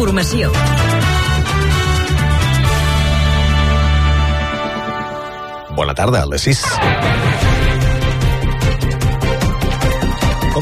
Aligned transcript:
informació. 0.00 0.50
Bona 5.76 5.94
tarda, 5.94 6.22
a 6.22 6.26
les 6.26 6.48
6. 6.48 7.59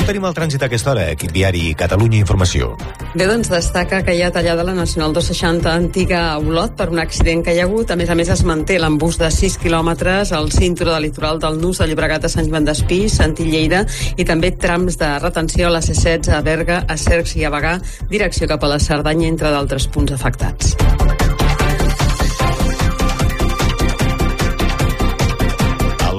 Tenim 0.09 0.25
el 0.25 0.35
trànsit 0.37 0.63
a 0.63 0.69
aquesta 0.71 0.93
hora? 0.95 1.05
Equip 1.13 1.33
viari 1.35 1.75
Catalunya 1.77 2.23
Informació. 2.23 2.71
Bé, 3.13 3.27
doncs 3.29 3.51
destaca 3.53 4.01
que 4.07 4.15
hi 4.17 4.23
ha 4.25 4.31
tallada 4.33 4.65
la 4.65 4.75
Nacional 4.77 5.13
260 5.17 5.69
antiga 5.69 6.23
a 6.31 6.39
Olot 6.41 6.77
per 6.79 6.89
un 6.93 7.03
accident 7.03 7.45
que 7.45 7.53
hi 7.55 7.61
ha 7.61 7.67
hagut. 7.69 7.93
A 7.93 7.99
més 8.01 8.09
a 8.09 8.17
més, 8.19 8.31
es 8.33 8.45
manté 8.49 8.79
l'embús 8.81 9.21
de 9.21 9.29
6 9.35 9.59
quilòmetres 9.61 10.33
al 10.33 10.51
cinturó 10.55 10.95
de 10.97 11.03
litoral 11.05 11.43
del 11.45 11.61
Nus 11.61 11.83
de 11.83 11.91
Llobregat 11.91 12.25
a 12.25 12.33
Sant 12.33 12.49
Joan 12.49 12.69
d'Espí, 12.69 13.05
Santí 13.13 13.51
Lleida, 13.51 13.85
i 14.17 14.25
també 14.29 14.55
trams 14.57 14.97
de 15.01 15.13
retenció 15.21 15.69
a 15.69 15.77
la 15.77 15.85
C16 15.85 16.33
a 16.33 16.43
Berga, 16.47 16.83
a 16.89 16.97
Cercs 16.97 17.37
i 17.37 17.45
a 17.45 17.53
Bagà, 17.53 17.79
direcció 18.09 18.49
cap 18.49 18.65
a 18.65 18.75
la 18.77 18.81
Cerdanya, 18.81 19.29
entre 19.29 19.53
d'altres 19.53 19.91
punts 19.93 20.17
afectats. 20.17 20.79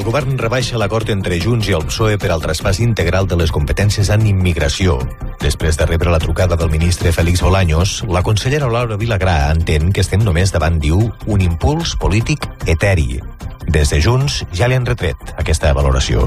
Govern 0.09 0.39
rebaixa 0.41 0.79
l'acord 0.81 1.05
entre 1.13 1.37
Junts 1.37 1.67
i 1.69 1.73
el 1.77 1.83
PSOE 1.85 2.15
per 2.17 2.31
al 2.33 2.41
traspàs 2.41 2.79
integral 2.81 3.27
de 3.29 3.35
les 3.37 3.51
competències 3.53 4.09
en 4.09 4.23
immigració. 4.25 4.95
Després 5.43 5.77
de 5.77 5.85
rebre 5.85 6.09
la 6.09 6.17
trucada 6.23 6.57
del 6.57 6.71
ministre 6.73 7.11
Félix 7.13 7.43
Bolaños, 7.45 7.99
la 8.09 8.23
consellera 8.25 8.71
Laura 8.73 8.97
Vilagrà 8.97 9.51
entén 9.53 9.91
que 9.93 10.01
estem 10.01 10.23
només 10.25 10.49
davant, 10.49 10.79
diu, 10.81 11.03
un 11.29 11.43
impuls 11.45 11.93
polític 12.01 12.47
eteri. 12.65 13.19
Des 13.69 13.93
de 13.93 14.01
Junts 14.01 14.39
ja 14.49 14.65
li 14.65 14.79
han 14.79 14.89
retret 14.89 15.35
aquesta 15.37 15.75
valoració. 15.77 16.25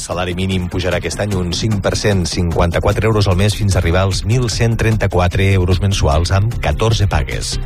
Salari 0.00 0.32
mínim 0.34 0.70
pujarà 0.72 1.02
aquest 1.04 1.20
any 1.20 1.36
un 1.36 1.52
5%, 1.52 2.24
54 2.32 3.12
euros 3.12 3.28
al 3.28 3.36
mes 3.36 3.60
fins 3.60 3.76
a 3.76 3.84
arribar 3.84 4.08
als 4.08 4.24
1.134 4.24 5.52
euros 5.52 5.84
mensuals 5.84 6.32
amb 6.32 6.56
14 6.64 7.12
pagues. 7.12 7.58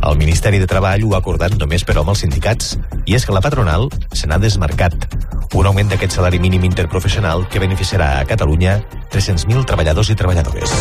El 0.00 0.16
Ministeri 0.16 0.58
de 0.58 0.66
Treball 0.66 1.02
ho 1.04 1.12
ha 1.12 1.18
acordat 1.20 1.52
només 1.60 1.84
però 1.84 2.00
amb 2.00 2.14
els 2.14 2.22
sindicats, 2.24 2.76
i 3.04 3.16
és 3.18 3.26
que 3.26 3.34
la 3.36 3.42
patronal 3.44 3.90
se 4.16 4.26
n'ha 4.30 4.38
desmarcat. 4.40 4.96
Un 5.52 5.66
augment 5.68 5.90
d'aquest 5.92 6.16
salari 6.16 6.40
mínim 6.40 6.64
interprofessional 6.64 7.44
que 7.52 7.60
beneficiarà 7.60 8.14
a 8.18 8.24
Catalunya 8.24 8.78
300.000 9.12 9.66
treballadors 9.68 10.10
i 10.10 10.16
treballadores. 10.16 10.72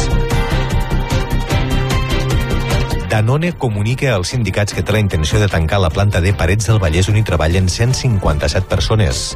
Danone 3.10 3.52
comunica 3.58 4.14
als 4.16 4.32
sindicats 4.32 4.72
que 4.72 4.86
té 4.86 4.94
la 4.94 5.02
intenció 5.04 5.40
de 5.42 5.50
tancar 5.52 5.82
la 5.84 5.90
planta 5.90 6.22
de 6.22 6.32
Parets 6.32 6.70
del 6.70 6.80
Vallès 6.80 7.10
on 7.10 7.18
hi 7.18 7.26
treballen 7.26 7.68
157 7.68 8.70
persones. 8.70 9.34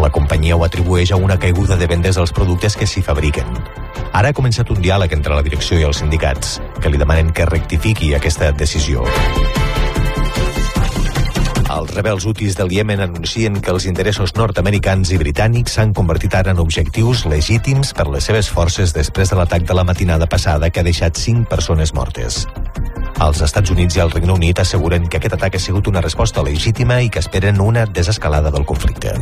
La 0.00 0.10
companyia 0.10 0.56
ho 0.56 0.64
atribueix 0.66 1.12
a 1.12 1.16
una 1.16 1.38
caiguda 1.38 1.76
de 1.78 1.86
vendes 1.86 2.16
dels 2.18 2.32
productes 2.34 2.76
que 2.76 2.86
s'hi 2.86 3.02
fabriquen. 3.02 3.46
Ara 4.12 4.30
ha 4.30 4.36
començat 4.36 4.70
un 4.70 4.80
diàleg 4.82 5.14
entre 5.16 5.34
la 5.34 5.42
direcció 5.46 5.78
i 5.78 5.86
els 5.86 6.02
sindicats, 6.02 6.58
que 6.80 6.90
li 6.90 7.00
demanen 7.00 7.32
que 7.32 7.46
rectifiqui 7.46 8.14
aquesta 8.14 8.50
decisió. 8.52 9.06
Els 11.74 11.90
rebels 11.90 12.26
hutis 12.28 12.54
del 12.54 12.70
Iemen 12.70 13.00
anuncien 13.02 13.56
que 13.60 13.72
els 13.72 13.86
interessos 13.90 14.34
nord-americans 14.38 15.10
i 15.10 15.18
britànics 15.18 15.74
s'han 15.74 15.94
convertit 15.96 16.36
ara 16.38 16.52
en 16.54 16.62
objectius 16.62 17.24
legítims 17.26 17.90
per 17.96 18.06
les 18.12 18.30
seves 18.30 18.50
forces 18.50 18.94
després 18.94 19.32
de 19.32 19.40
l'atac 19.40 19.66
de 19.66 19.74
la 19.74 19.86
matinada 19.88 20.30
passada 20.30 20.70
que 20.70 20.84
ha 20.84 20.86
deixat 20.86 21.18
cinc 21.18 21.48
persones 21.50 21.94
mortes. 21.94 22.44
Els 23.22 23.40
Estats 23.46 23.70
Units 23.70 23.96
i 23.96 24.02
el 24.02 24.10
Regne 24.10 24.34
Unit 24.34 24.58
asseguren 24.60 25.06
que 25.08 25.20
aquest 25.20 25.36
atac 25.36 25.54
ha 25.56 25.62
sigut 25.62 25.86
una 25.86 26.02
resposta 26.02 26.42
legítima 26.42 27.00
i 27.02 27.10
que 27.10 27.22
esperen 27.22 27.60
una 27.60 27.86
desescalada 27.86 28.50
del 28.50 28.66
conflicte. 28.66 29.14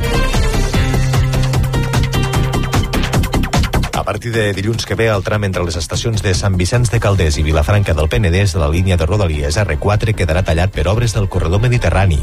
A 3.93 4.05
partir 4.05 4.33
de 4.33 4.53
dilluns 4.53 4.87
que 4.87 4.97
ve, 4.97 5.07
el 5.13 5.23
tram 5.23 5.45
entre 5.45 5.63
les 5.63 5.77
estacions 5.79 6.25
de 6.25 6.33
Sant 6.35 6.57
Vicenç 6.59 6.91
de 6.91 6.99
Calders 6.99 7.37
i 7.39 7.45
Vilafranca 7.47 7.95
del 7.95 8.09
Penedès 8.11 8.57
de 8.57 8.59
la 8.59 8.71
línia 8.73 8.97
de 8.97 9.07
Rodalies 9.07 9.61
R4 9.63 10.17
quedarà 10.19 10.43
tallat 10.43 10.75
per 10.75 10.89
obres 10.91 11.15
del 11.15 11.29
corredor 11.29 11.63
mediterrani. 11.63 12.19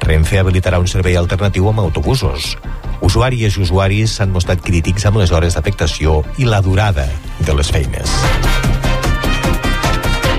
Renfe 0.00 0.40
habilitarà 0.40 0.80
un 0.80 0.88
servei 0.88 1.18
alternatiu 1.20 1.68
amb 1.68 1.84
autobusos. 1.84 2.56
Usuàries 3.04 3.58
i 3.58 3.66
usuaris 3.66 4.16
s'han 4.16 4.32
mostrat 4.32 4.64
crítics 4.64 5.04
amb 5.10 5.20
les 5.20 5.36
hores 5.36 5.58
d'afectació 5.58 6.22
i 6.38 6.48
la 6.48 6.62
durada 6.64 7.10
de 7.44 7.60
les 7.60 7.70
feines. 7.74 8.71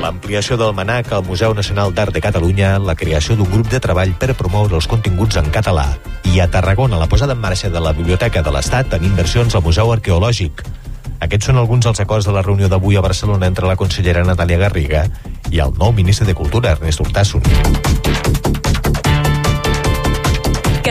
L'ampliació 0.04 0.58
del 0.60 0.74
MANAC 0.76 1.14
al 1.16 1.22
Museu 1.24 1.54
Nacional 1.56 1.94
d'Art 1.96 2.12
de 2.12 2.20
Catalunya, 2.20 2.74
la 2.84 2.92
creació 2.94 3.38
d'un 3.40 3.48
grup 3.48 3.70
de 3.72 3.80
treball 3.80 4.12
per 4.20 4.34
promoure 4.36 4.76
els 4.76 4.88
continguts 4.92 5.38
en 5.40 5.48
català 5.48 5.86
i 6.28 6.42
a 6.44 6.50
Tarragona 6.52 7.00
la 7.00 7.08
posada 7.08 7.38
en 7.38 7.40
marxa 7.40 7.70
de 7.72 7.80
la 7.80 7.94
Biblioteca 7.96 8.44
de 8.44 8.52
l'Estat 8.52 8.98
en 8.98 9.06
inversions 9.08 9.56
al 9.56 9.64
Museu 9.64 9.94
Arqueològic. 9.96 10.66
Aquests 11.24 11.48
són 11.48 11.62
alguns 11.62 11.88
dels 11.88 12.04
acords 12.04 12.28
de 12.28 12.36
la 12.36 12.44
reunió 12.44 12.68
d'avui 12.68 13.00
a 13.00 13.06
Barcelona 13.06 13.48
entre 13.48 13.70
la 13.70 13.80
consellera 13.80 14.28
Natàlia 14.28 14.60
Garriga 14.66 15.06
i 15.56 15.64
el 15.64 15.72
nou 15.80 15.96
ministre 15.96 16.28
de 16.28 16.36
Cultura, 16.36 16.76
Ernest 16.76 17.00
Urtasun. 17.00 17.48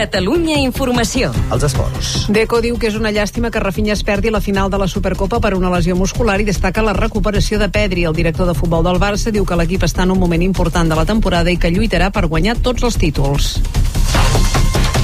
Catalunya 0.03 0.57
Informació. 0.59 1.29
Els 1.55 1.63
esports. 1.63 2.07
Deco 2.35 2.57
diu 2.59 2.75
que 2.75 2.89
és 2.89 2.95
una 2.99 3.13
llàstima 3.15 3.47
que 3.53 3.61
Rafinha 3.63 3.93
es 3.95 4.01
perdi 4.03 4.33
la 4.33 4.41
final 4.43 4.67
de 4.67 4.75
la 4.81 4.87
Supercopa 4.91 5.39
per 5.39 5.53
una 5.55 5.69
lesió 5.71 5.95
muscular 5.95 6.35
i 6.41 6.47
destaca 6.49 6.83
la 6.83 6.91
recuperació 6.97 7.55
de 7.61 7.69
Pedri. 7.71 8.03
El 8.03 8.17
director 8.17 8.49
de 8.49 8.55
futbol 8.57 8.83
del 8.83 8.99
Barça 8.99 9.31
diu 9.31 9.47
que 9.47 9.55
l'equip 9.55 9.85
està 9.87 10.03
en 10.03 10.11
un 10.11 10.19
moment 10.19 10.43
important 10.43 10.91
de 10.91 10.99
la 10.99 11.07
temporada 11.07 11.53
i 11.53 11.55
que 11.55 11.71
lluitarà 11.71 12.11
per 12.11 12.25
guanyar 12.27 12.57
tots 12.59 12.83
els 12.83 12.99
títols. 12.99 13.53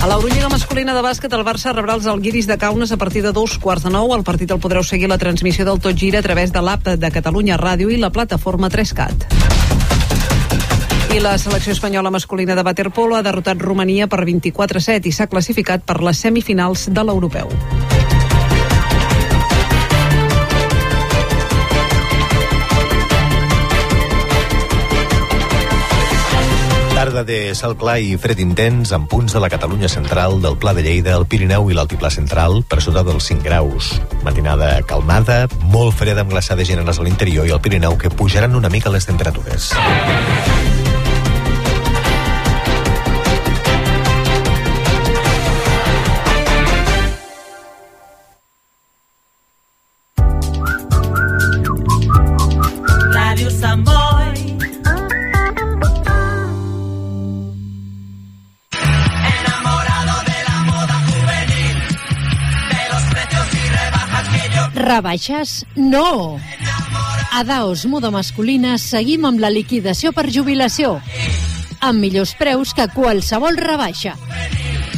A 0.04 0.12
l'Eurolliga 0.12 0.52
masculina 0.52 0.92
de 0.98 1.06
bàsquet, 1.08 1.31
el 1.31 1.48
Barça 1.48 1.72
rebrà 1.72 1.96
els 1.96 2.12
Alguiris 2.12 2.52
de 2.52 2.60
Kaunas 2.60 2.92
a 2.92 3.00
partir 3.00 3.24
de 3.24 3.31
dos 3.31 3.56
quarts 3.56 3.88
de 3.88 3.96
nou. 3.96 4.12
El 4.18 4.28
partit 4.28 4.52
el 4.52 4.60
podreu 4.60 4.84
seguir 4.84 5.08
la 5.08 5.22
transmissió 5.22 5.64
del 5.64 5.80
Tot 5.80 5.96
Gira 5.96 6.20
a 6.20 6.28
través 6.28 6.52
de 6.52 6.60
l'app 6.60 6.92
de 7.00 7.16
Catalunya 7.16 7.56
Ràdio 7.56 7.88
i 7.88 8.04
la 8.04 8.12
plataforma 8.12 8.68
3CAT. 8.68 9.69
I 11.09 11.20
la 11.20 11.38
selecció 11.42 11.74
espanyola 11.74 12.12
masculina 12.12 12.53
de 12.56 12.62
waterpolo 12.62 13.16
ha 13.16 13.24
derrotat 13.25 13.58
Romania 13.58 14.06
per 14.08 14.22
24-7 14.28 15.09
i 15.09 15.12
s'ha 15.12 15.25
classificat 15.28 15.81
per 15.81 16.03
les 16.06 16.22
semifinals 16.22 16.86
de 16.94 17.03
l'europeu. 17.03 17.50
Tarda 26.94 27.24
de 27.25 27.56
sal 27.56 27.74
clar 27.80 27.98
i 28.06 28.14
fred 28.22 28.44
intens 28.44 28.94
amb 28.94 29.09
punts 29.09 29.34
de 29.34 29.42
la 29.42 29.50
Catalunya 29.50 29.90
central, 29.90 30.42
del 30.44 30.59
Pla 30.62 30.75
de 30.78 30.84
Lleida, 30.86 31.18
el 31.18 31.25
Pirineu 31.25 31.72
i 31.72 31.78
l'Altiplà 31.78 32.14
central 32.14 32.62
per 32.69 32.84
sota 32.86 33.02
dels 33.08 33.31
5 33.31 33.42
graus. 33.50 33.96
Matinada 34.22 34.75
calmada, 34.86 35.48
molt 35.74 35.98
freda 35.98 36.22
amb 36.22 36.36
glaçades 36.36 36.69
generals 36.69 37.02
a 37.02 37.08
l'interior 37.08 37.50
i 37.50 37.56
al 37.56 37.64
Pirineu 37.66 37.98
que 37.98 38.14
pujaran 38.14 38.53
una 38.59 38.69
mica 38.69 38.94
les 38.94 39.09
temperatures. 39.09 39.72
Rebaixes? 65.00 65.63
No! 65.80 66.36
A 67.31 67.44
Daos 67.48 67.86
Moda 67.88 68.10
Masculina 68.12 68.74
seguim 68.75 69.24
amb 69.30 69.40
la 69.40 69.48
liquidació 69.48 70.12
per 70.12 70.25
jubilació. 70.28 70.98
Amb 71.80 72.04
millors 72.04 72.34
preus 72.36 72.74
que 72.75 72.90
qualsevol 72.92 73.56
rebaixa. 73.56 74.18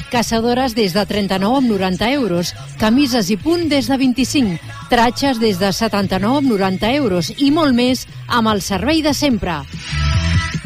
Caçadores 0.09 0.73
des 0.73 0.95
de 0.97 1.05
39 1.05 1.59
amb 1.59 1.69
90 1.69 2.09
euros, 2.15 2.55
camises 2.81 3.29
i 3.29 3.37
punt 3.37 3.67
des 3.69 3.91
de 3.91 3.99
25, 4.01 4.57
tratges 4.89 5.37
des 5.37 5.61
de 5.61 5.69
79 5.69 6.41
amb 6.41 6.49
90 6.49 6.95
euros 6.97 7.29
i 7.37 7.51
molt 7.53 7.77
més 7.77 8.07
amb 8.25 8.49
el 8.49 8.65
servei 8.65 9.05
de 9.05 9.13
sempre. 9.13 9.59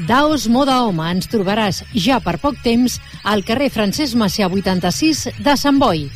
Daos 0.07 0.47
Moda 0.47 0.79
Home 0.85 1.11
ens 1.11 1.27
trobaràs 1.27 1.83
ja 1.91 2.21
per 2.23 2.37
poc 2.39 2.63
temps 2.63 3.01
al 3.27 3.43
carrer 3.43 3.67
Francesc 3.73 4.15
Macià 4.15 4.47
86 4.47 5.27
de 5.43 5.59
Sant 5.59 5.83
Boi. 5.83 6.07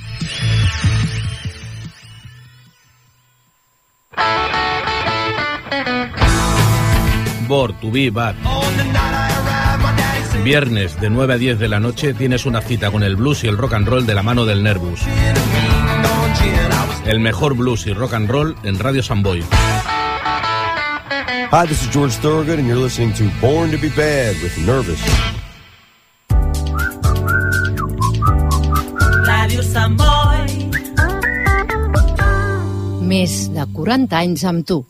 Tubí, 7.50 8.12
Bar. 8.12 8.36
Viernes 10.44 11.02
de 11.02 11.10
9 11.10 11.34
a 11.34 11.38
10 11.38 11.58
de 11.58 11.68
la 11.68 11.80
noche 11.80 12.14
tienes 12.14 12.46
una 12.46 12.62
cita 12.62 12.92
con 12.92 13.02
el 13.02 13.16
blues 13.16 13.44
y 13.44 13.48
el 13.48 13.58
rock 13.58 13.74
and 13.74 13.88
roll 13.88 14.06
de 14.06 14.14
la 14.14 14.22
mano 14.22 14.46
del 14.46 14.62
Nervus. 14.62 15.00
El 17.08 17.20
mejor 17.20 17.56
blues 17.56 17.88
y 17.88 17.94
rock 17.94 18.14
and 18.14 18.30
roll 18.30 18.56
en 18.62 18.78
Radio 18.78 19.02
Samboy. 19.02 19.42
Hi, 21.52 21.66
this 21.68 21.82
is 21.82 21.90
George 21.92 22.14
Thorogood, 22.18 22.60
and 22.60 22.68
you're 22.68 22.80
listening 22.80 23.14
to 23.14 23.24
Born 23.42 23.72
to 23.72 23.78
Be 23.80 23.90
Bad 23.90 24.36
with 24.44 24.56
Nervous. 24.60 25.02
Radio 29.26 29.64
Samboy. 29.64 30.70
Més 33.02 33.50
de 33.56 33.66
40 33.74 34.18
anys 34.22 34.46
amb 34.46 34.68
tu. 34.68 34.86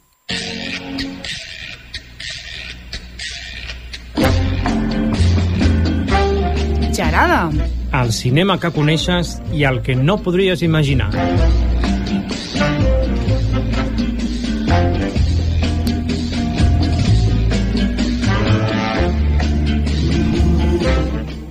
Gerada. 6.99 7.49
El 7.95 8.09
cinema 8.11 8.57
que 8.59 8.73
coneixes 8.75 9.29
i 9.55 9.61
el 9.63 9.77
que 9.85 9.93
no 9.95 10.17
podries 10.19 10.59
imaginar. 10.67 11.07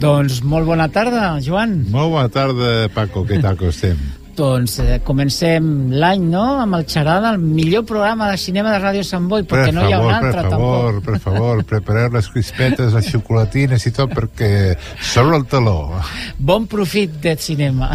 Doncs 0.05 0.43
molt 0.45 0.69
bona 0.69 0.91
tarda, 0.93 1.39
Joan. 1.41 1.79
Molt 1.97 2.13
bona 2.13 2.29
tarda, 2.29 2.77
Paco. 2.93 3.25
Què 3.25 3.41
tal 3.41 3.57
que 3.57 3.73
estem? 3.73 3.97
Doncs 4.39 4.77
eh, 4.85 4.99
comencem 5.03 5.91
l'any, 5.99 6.23
no?, 6.31 6.45
amb 6.63 6.79
el 6.79 6.85
Xarada, 6.87 7.33
el 7.35 7.41
millor 7.43 7.85
programa 7.89 8.31
de 8.31 8.37
cinema 8.39 8.71
de 8.75 8.79
Ràdio 8.85 9.03
Sant 9.07 9.27
Boi, 9.31 9.43
perquè 9.49 9.73
per 9.73 9.75
no 9.75 9.87
hi 9.89 9.95
ha 9.97 9.99
un 10.05 10.15
altre, 10.15 10.45
per 10.45 10.53
favor, 10.53 10.93
tampoc. 10.93 11.09
per 11.09 11.21
favor, 11.25 11.65
prepareu 11.73 12.13
les 12.15 12.31
crispetes, 12.35 12.95
les 12.95 13.11
xocolatines 13.11 13.89
i 13.91 13.95
tot, 13.97 14.15
perquè 14.15 14.53
sobre 15.03 15.41
el 15.41 15.49
taló. 15.51 15.79
Bon 16.39 16.71
profit 16.71 17.19
de 17.25 17.35
cinema. 17.43 17.91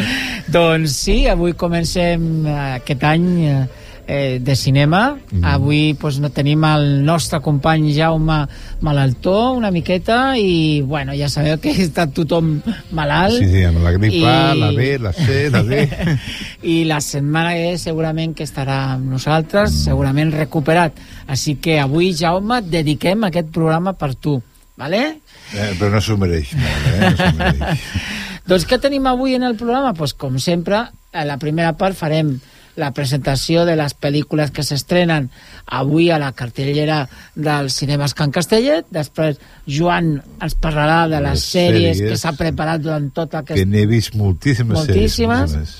doncs 0.58 0.94
sí, 1.08 1.24
avui 1.30 1.58
comencem 1.58 2.30
eh, 2.46 2.58
aquest 2.78 3.06
any 3.10 3.28
eh, 3.50 3.60
eh, 4.06 4.38
de 4.40 4.56
cinema. 4.56 5.18
Mhm. 5.30 5.44
Avui 5.44 5.94
pues, 5.94 6.18
no 6.20 6.30
tenim 6.30 6.64
el 6.64 7.04
nostre 7.04 7.40
company 7.40 7.94
Jaume 7.94 8.46
malaltó 8.80 9.52
una 9.52 9.70
miqueta 9.70 10.36
i, 10.38 10.80
bueno, 10.82 11.12
ja 11.16 11.28
sabeu 11.28 11.58
que 11.60 11.72
està 11.86 12.06
tothom 12.12 12.60
malalt. 12.96 13.38
Sí, 13.38 13.48
sí, 13.50 13.64
amb 13.64 13.82
la 13.84 13.92
gripa, 13.96 14.34
I- 14.54 14.60
la 14.60 14.70
B, 14.76 14.98
la 14.98 15.12
C, 15.12 15.50
la 15.50 15.62
D. 15.62 15.82
i 16.62 16.84
la 16.84 17.00
setmana 17.00 17.54
que 17.54 17.76
segurament 17.78 18.34
que 18.36 18.44
estarà 18.46 18.94
amb 18.96 19.10
nosaltres, 19.12 19.74
segurament 19.86 20.32
recuperat. 20.32 20.96
Així 21.30 21.56
que 21.62 21.78
avui, 21.80 22.12
Jaume, 22.16 22.60
dediquem 22.62 23.24
aquest 23.28 23.50
programa 23.54 23.92
per 23.98 24.14
tu, 24.14 24.40
vale? 24.76 25.20
Eh, 25.50 25.72
però 25.78 25.90
no 25.90 26.00
s'ho 26.02 26.14
mereix 26.20 26.52
eh? 26.54 27.10
No 27.18 27.32
mereix. 27.38 27.80
Doncs 28.50 28.64
què 28.66 28.78
tenim 28.82 29.06
avui 29.06 29.34
en 29.36 29.44
el 29.46 29.56
programa? 29.58 29.92
Pues, 29.94 30.14
com 30.14 30.38
sempre, 30.42 30.84
a 31.12 31.24
la 31.26 31.36
primera 31.42 31.72
part 31.78 31.98
farem 31.98 32.36
la 32.80 32.90
presentació 32.96 33.66
de 33.68 33.76
les 33.78 33.92
pel·lícules 33.94 34.50
que 34.56 34.64
s'estrenen 34.66 35.28
avui 35.66 36.08
a 36.10 36.18
la 36.22 36.32
cartellera 36.36 37.02
dels 37.36 37.76
cinemes 37.76 38.14
Can 38.16 38.32
Castellet. 38.34 38.88
Després 38.90 39.38
Joan 39.68 40.14
ens 40.40 40.56
parlarà 40.56 41.04
de 41.12 41.20
les, 41.20 41.36
Les 41.38 41.44
sèries, 41.52 41.96
sèries. 41.98 42.10
que 42.10 42.18
s'ha 42.18 42.32
preparat 42.38 42.80
durant 42.82 43.10
tot 43.14 43.34
aquest 43.38 43.60
Que 43.60 43.66
n'he 43.68 43.84
vist 43.90 44.16
moltíssimes, 44.16 44.78
Moltíssimes. 44.78 45.52
sèries. 45.52 45.76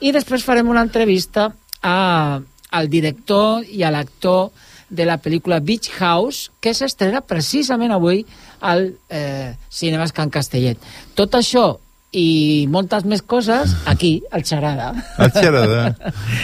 I 0.00 0.12
després 0.14 0.44
farem 0.46 0.68
una 0.70 0.84
entrevista 0.86 1.50
a, 1.82 2.38
al 2.70 2.88
director 2.88 3.64
i 3.66 3.82
a 3.82 3.90
l'actor 3.90 4.52
de 4.88 5.04
la 5.04 5.18
pel·lícula 5.20 5.58
Beach 5.60 5.90
House, 5.98 6.50
que 6.64 6.72
s'estrena 6.72 7.20
precisament 7.20 7.92
avui 7.92 8.22
al 8.64 8.94
eh, 9.10 9.52
Cinemes 9.68 10.14
Can 10.16 10.30
Castellet. 10.32 10.78
Tot 11.18 11.34
això 11.36 11.74
i 12.12 12.66
moltes 12.72 13.04
més 13.04 13.22
coses 13.22 13.74
aquí, 13.86 14.22
al 14.30 14.44
Xarada. 14.44 14.92
El 15.18 15.32
Xarada. 15.32 15.94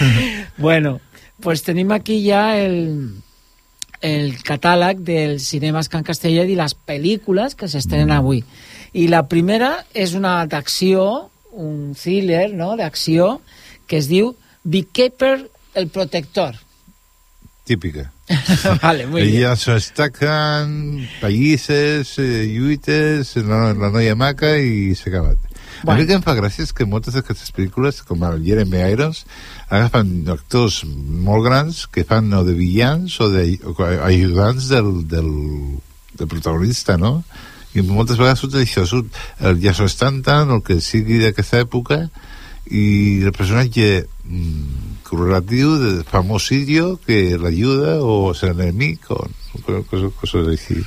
bueno, 0.58 1.00
pues 1.40 1.62
tenim 1.64 1.92
aquí 1.92 2.20
ja 2.24 2.56
el, 2.60 3.20
el 4.04 4.34
catàleg 4.44 5.00
dels 5.04 5.48
cinemes 5.48 5.90
Can 5.92 6.04
Castellet 6.04 6.50
i 6.52 6.58
les 6.58 6.76
pel·lícules 6.76 7.56
que 7.56 7.68
s'estrenen 7.68 8.12
avui. 8.14 8.44
I 8.94 9.08
la 9.08 9.24
primera 9.28 9.84
és 9.92 10.14
una 10.14 10.38
d'acció, 10.46 11.30
un 11.52 11.94
thriller 11.98 12.52
no? 12.54 12.74
d'acció, 12.76 13.40
que 13.86 13.98
es 14.00 14.08
diu 14.08 14.34
Beekeeper 14.64 15.50
el 15.74 15.88
protector. 15.88 16.56
Típica. 17.64 18.13
vale, 18.82 19.06
muy 19.06 19.22
bien. 19.22 19.36
Ella 19.36 19.56
s'estaquen, 19.56 21.08
pallisses, 21.20 22.14
eh, 22.18 22.46
lluites, 22.48 23.34
la, 23.36 23.74
la 23.76 23.90
noia 23.92 24.14
maca 24.16 24.54
i 24.56 24.94
s'ha 24.96 25.10
acabat. 25.10 25.50
Bueno. 25.82 25.98
A 25.98 26.00
mi 26.00 26.06
que 26.08 26.16
em 26.16 26.22
fa 26.24 26.36
gràcia 26.38 26.64
és 26.64 26.72
que 26.72 26.86
moltes 26.88 27.16
d'aquestes 27.18 27.52
pel·lícules, 27.52 28.00
com 28.08 28.22
el 28.24 28.40
Jeremy 28.46 28.80
Irons, 28.94 29.24
agafen 29.68 30.30
actors 30.32 30.82
molt 30.86 31.44
grans 31.44 31.84
que 31.92 32.06
fan 32.08 32.32
o 32.32 32.44
de 32.46 32.54
villans 32.56 33.18
o 33.20 33.28
de 33.32 33.44
o 33.60 33.74
ajudants 33.84 34.70
del, 34.72 34.92
del, 35.10 35.30
del 36.14 36.30
protagonista, 36.30 36.96
no? 36.96 37.18
I 37.74 37.82
moltes 37.82 38.16
vegades 38.16 38.40
surt 38.40 38.56
això, 38.60 38.86
surt 38.86 39.12
el 39.42 39.58
Jason 39.60 39.90
Stanton, 39.90 40.54
el 40.56 40.62
que 40.64 40.78
sigui 40.80 41.18
d'aquesta 41.20 41.64
època, 41.66 42.04
i 42.70 43.20
el 43.26 43.34
personatge 43.36 44.06
mm, 44.24 44.93
correlatiu 45.14 45.78
de 45.78 45.92
famosillo 46.04 46.98
que 47.06 47.38
l'ajuda 47.38 48.00
o 48.02 48.32
és 48.34 48.42
l'enemic 48.50 49.10
o 49.14 49.22
coses, 49.62 50.10
coses 50.20 50.50
així. 50.50 50.82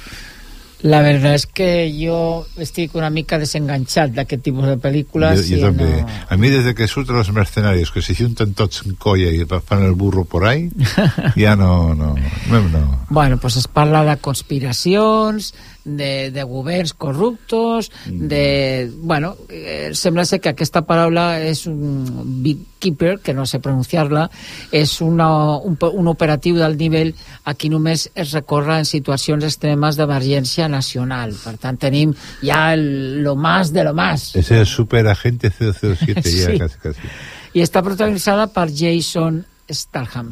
La 0.81 1.01
verdad 1.01 1.33
es 1.33 1.47
que 1.47 1.89
jo 1.89 2.45
estic 2.61 2.93
una 2.93 3.09
mica 3.09 3.39
desenganxat 3.41 4.11
d'aquest 4.13 4.43
tipus 4.45 4.67
de 4.69 4.75
pel·lícules. 4.77 5.39
jo, 5.41 5.57
jo 5.57 5.71
també. 5.71 5.87
No... 6.03 6.17
A 6.29 6.37
mi, 6.37 6.51
des 6.53 6.67
de 6.67 6.75
que 6.77 6.85
surten 6.87 7.17
els 7.17 7.31
mercenarios, 7.33 7.89
que 7.89 8.03
se 8.05 8.13
junten 8.13 8.53
tots 8.53 8.83
en 8.85 8.93
colla 9.01 9.31
i 9.33 9.41
fan 9.65 9.87
el 9.87 9.95
burro 9.97 10.25
por 10.25 10.45
ahí, 10.45 10.69
ja 11.35 11.55
no, 11.55 11.95
no, 11.95 12.13
no, 12.51 12.61
no. 12.69 12.83
Bueno, 13.09 13.39
pues 13.39 13.57
es 13.57 13.67
parla 13.67 14.03
de 14.05 14.17
conspiracions, 14.21 15.55
de, 15.87 16.29
de 16.35 16.43
governs 16.43 16.93
corruptos, 16.93 17.89
de... 18.05 18.91
Bueno, 18.93 19.35
eh, 19.49 19.91
sembla 19.93 20.25
ser 20.27 20.41
que 20.43 20.51
aquesta 20.51 20.83
paraula 20.85 21.39
és 21.39 21.63
un 21.71 22.43
beekeeper, 22.43 23.17
que 23.23 23.33
no 23.33 23.45
sé 23.47 23.61
pronunciar-la, 23.63 24.27
és 24.75 24.97
una, 25.01 25.29
un, 25.57 25.79
un 25.79 26.11
operatiu 26.11 26.59
del 26.59 26.77
nivell 26.77 27.13
a 27.47 27.55
qui 27.55 27.71
només 27.73 28.09
es 28.13 28.35
recorre 28.35 28.77
en 28.81 28.85
situacions 28.89 29.47
extremes 29.47 29.97
d'emergència 29.97 30.67
nacional. 30.69 31.33
Per 31.39 31.55
tant, 31.61 31.79
tenim 31.79 32.13
ja 32.43 32.73
el, 32.75 33.23
lo 33.23 33.35
más 33.39 33.71
de 33.73 33.83
lo 33.87 33.93
más. 33.95 34.35
Ese 34.35 34.61
es 34.61 34.69
super 34.69 35.07
agente 35.07 35.49
007 35.49 36.21
ya, 36.21 36.51
Sí. 36.51 36.59
casi, 36.59 36.77
casi. 36.83 37.13
i 37.55 37.63
està 37.63 37.81
protagonitzada 37.81 38.47
per 38.53 38.67
Jason 38.69 39.39
Statham 39.71 40.27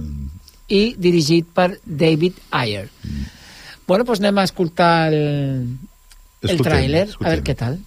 i 0.68 0.96
dirigit 0.98 1.48
per 1.54 1.80
David 1.86 2.38
Ayer. 2.52 2.88
Bueno, 3.88 4.04
doncs 4.04 4.20
anem 4.20 4.40
a 4.42 4.46
escoltar 4.48 5.14
el, 5.14 5.78
el 6.42 6.64
tràiler, 6.66 7.10
a 7.22 7.28
veure 7.30 7.44
què 7.46 7.54
tal. 7.58 7.78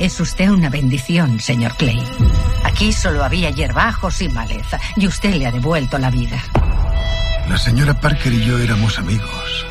Es 0.00 0.18
usted 0.18 0.48
una 0.48 0.70
bendición, 0.70 1.38
señor 1.40 1.76
Clay. 1.76 2.02
Aquí 2.64 2.92
solo 2.92 3.22
había 3.22 3.50
hierbajos 3.50 4.22
y 4.22 4.28
maleza, 4.28 4.80
y 4.96 5.06
usted 5.06 5.34
le 5.34 5.46
ha 5.46 5.52
devuelto 5.52 5.98
la 5.98 6.10
vida. 6.10 6.42
La 7.48 7.58
señora 7.58 8.00
Parker 8.00 8.32
y 8.32 8.42
yo 8.44 8.58
éramos 8.58 8.98
amigos, 8.98 9.66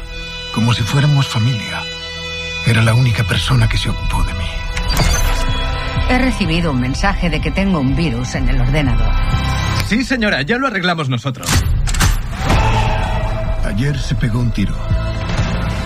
como 0.53 0.73
si 0.73 0.83
fuéramos 0.83 1.27
familia. 1.27 1.81
Era 2.67 2.83
la 2.83 2.93
única 2.93 3.23
persona 3.23 3.67
que 3.67 3.77
se 3.77 3.89
ocupó 3.89 4.23
de 4.23 4.33
mí. 4.33 4.49
He 6.09 6.19
recibido 6.19 6.71
un 6.71 6.79
mensaje 6.79 7.29
de 7.29 7.41
que 7.41 7.51
tengo 7.51 7.79
un 7.79 7.95
virus 7.95 8.35
en 8.35 8.49
el 8.49 8.61
ordenador. 8.61 9.48
Sí, 9.87 10.03
señora, 10.03 10.41
ya 10.43 10.57
lo 10.57 10.67
arreglamos 10.67 11.09
nosotros. 11.09 11.47
Ayer 13.65 13.97
se 13.99 14.15
pegó 14.15 14.39
un 14.39 14.51
tiro. 14.51 14.75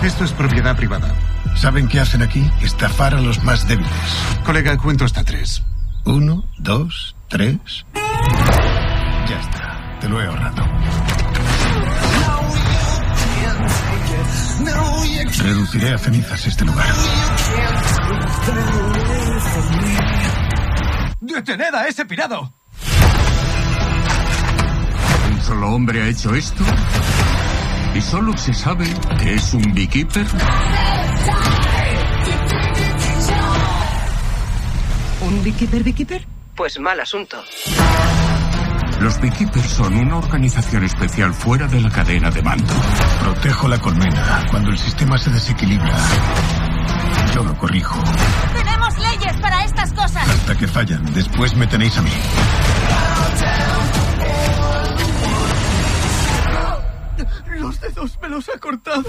Esto 0.02 0.24
es 0.24 0.32
propiedad 0.32 0.76
privada. 0.76 1.08
¿Saben 1.56 1.88
qué 1.88 2.00
hacen 2.00 2.22
aquí? 2.22 2.50
Estafar 2.60 3.14
a 3.14 3.20
los 3.20 3.42
más 3.44 3.66
débiles. 3.68 3.90
Colega, 4.44 4.76
cuento 4.76 5.04
hasta 5.04 5.24
tres. 5.24 5.62
Uno, 6.04 6.44
dos, 6.58 7.16
tres. 7.28 7.56
Ya 7.94 9.40
está. 9.40 9.98
Te 10.00 10.08
lo 10.08 10.20
he 10.20 10.26
ahorrado. 10.26 10.64
Reduciré 15.38 15.92
a 15.92 15.98
cenizas 15.98 16.46
este 16.46 16.64
lugar. 16.64 16.86
¡Detened 21.20 21.74
a 21.74 21.86
ese 21.86 22.04
pirado! 22.04 22.52
¿Un 25.54 25.60
solo 25.60 25.74
hombre 25.76 26.02
ha 26.02 26.08
hecho 26.08 26.34
esto? 26.34 26.64
¿Y 27.94 28.00
solo 28.00 28.36
se 28.36 28.52
sabe 28.52 28.86
que 29.20 29.34
es 29.34 29.54
un 29.54 29.72
beekeeper? 29.72 30.26
¿Un 35.20 35.44
beekeeper 35.44 35.84
beekeeper? 35.84 36.26
Pues 36.56 36.80
mal 36.80 36.98
asunto. 36.98 37.40
Los 39.00 39.20
beekeepers 39.20 39.68
son 39.68 39.96
una 39.96 40.16
organización 40.16 40.82
especial 40.82 41.32
fuera 41.32 41.68
de 41.68 41.80
la 41.80 41.90
cadena 41.90 42.32
de 42.32 42.42
mando. 42.42 42.74
Protejo 43.20 43.68
la 43.68 43.78
colmena. 43.78 44.46
Cuando 44.50 44.70
el 44.70 44.78
sistema 44.78 45.16
se 45.18 45.30
desequilibra, 45.30 45.96
yo 47.32 47.44
lo 47.44 47.56
corrijo. 47.56 48.02
Tenemos 48.52 48.98
leyes 48.98 49.36
para 49.40 49.64
estas 49.64 49.92
cosas. 49.92 50.28
Hasta 50.28 50.56
que 50.56 50.66
fallan. 50.66 51.04
Después 51.14 51.54
me 51.54 51.68
tenéis 51.68 51.96
a 51.96 52.02
mí. 52.02 52.10
los 57.64 57.80
dedos 57.80 58.18
me 58.20 58.28
los 58.28 58.46
ha 58.50 58.58
cortado. 58.58 59.02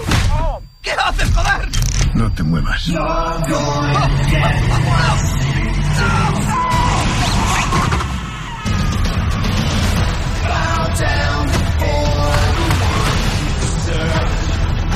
¿Qué 0.82 0.92
haces, 0.92 1.30
joder? 1.36 1.70
No 2.14 2.32
te 2.32 2.44
muevas. 2.44 2.88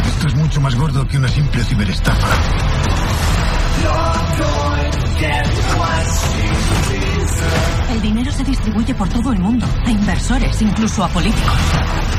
Esto 0.06 0.28
es 0.28 0.36
mucho 0.36 0.62
más 0.62 0.76
gordo 0.76 1.06
que 1.06 1.18
una 1.18 1.28
simple 1.28 1.62
ciberestafa. 1.66 2.28
El 7.92 8.02
dinero 8.02 8.32
se 8.32 8.44
distribuye 8.46 8.96
por 8.96 9.10
todo 9.10 9.34
el 9.34 9.40
mundo, 9.40 9.66
a 9.86 9.92
inversores, 9.92 10.62
incluso 10.62 11.04
a 11.04 11.10
políticos. 11.10 12.19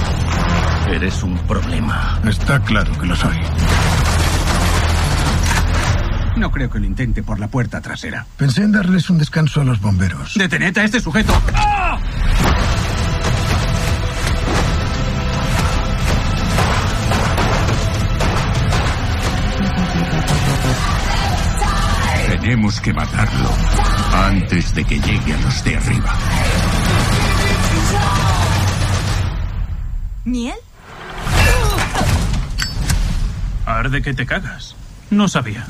Eres 0.91 1.23
un 1.23 1.39
problema. 1.47 2.21
Está 2.25 2.61
claro 2.61 2.93
que 2.99 3.07
lo 3.07 3.17
soy. 3.17 3.39
No 6.37 6.51
creo 6.51 6.71
que 6.71 6.79
lo 6.79 6.87
intente 6.87 7.23
por 7.23 7.39
la 7.39 7.49
puerta 7.49 7.81
trasera. 7.81 8.27
Pensé 8.37 8.63
en 8.63 8.73
darles 8.73 9.11
un 9.11 9.19
descanso 9.19 9.61
a 9.61 9.65
los 9.65 9.81
bomberos. 9.81 10.35
¡Detened 10.35 10.79
a 10.79 10.85
este 10.85 10.99
sujeto! 10.99 11.35
Tenemos 22.41 22.81
que 22.81 22.93
matarlo 22.95 23.51
antes 24.15 24.75
de 24.75 24.85
que 24.85 24.99
llegue 24.99 25.35
a 25.35 25.39
los 25.43 25.63
de 25.63 25.77
arriba. 25.77 26.15
¿Miel? 30.25 30.55
Arde 33.67 34.03
que 34.03 34.15
te 34.15 34.27
cagas. 34.27 34.77
No 35.11 35.29
sabía. 35.29 35.67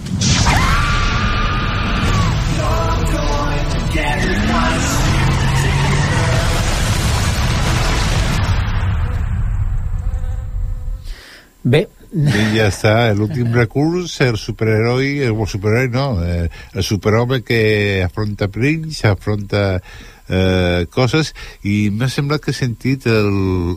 I 12.11 12.45
ja 12.57 12.67
està, 12.67 12.95
l'últim 13.14 13.52
recurs, 13.55 14.17
el 14.25 14.37
superheroi, 14.40 15.21
el 15.29 15.37
superheroi 15.47 15.90
no, 15.93 16.07
eh, 16.25 16.49
el 16.75 16.83
superhome 16.83 17.43
que 17.47 18.02
afronta 18.02 18.49
perills, 18.50 19.05
afronta 19.07 19.81
eh, 20.29 20.87
coses, 20.90 21.35
i 21.62 21.90
m'ha 21.95 22.09
semblat 22.11 22.43
que 22.43 22.50
he 22.50 22.57
sentit 22.57 23.07
el, 23.07 23.31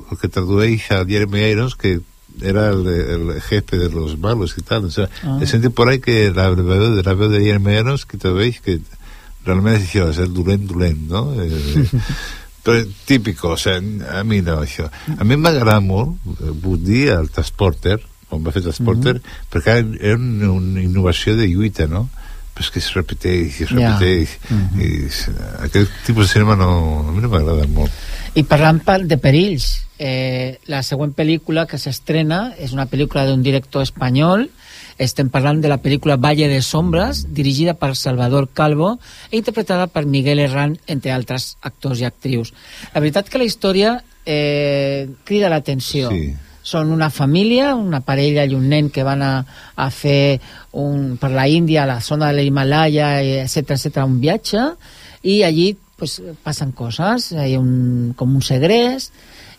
el 0.09 0.17
que 0.17 0.31
tradueix 0.33 0.89
a 0.91 1.03
Jeremy 1.05 1.45
Irons, 1.51 1.75
que 1.75 1.99
era 2.41 2.69
el, 2.71 2.87
el 2.87 3.41
jefe 3.41 3.77
de 3.77 3.89
los 3.89 4.17
malos 4.17 4.55
y 4.57 4.63
tal, 4.63 4.85
o 4.85 4.89
sea, 4.89 5.09
Ah. 5.21 5.37
he 5.39 5.45
sentit 5.45 5.71
por 5.71 5.89
ahí 5.89 5.99
que 5.99 6.31
la 6.33 6.49
de, 6.55 7.03
la 7.03 7.13
veu 7.13 7.29
de 7.29 7.43
Jeremy 7.43 7.75
Irons 7.77 8.07
que 8.09 8.17
tradueix 8.17 8.57
que 8.65 8.79
realment 9.45 9.75
és 9.77 9.85
això, 9.85 10.07
és 10.09 10.17
el 10.23 10.33
dolent 10.33 10.65
dolent, 10.65 11.03
no? 11.11 11.27
Eh, 11.37 11.85
però 12.63 12.79
típico, 13.05 13.51
o 13.53 13.57
sigui, 13.59 14.01
a 14.09 14.23
mi 14.23 14.41
no, 14.41 14.57
això. 14.63 14.87
A 15.19 15.23
mi 15.27 15.37
m'agrada 15.37 15.77
molt, 15.83 16.15
eh, 16.39 16.49
vull 16.63 16.81
dir, 16.81 17.11
el 17.13 17.29
Transporter, 17.29 17.99
quan 18.33 18.43
va 18.43 18.51
fer 18.55 18.63
Transporter, 18.65 19.19
perquè 19.53 19.79
era 20.01 20.17
una, 20.17 20.51
una 20.57 20.81
innovació 20.83 21.37
de 21.39 21.47
lluita, 21.47 21.87
no? 21.87 22.07
Però 22.53 22.61
és 22.67 22.69
que 22.69 22.81
es 22.83 22.91
repeteix, 22.93 23.61
es 23.65 23.69
Ja. 23.71 23.95
repeteix, 23.95 24.35
i 24.77 25.05
s- 25.07 25.31
aquest 25.65 25.89
tipus 26.05 26.27
de 26.27 26.33
cinema 26.35 26.55
no, 26.55 27.05
a 27.07 27.11
mi 27.11 27.21
no 27.23 27.29
m'agrada 27.31 27.65
molt. 27.67 27.91
I 28.37 28.43
parlant 28.43 28.81
de 29.09 29.17
perills, 29.17 29.71
eh, 29.97 30.59
la 30.67 30.83
següent 30.83 31.15
pel·lícula 31.15 31.65
que 31.65 31.77
s'estrena 31.79 32.53
és 32.59 32.73
una 32.73 32.85
pel·lícula 32.85 33.25
d'un 33.25 33.41
director 33.41 33.81
espanyol, 33.81 34.49
estem 34.99 35.29
parlant 35.33 35.61
de 35.61 35.67
la 35.69 35.79
pel·lícula 35.81 36.17
Valle 36.21 36.47
de 36.47 36.61
Sombras, 36.61 37.23
dirigida 37.33 37.73
per 37.73 37.95
Salvador 37.95 38.49
Calvo 38.53 38.99
i 39.31 39.37
interpretada 39.37 39.87
per 39.87 40.05
Miguel 40.05 40.37
Herrán, 40.39 40.77
entre 40.85 41.11
altres 41.11 41.57
actors 41.61 41.99
i 42.01 42.05
actrius. 42.05 42.53
La 42.93 42.99
veritat 43.01 43.29
que 43.29 43.39
la 43.39 43.45
història 43.49 44.03
eh, 44.25 45.09
crida 45.25 45.49
l'atenció. 45.49 46.09
Sí. 46.11 46.35
Són 46.63 46.91
una 46.95 47.09
família, 47.11 47.73
una 47.75 47.99
parella 48.01 48.45
i 48.47 48.55
un 48.55 48.69
nen 48.71 48.89
que 48.93 49.03
van 49.03 49.21
a, 49.21 49.33
a 49.75 49.89
fer 49.91 50.39
un, 50.79 51.17
per 51.19 51.33
la 51.35 51.47
Índia, 51.51 51.83
a 51.83 51.89
la 51.89 51.99
zona 52.01 52.31
de 52.31 52.39
l'Himalaya, 52.39 53.17
etc 53.43 53.75
etc 53.75 54.05
un 54.07 54.19
viatge, 54.23 54.69
i 55.23 55.41
allí 55.43 55.73
pues, 55.99 56.21
passen 56.43 56.71
coses, 56.71 57.33
hi 57.35 57.55
ha 57.55 57.61
un, 57.61 58.13
com 58.17 58.35
un 58.39 58.43
segrest, 58.43 59.13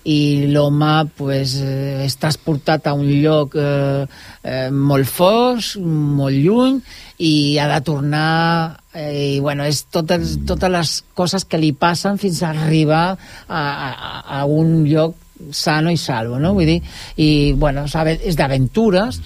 i 0.04 0.50
l'home 0.52 0.92
pues, 1.16 1.56
eh, 1.64 2.04
és 2.04 2.16
transportat 2.20 2.86
a 2.86 2.92
un 2.92 3.08
lloc 3.08 3.56
eh, 3.56 4.04
eh, 4.44 4.68
molt 4.68 5.08
fos, 5.08 5.74
molt 5.80 6.36
lluny, 6.36 6.78
i 7.24 7.56
ha 7.58 7.70
de 7.70 7.80
tornar 7.86 8.76
eh, 8.92 9.36
i 9.36 9.40
bueno, 9.40 9.64
és 9.64 9.84
totes, 9.88 10.36
totes 10.46 10.72
les 10.76 10.94
coses 11.16 11.48
que 11.48 11.60
li 11.60 11.72
passen 11.72 12.20
fins 12.20 12.42
a 12.42 12.52
arribar 12.52 13.06
a, 13.14 13.60
a, 13.60 13.92
a 14.40 14.44
un 14.44 14.82
lloc 14.90 15.16
sano 15.50 15.90
i 15.90 15.96
salvo, 15.96 16.38
no? 16.38 16.52
Vull 16.54 16.66
dir, 16.66 16.82
i, 17.16 17.52
bueno, 17.56 17.84
és 17.86 18.36
d'aventures. 18.36 19.20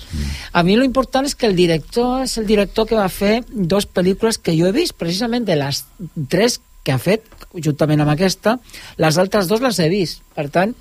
A 0.53 0.63
mi 0.63 0.77
lo 0.77 0.85
important 0.85 1.27
és 1.27 1.35
que 1.37 1.47
el 1.47 1.57
director 1.57 2.23
és 2.25 2.39
el 2.39 2.47
director 2.47 2.87
que 2.89 2.97
va 2.97 3.09
fer 3.09 3.43
dos 3.53 3.87
pel·lícules 3.87 4.39
que 4.41 4.57
jo 4.59 4.67
he 4.67 4.73
vist, 4.73 4.97
precisament 4.97 5.45
de 5.47 5.57
les 5.57 5.85
tres 6.29 6.61
que 6.85 6.93
ha 6.95 6.99
fet, 6.99 7.27
juntament 7.53 8.01
amb 8.01 8.15
aquesta, 8.15 8.59
les 8.97 9.19
altres 9.19 9.49
dos 9.49 9.61
les 9.61 9.79
he 9.79 9.89
vist. 9.93 10.23
Per 10.35 10.49
tant, 10.49 10.73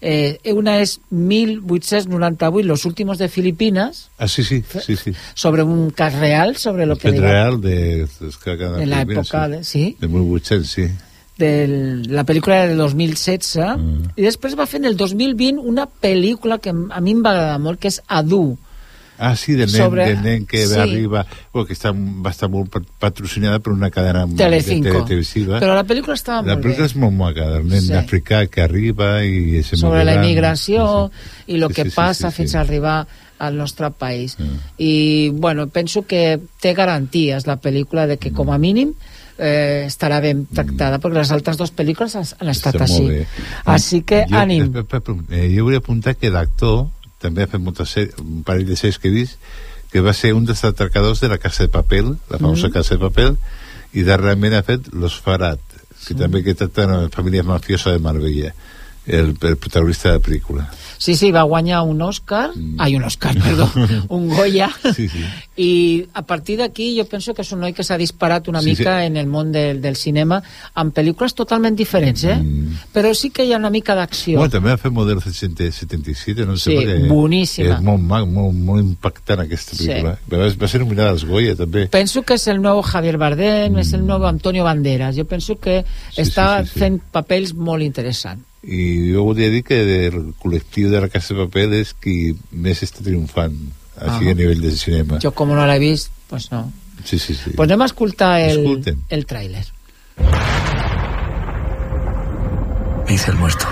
eh, 0.00 0.38
una 0.52 0.76
és 0.82 1.00
1898, 1.10 2.66
Los 2.66 2.84
últimos 2.84 3.18
de 3.18 3.28
Filipinas, 3.28 4.08
Ah, 4.18 4.28
sí, 4.28 4.44
sí, 4.44 4.62
sí, 4.84 4.96
sí. 4.96 5.12
sobre 5.34 5.62
un 5.62 5.90
cas 5.90 6.14
real, 6.14 6.56
sobre 6.56 6.86
lo 6.86 6.96
que... 6.96 7.08
Fet 7.10 7.14
diga- 7.18 7.30
real 7.32 7.60
de, 7.60 8.06
que 8.44 8.56
cada 8.58 8.76
De 8.78 8.86
la 8.86 9.04
primera, 9.04 9.22
època 9.22 9.48
de- 9.48 9.64
sí. 9.64 9.96
de 9.98 10.06
1800, 10.08 10.70
sí. 10.70 10.86
De 11.38 12.02
la 12.08 12.24
pel·lícula 12.24 12.66
del 12.66 12.78
2016 12.78 13.76
Mm. 13.76 14.12
i 14.16 14.22
després 14.22 14.56
va 14.58 14.66
fer 14.66 14.80
en 14.80 14.86
el 14.86 14.96
2020 14.96 15.58
una 15.60 15.86
pel·lícula 15.86 16.58
que 16.60 16.70
a 16.70 17.00
mi 17.00 17.10
em 17.12 17.22
va 17.24 17.30
agradar 17.34 17.58
molt 17.60 17.78
que 17.80 17.88
és 17.88 18.00
Adu 18.06 18.56
Ah, 19.18 19.34
sí, 19.34 19.54
del 19.54 19.72
nen, 19.72 19.80
Sobre- 19.80 20.04
del 20.10 20.22
nen 20.22 20.44
que 20.44 20.66
sí. 20.66 20.74
arriba, 20.78 21.26
bueno, 21.50 21.66
que 21.66 21.72
està, 21.72 21.88
va 21.90 22.28
estar 22.30 22.50
molt 22.50 22.68
pat- 22.70 22.84
patrocinada 22.98 23.60
per 23.60 23.72
una 23.72 23.88
cadena 23.90 24.26
Telecinco 24.28 25.04
televisiva. 25.04 25.58
però 25.58 25.74
la 25.74 25.86
pel·lícula 25.86 26.12
estava 26.14 26.42
La 26.46 26.52
molt 26.54 26.66
pel·lícula 26.66 26.84
bé 26.84 26.84
és 26.84 26.96
molt 26.96 27.14
maca, 27.14 27.48
del 27.50 27.66
nen 27.66 27.80
Sí. 27.80 27.92
africà 27.94 28.46
que 28.46 28.60
arriba 28.60 29.24
i 29.24 29.56
és 29.56 29.66
sobre 29.68 30.04
la 30.04 30.16
immigració 30.16 31.10
i 31.46 31.54
el 31.56 31.66
Sí, 31.68 31.74
que 31.74 31.82
sí, 31.84 31.90
sí, 31.90 31.96
passa 31.96 32.30
sí, 32.30 32.36
fins 32.36 32.50
sí. 32.50 32.56
a 32.58 32.60
arribar 32.60 33.06
al 33.38 33.56
nostre 33.56 33.90
país 33.90 34.36
i 34.76 35.30
bueno, 35.32 35.66
penso 35.68 36.06
que 36.06 36.38
té 36.60 36.74
garanties 36.74 37.46
la 37.46 37.58
pel·lícula 37.58 38.06
de 38.06 38.18
que 38.18 38.32
com 38.32 38.50
a 38.50 38.58
mínim 38.58 38.92
eh, 39.38 39.84
estarà 39.86 40.20
ben 40.20 40.46
tractada 40.46 40.98
perquè 40.98 41.18
les 41.20 41.30
altres 41.34 41.56
dues 41.58 41.72
pel·lícules 41.76 42.14
han 42.16 42.48
estat 42.52 42.74
Està 42.74 42.84
així. 42.84 43.26
així 43.64 44.02
que 44.02 44.24
jo, 44.30 44.36
ànim. 44.36 44.70
eh, 44.74 44.84
eh, 44.88 45.16
eh, 45.30 45.56
jo 45.56 45.64
volia 45.64 45.78
apuntar 45.78 46.14
que 46.16 46.30
l'actor 46.30 46.86
també 47.20 47.42
ha 47.42 47.46
fet 47.50 47.60
moltes 47.60 47.90
sèries, 47.96 48.18
un 48.20 48.42
parell 48.44 48.66
de 48.66 48.76
sèries 48.76 48.98
que 48.98 49.08
he 49.08 49.14
vist 49.14 49.38
que 49.92 50.00
va 50.00 50.12
ser 50.12 50.32
un 50.34 50.44
dels 50.44 50.64
atracadors 50.64 51.20
de 51.20 51.28
la 51.28 51.38
Casa 51.38 51.62
de 51.64 51.68
Papel 51.72 52.16
la 52.30 52.38
famosa 52.38 52.68
Mm. 52.68 52.72
Casa 52.72 52.94
de 52.96 53.00
Papel 53.00 53.36
i 53.94 54.02
darrerament 54.02 54.54
ha 54.54 54.62
fet 54.62 54.88
Los 54.92 55.18
Farad 55.20 55.58
que 56.06 56.14
també 56.14 56.42
que 56.44 56.54
tracta 56.54 56.84
una 56.86 57.08
família 57.08 57.42
mafiosa 57.42 57.90
de 57.92 57.98
Marbella 57.98 58.52
el, 59.06 59.36
el 59.40 59.56
protagonista 59.56 60.10
de 60.10 60.18
la 60.18 60.24
pel·lícula 60.24 60.68
Sí, 60.98 61.14
sí, 61.14 61.30
va 61.30 61.42
guanyar 61.42 61.82
un 61.84 62.00
Òscar, 62.00 62.50
mm. 62.54 62.78
ai, 62.80 62.94
un 62.96 63.04
Òscar, 63.04 63.34
perdó, 63.36 63.66
un 64.16 64.28
Goya, 64.32 64.70
sí, 64.94 65.08
sí. 65.12 65.24
i 65.60 66.06
a 66.16 66.22
partir 66.24 66.56
d'aquí 66.56 66.94
jo 66.96 67.04
penso 67.08 67.34
que 67.36 67.44
és 67.44 67.52
un 67.52 67.60
noi 67.60 67.74
que 67.76 67.84
s'ha 67.84 67.98
disparat 68.00 68.48
una 68.48 68.62
Sí, 68.64 68.70
mica 68.72 68.94
sí. 69.00 69.10
en 69.10 69.18
el 69.20 69.28
món 69.28 69.52
del, 69.52 69.82
del 69.84 69.96
cinema 70.00 70.40
amb 70.74 70.94
pel·lícules 70.96 71.36
totalment 71.36 71.76
diferents, 71.76 72.24
eh? 72.24 72.38
Mm. 72.40 72.80
Però 72.96 73.12
sí 73.14 73.28
que 73.30 73.44
hi 73.44 73.52
ha 73.52 73.60
una 73.60 73.70
mica 73.70 73.94
d'acció. 73.94 74.38
Bueno, 74.40 74.54
també 74.56 74.72
va 74.72 74.78
fer 74.80 74.90
Model 74.90 75.20
77, 75.20 76.46
no 76.48 76.56
sé 76.56 76.70
Sí, 76.70 76.78
perquè 76.80 77.12
boníssima. 77.12 77.76
És 77.76 77.84
molt, 77.84 78.02
molt, 78.08 78.56
molt 78.56 78.80
impactant 78.82 79.44
aquesta 79.44 79.76
Sí. 79.76 79.90
pel·lícula. 79.90 80.16
Va, 80.32 80.48
va 80.64 80.68
ser 80.72 80.80
nominada 80.80 81.10
als 81.12 81.24
Goya, 81.28 81.54
també. 81.60 81.86
Penso 81.92 82.24
que 82.24 82.40
és 82.40 82.48
el 82.48 82.62
nou 82.64 82.80
Javier 82.82 83.18
Bardem, 83.20 83.74
mm. 83.74 83.84
és 83.84 83.92
el 83.92 84.06
nou 84.08 84.24
Antonio 84.24 84.64
Banderas. 84.64 85.14
Jo 85.16 85.28
penso 85.28 85.60
que 85.60 85.82
Sí, 85.84 86.22
està 86.24 86.62
sí, 86.62 86.68
sí, 86.68 86.72
sí. 86.72 86.80
fent 86.80 87.00
papels 87.12 87.52
molt 87.54 87.84
interessants. 87.84 88.42
I 88.66 89.12
jo 89.14 89.22
volia 89.22 89.48
dir 89.50 89.62
que 89.62 89.76
del 89.86 90.32
col·lectiu 90.42 90.90
de 90.90 91.00
la 91.00 91.08
Casa 91.08 91.34
de 91.34 91.44
Papel 91.46 91.72
és 91.78 91.92
qui 91.94 92.34
més 92.50 92.82
està 92.82 93.04
triomfant 93.06 93.54
així 93.96 94.26
Ah. 94.26 94.32
a 94.32 94.34
nivell 94.34 94.60
de 94.60 94.72
cinema. 94.76 95.20
Jo, 95.22 95.30
com 95.32 95.48
no 95.54 95.66
l'he 95.66 95.78
vist, 95.78 96.10
pues 96.28 96.50
no. 96.50 96.72
Sí, 97.04 97.18
sí, 97.18 97.34
sí. 97.34 97.50
Pues 97.54 97.68
anem 97.70 97.82
a 97.82 97.86
escoltar 97.86 98.40
el, 98.40 98.58
Escoltem. 98.64 98.98
el 99.08 99.26
tràiler. 99.26 99.64
Me 103.06 103.14
hice 103.14 103.30
el 103.30 103.36
muerto. 103.36 103.66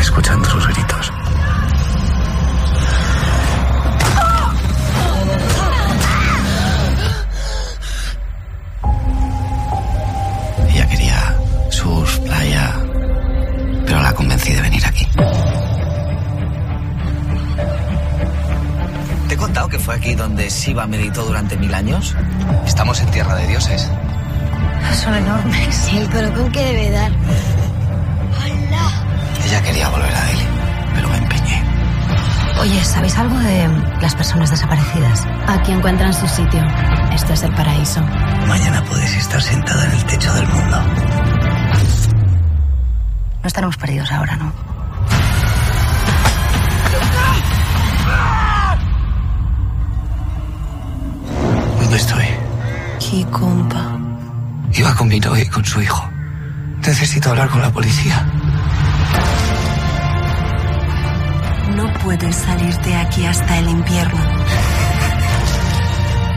Escuchando 0.00 0.48
sus 0.48 0.66
gritos. 0.68 1.12
Shiva 20.66 20.84
meditó 20.88 21.24
durante 21.24 21.56
mil 21.56 21.72
años? 21.72 22.16
Estamos 22.66 23.00
en 23.00 23.08
tierra 23.12 23.36
de 23.36 23.46
dioses. 23.46 23.88
Son 25.00 25.14
enormes. 25.14 25.88
¿Y 25.92 25.98
el 25.98 26.10
colocón 26.10 26.50
que 26.50 26.60
debe 26.60 26.90
dar? 26.90 27.12
Ella 29.46 29.62
quería 29.62 29.88
volver 29.90 30.12
a 30.12 30.24
Delhi, 30.24 30.46
pero 30.92 31.08
me 31.08 31.18
empeñé. 31.18 31.62
Oye, 32.60 32.84
¿sabéis 32.84 33.16
algo 33.16 33.38
de 33.38 33.68
las 34.02 34.16
personas 34.16 34.50
desaparecidas? 34.50 35.24
Aquí 35.46 35.70
encuentran 35.70 36.12
su 36.12 36.26
sitio. 36.26 36.64
Esto 37.12 37.32
es 37.34 37.44
el 37.44 37.54
paraíso. 37.54 38.00
Mañana 38.48 38.82
podéis 38.86 39.14
estar 39.18 39.40
sentada 39.40 39.84
en 39.84 39.92
el 39.92 40.04
techo 40.06 40.34
del 40.34 40.48
mundo. 40.48 40.82
No 43.40 43.46
estaremos 43.46 43.76
perdidos 43.76 44.10
ahora, 44.10 44.34
¿no? 44.34 44.75
¿Dónde 51.86 51.98
estoy? 52.00 53.26
Compa. 53.30 53.96
Iba 54.72 54.92
con 54.96 55.06
mi 55.06 55.20
novia 55.20 55.44
y 55.44 55.48
con 55.48 55.64
su 55.64 55.80
hijo. 55.80 56.10
Necesito 56.84 57.30
hablar 57.30 57.48
con 57.48 57.62
la 57.62 57.70
policía. 57.70 58.26
No 61.76 61.92
puedes 62.02 62.34
salir 62.34 62.76
de 62.78 62.96
aquí 62.96 63.24
hasta 63.24 63.58
el 63.58 63.68
invierno. 63.68 64.20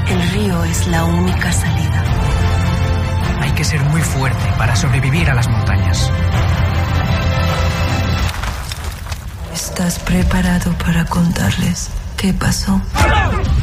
El 0.07 0.29
río 0.33 0.63
es 0.65 0.85
la 0.85 1.03
única 1.05 1.51
salida. 1.51 2.03
Hay 3.41 3.51
que 3.53 3.63
ser 3.63 3.81
muy 3.85 4.01
fuerte 4.01 4.45
para 4.55 4.75
sobrevivir 4.75 5.31
a 5.31 5.33
las 5.33 5.47
montañas. 5.49 6.11
¿Estás 9.51 9.97
preparado 9.97 10.73
para 10.73 11.05
contarles 11.05 11.89
qué 12.17 12.33
pasó? 12.35 12.79
No 12.93 13.58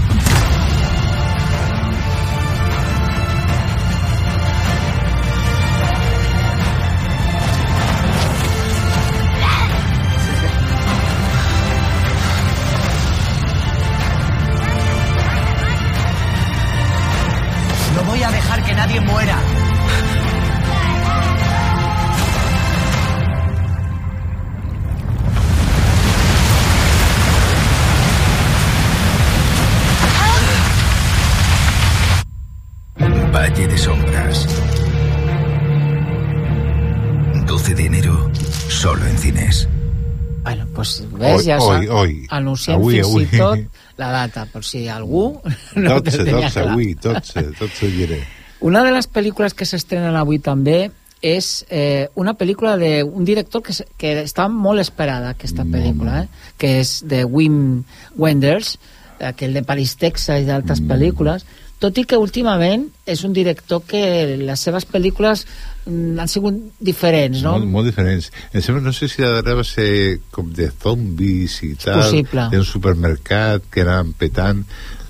Bueno, 40.46 40.66
pues 40.76 41.02
ves, 41.10 41.40
Hoy- 41.40 41.44
ja 41.44 41.56
s'ha 41.58 42.36
anunciat 42.36 42.76
Avui, 42.76 43.00
fins 43.00 43.06
avui. 43.08 43.24
i 43.24 43.38
tot 43.40 43.80
la 43.98 44.10
data, 44.14 44.44
per 44.46 44.62
si 44.62 44.84
algú 44.86 45.40
no 45.74 45.96
12, 45.98 46.20
ho 46.22 46.24
tenia 46.24 46.46
12, 46.46 46.52
clar. 46.52 46.68
avui, 46.70 46.94
12, 46.94 47.42
12 47.58 47.90
diré. 47.96 48.20
Una 48.60 48.84
de 48.86 48.92
les 48.94 49.08
pel·lícules 49.10 49.54
que 49.58 49.66
s'estrenen 49.66 50.14
avui 50.14 50.38
també 50.38 50.92
és 51.20 51.64
eh, 51.68 52.06
una 52.14 52.36
pel·lícula 52.38 52.76
d'un 52.78 53.24
director 53.26 53.62
que, 53.66 53.74
que 53.98 54.14
està 54.22 54.46
molt 54.52 54.78
esperada, 54.80 55.34
aquesta 55.34 55.64
pel·lícula, 55.64 56.22
eh? 56.22 56.52
que 56.56 56.76
és 56.84 57.00
de 57.08 57.24
Wim 57.24 57.82
Wenders, 58.16 58.76
aquell 59.18 59.54
de 59.56 59.64
Paris, 59.66 59.96
Texas 59.98 60.44
i 60.44 60.46
d'altres 60.46 60.78
pel·lícules, 60.84 61.42
tot 61.80 61.98
i 61.98 62.04
que 62.08 62.16
últimament 62.16 62.86
és 63.04 63.24
un 63.24 63.32
director 63.36 63.82
que 63.84 64.36
les 64.38 64.60
seves 64.60 64.86
pel·lícules 64.86 65.42
mm, 65.44 65.75
han 65.86 66.28
sigut 66.28 66.58
diferents, 66.82 67.42
no? 67.44 67.54
Molt, 67.56 67.70
molt 67.70 67.90
diferents. 67.90 68.30
Em 68.52 68.62
sembla, 68.64 68.82
no 68.88 68.92
sé 68.96 69.08
si 69.10 69.22
la 69.22 69.30
darrera 69.36 69.60
va 69.60 69.66
ser 69.66 70.18
com 70.34 70.50
de 70.54 70.68
zombis 70.82 71.60
i 71.62 71.72
tal, 71.78 72.02
possible. 72.02 72.48
d'un 72.52 72.66
supermercat 72.66 73.70
que 73.70 73.84
anaven 73.86 74.12
petant. 74.18 74.64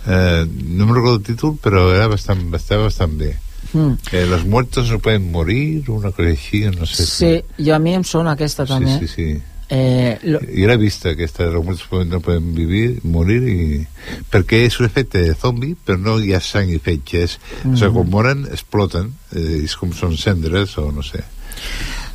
Eh, 0.07 0.45
no 0.47 0.87
me 0.87 0.95
recordo 0.95 1.17
el 1.17 1.27
títol, 1.27 1.57
però 1.63 1.89
era 1.95 2.07
bastant, 2.13 2.45
bastant, 2.53 2.85
bastant 2.85 3.17
bé. 3.19 3.33
Mm. 3.73 3.99
Eh, 4.13 4.27
los 4.27 4.45
muertos 4.45 4.91
no 4.91 5.01
pueden 5.01 5.31
morir, 5.33 5.89
una 5.91 6.13
cosa 6.13 6.29
així, 6.29 6.65
no 6.71 6.87
sé. 6.87 7.07
Sí, 7.07 7.33
jo 7.59 7.75
a 7.75 7.81
mi 7.83 7.97
em 7.97 8.05
sona 8.05 8.37
aquesta 8.37 8.67
també. 8.69 8.99
Sí, 9.01 9.09
sí, 9.09 9.15
sí. 9.15 9.56
Eh, 9.69 10.19
lo, 10.23 10.39
Jo 10.41 10.69
l'he 10.69 10.77
vista, 10.79 11.11
aquesta, 11.11 11.49
pueden- 11.91 12.09
no 12.09 12.21
pueden 12.21 12.55
vivir, 12.55 13.01
morir, 13.03 13.43
i... 13.51 13.87
perquè 14.31 14.65
és 14.67 14.79
un 14.79 14.87
efecte 14.87 15.19
de 15.19 15.35
zombi, 15.35 15.75
però 15.75 15.99
no 15.99 16.19
hi 16.21 16.33
ha 16.35 16.41
sang 16.41 16.71
i 16.71 16.79
fetges. 16.79 17.39
Mm. 17.65 17.73
O 17.75 17.77
sigui, 17.77 17.93
quan 17.99 18.11
moren, 18.11 18.47
exploten, 18.53 19.13
eh, 19.35 19.65
és 19.65 19.75
com 19.77 19.93
són 19.93 20.17
cendres, 20.17 20.77
o 20.79 20.93
no 20.93 21.03
sé. 21.03 21.25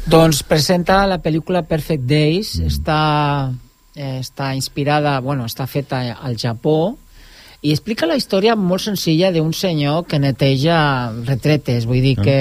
Doncs 0.07 0.43
presenta 0.47 1.03
la 1.05 1.19
pel·lícula 1.21 1.65
Perfect 1.67 2.07
Days, 2.07 2.55
mm. 2.59 2.67
està, 2.71 3.51
eh, 3.95 4.19
està 4.21 4.53
inspirada, 4.55 5.19
bueno, 5.19 5.45
està 5.45 5.67
feta 5.67 6.05
al 6.21 6.37
Japó, 6.39 6.95
i 7.61 7.69
explica 7.75 8.07
la 8.09 8.15
història 8.17 8.55
molt 8.55 8.81
senzilla 8.87 9.29
d'un 9.31 9.51
senyor 9.53 10.07
que 10.09 10.17
neteja 10.17 11.11
retretes, 11.27 11.85
vull 11.85 12.01
dir 12.01 12.15
Ah. 12.17 12.23
que 12.23 12.37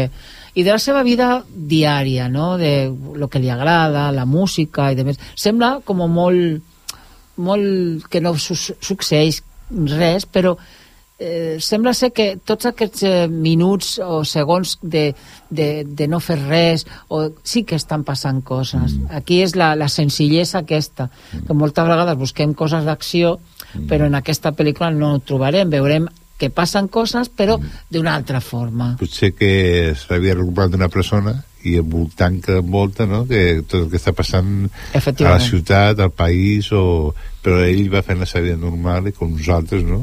i 0.55 0.65
de 0.65 0.73
la 0.73 0.81
seva 0.83 1.05
vida 1.07 1.45
diària, 1.51 2.29
no? 2.29 2.57
de 2.59 2.91
lo 2.91 3.29
que 3.29 3.43
li 3.43 3.51
agrada, 3.51 4.11
la 4.13 4.27
música 4.27 4.91
i 4.91 4.99
demés. 4.99 5.21
Sembla 5.39 5.79
com 5.85 6.03
molt, 6.11 6.61
molt 7.37 8.11
que 8.11 8.21
no 8.21 8.37
su 8.39 8.57
succeeix 8.57 9.43
res, 9.71 10.27
però 10.27 10.57
eh, 11.21 11.59
sembla 11.61 11.93
ser 11.95 12.11
que 12.17 12.39
tots 12.45 12.67
aquests 12.67 13.05
eh, 13.05 13.29
minuts 13.29 13.99
o 14.03 14.23
segons 14.25 14.79
de, 14.83 15.11
de, 15.51 15.69
de 15.85 16.09
no 16.09 16.19
fer 16.25 16.39
res 16.41 16.87
o, 17.09 17.27
sí 17.45 17.63
que 17.69 17.77
estan 17.79 18.03
passant 18.09 18.41
coses. 18.43 18.97
Mm. 18.97 19.11
Aquí 19.21 19.43
és 19.45 19.55
la, 19.55 19.75
la 19.79 19.91
senzillesa 19.93 20.65
aquesta, 20.65 21.11
que 21.47 21.55
moltes 21.55 21.87
vegades 21.87 22.19
busquem 22.19 22.57
coses 22.57 22.89
d'acció, 22.89 23.37
mm. 23.75 23.87
però 23.93 24.09
en 24.09 24.19
aquesta 24.19 24.55
pel·lícula 24.57 24.91
no 24.97 25.15
ho 25.15 25.23
trobarem. 25.23 25.71
Veurem 25.71 26.09
que 26.40 26.50
passen 26.55 26.88
coses, 26.88 27.29
però 27.29 27.59
d'una 27.92 28.16
altra 28.16 28.40
forma. 28.40 28.94
potser 29.00 29.33
que 29.37 29.94
s'havia 29.98 30.38
recuperat 30.38 30.72
d'una 30.72 30.88
persona 30.88 31.37
i 31.68 31.76
el 31.76 31.85
voltant 31.85 32.38
que 32.40 32.57
envolta, 32.59 33.05
no? 33.07 33.26
que 33.29 33.61
tot 33.68 33.83
el 33.83 33.90
que 33.92 34.00
està 34.00 34.14
passant 34.16 34.70
a 34.96 35.03
la 35.26 35.40
ciutat, 35.44 36.00
al 36.00 36.14
país, 36.16 36.72
o... 36.72 37.12
però 37.44 37.61
ell 37.66 37.90
va 37.92 38.05
fent 38.07 38.20
la 38.20 38.29
seva 38.29 38.46
vida 38.48 38.61
normal 38.61 39.11
i 39.11 39.16
com 39.16 39.35
nosaltres, 39.35 39.85
no? 39.85 40.00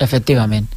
Efectivament. 0.00 0.70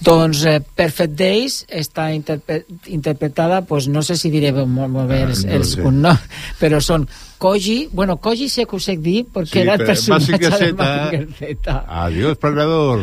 Doncs 0.00 0.44
eh, 0.48 0.60
Perfect 0.76 1.12
Days 1.18 1.58
està 1.68 2.06
interpre 2.14 2.62
interpretada, 2.88 3.60
pues, 3.68 3.86
no 3.88 4.00
sé 4.02 4.16
si 4.16 4.30
diré 4.32 4.48
molt, 4.52 4.88
molt 4.88 5.10
bé 5.10 5.18
els, 5.26 5.42
Ah, 5.44 5.48
no 5.50 5.56
els 5.58 5.74
sé. 5.74 5.82
cognoms, 5.82 6.20
però 6.60 6.80
són 6.80 7.04
Koji, 7.40 7.88
bueno, 7.92 8.16
Koji 8.20 8.48
sé 8.48 8.64
que 8.66 8.76
ho 8.76 8.80
sé 8.80 8.96
dir 8.96 9.26
perquè 9.32 9.52
Sí, 9.52 9.58
era 9.60 9.74
el 9.74 9.84
personatge 9.86 10.38
de. 10.38 10.72
Mazinger 10.72 11.28
Z. 11.38 11.76
Adiós, 11.88 12.36
perdedor. 12.38 13.00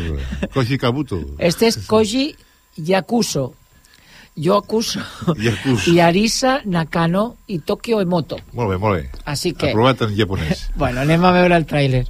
Koji 0.54 0.78
Kabuto. 0.78 1.22
Este 1.40 1.68
és 1.68 1.78
Koji 1.88 2.36
Yakuso. 2.78 3.54
Yakuso. 4.36 5.00
Yakuso. 5.38 5.90
I 5.92 6.00
Arisa 6.00 6.62
Nakano 6.66 7.38
i 7.48 7.58
Tokyo 7.60 8.02
Emoto. 8.02 8.38
Molt 8.54 8.70
bé, 8.70 8.78
molt 8.78 8.96
bé. 9.00 9.10
Així 9.26 9.54
que... 9.54 9.72
Aprovat 9.72 10.02
en 10.02 10.14
japonès. 10.18 10.68
Bueno, 10.78 11.02
anem 11.02 11.24
a 11.26 11.32
veure 11.34 11.58
el 11.58 11.66
tràiler. 11.66 12.06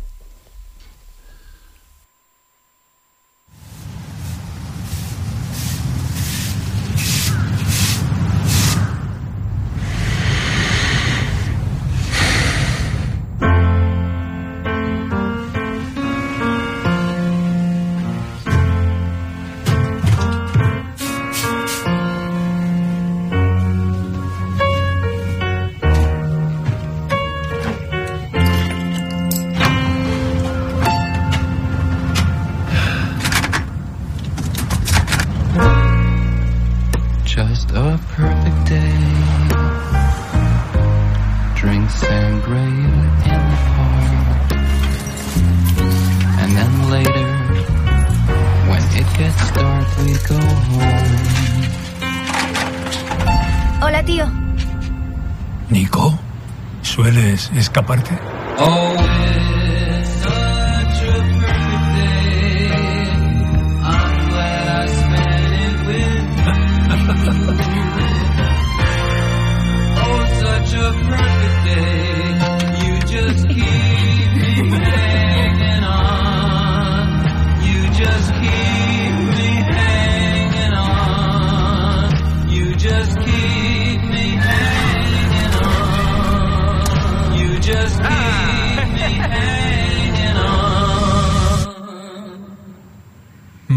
aparte. 57.87 58.16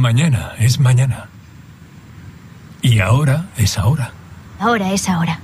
Mañana 0.00 0.54
es 0.58 0.80
mañana. 0.80 1.28
Y 2.80 3.00
ahora 3.00 3.50
es 3.58 3.76
ahora. 3.76 4.12
Ahora 4.58 4.94
es 4.94 5.06
ahora. 5.10 5.38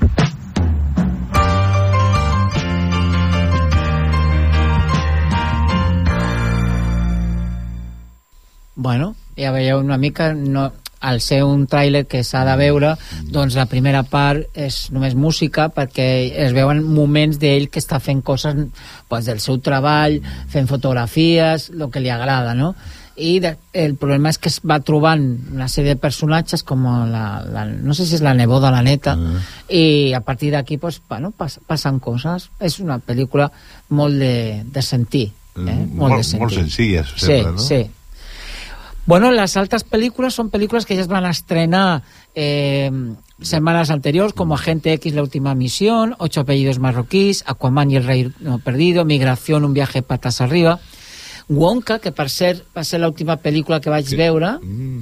Bueno, 8.75 9.14
ja 9.37 9.51
veieu 9.53 9.79
una 9.79 9.99
mica... 9.99 10.33
No, 10.33 10.73
al 11.01 11.21
ser 11.21 11.45
un 11.45 11.66
tràiler 11.69 12.07
que 12.09 12.25
s'ha 12.25 12.47
de 12.49 12.57
veure, 12.57 12.97
doncs 13.29 13.55
la 13.61 13.69
primera 13.69 14.03
part 14.09 14.57
és 14.57 14.87
només 14.90 15.14
música 15.14 15.69
perquè 15.69 16.33
es 16.47 16.57
veuen 16.57 16.81
moments 16.83 17.37
d'ell 17.37 17.69
que 17.69 17.83
està 17.85 18.01
fent 18.01 18.25
coses 18.25 18.57
pues, 19.07 19.29
del 19.29 19.38
seu 19.45 19.61
treball, 19.61 20.23
fent 20.49 20.66
fotografies, 20.66 21.69
el 21.77 21.90
que 21.92 22.01
li 22.01 22.11
agrada, 22.11 22.57
no? 22.57 22.73
I 23.17 23.39
de, 23.41 23.55
el 23.73 23.95
problema 23.97 24.29
és 24.29 24.37
que 24.39 24.51
es 24.53 24.59
va 24.61 24.77
trobant 24.85 25.23
una 25.55 25.69
sèrie 25.73 25.95
de 25.95 26.01
personatges 26.01 26.63
com 26.63 26.83
la, 27.09 27.41
la 27.49 27.65
no 27.65 27.95
sé 27.97 28.05
si 28.05 28.15
és 28.19 28.23
la 28.25 28.35
neboda 28.37 28.71
la 28.71 28.83
neta 28.85 29.15
Ah. 29.17 29.41
i 29.73 30.13
a 30.13 30.21
partir 30.21 30.51
d'aquí 30.53 30.77
pues, 30.77 31.01
bueno, 31.09 31.31
pas, 31.33 31.59
passen 31.67 31.99
coses 31.99 32.51
és 32.61 32.79
una 32.81 32.99
pel·lícula 33.01 33.51
molt 33.89 34.19
de, 34.21 34.65
de 34.69 34.83
sentir 34.83 35.31
eh? 35.57 35.61
Mm, 35.61 35.97
molt, 35.97 36.13
molt- 36.13 36.17
de 36.19 36.25
sentir. 36.25 36.41
molt 36.43 36.55
senzilla, 36.55 37.05
sí, 37.05 37.25
sembla, 37.27 37.53
no? 37.53 37.59
sí. 37.59 37.87
Bueno, 39.07 39.31
las 39.31 39.57
altas 39.57 39.85
películas 39.85 40.35
son 40.35 40.51
películas 40.51 40.85
que 40.85 40.97
se 40.97 41.05
van 41.07 41.25
a 41.25 41.31
estrenar 41.31 42.03
eh, 42.35 42.91
semanas 43.41 43.91
anteriores, 43.91 44.33
como 44.33 44.55
Agente 44.57 44.93
X, 44.95 45.15
La 45.15 45.23
Última 45.23 45.55
Misión, 45.55 46.17
Ocho 46.19 46.41
Apellidos 46.41 46.81
Marroquíes, 46.81 47.45
Aquaman 47.47 47.91
y 47.93 47.97
el 47.97 48.05
Rey 48.05 48.33
no 48.41 48.59
Perdido, 48.59 49.05
Migración, 49.05 49.65
Un 49.65 49.75
Viaje 49.75 50.03
Patas 50.03 50.41
Arriba, 50.41 50.81
Wonka, 51.49 51.99
que 52.03 52.11
per 52.13 52.29
cert 52.29 52.65
va 52.77 52.83
ser 52.85 52.99
l'última 53.01 53.37
pel·lícula 53.39 53.81
que 53.81 53.91
vaig 53.93 54.09
veure, 54.19 54.57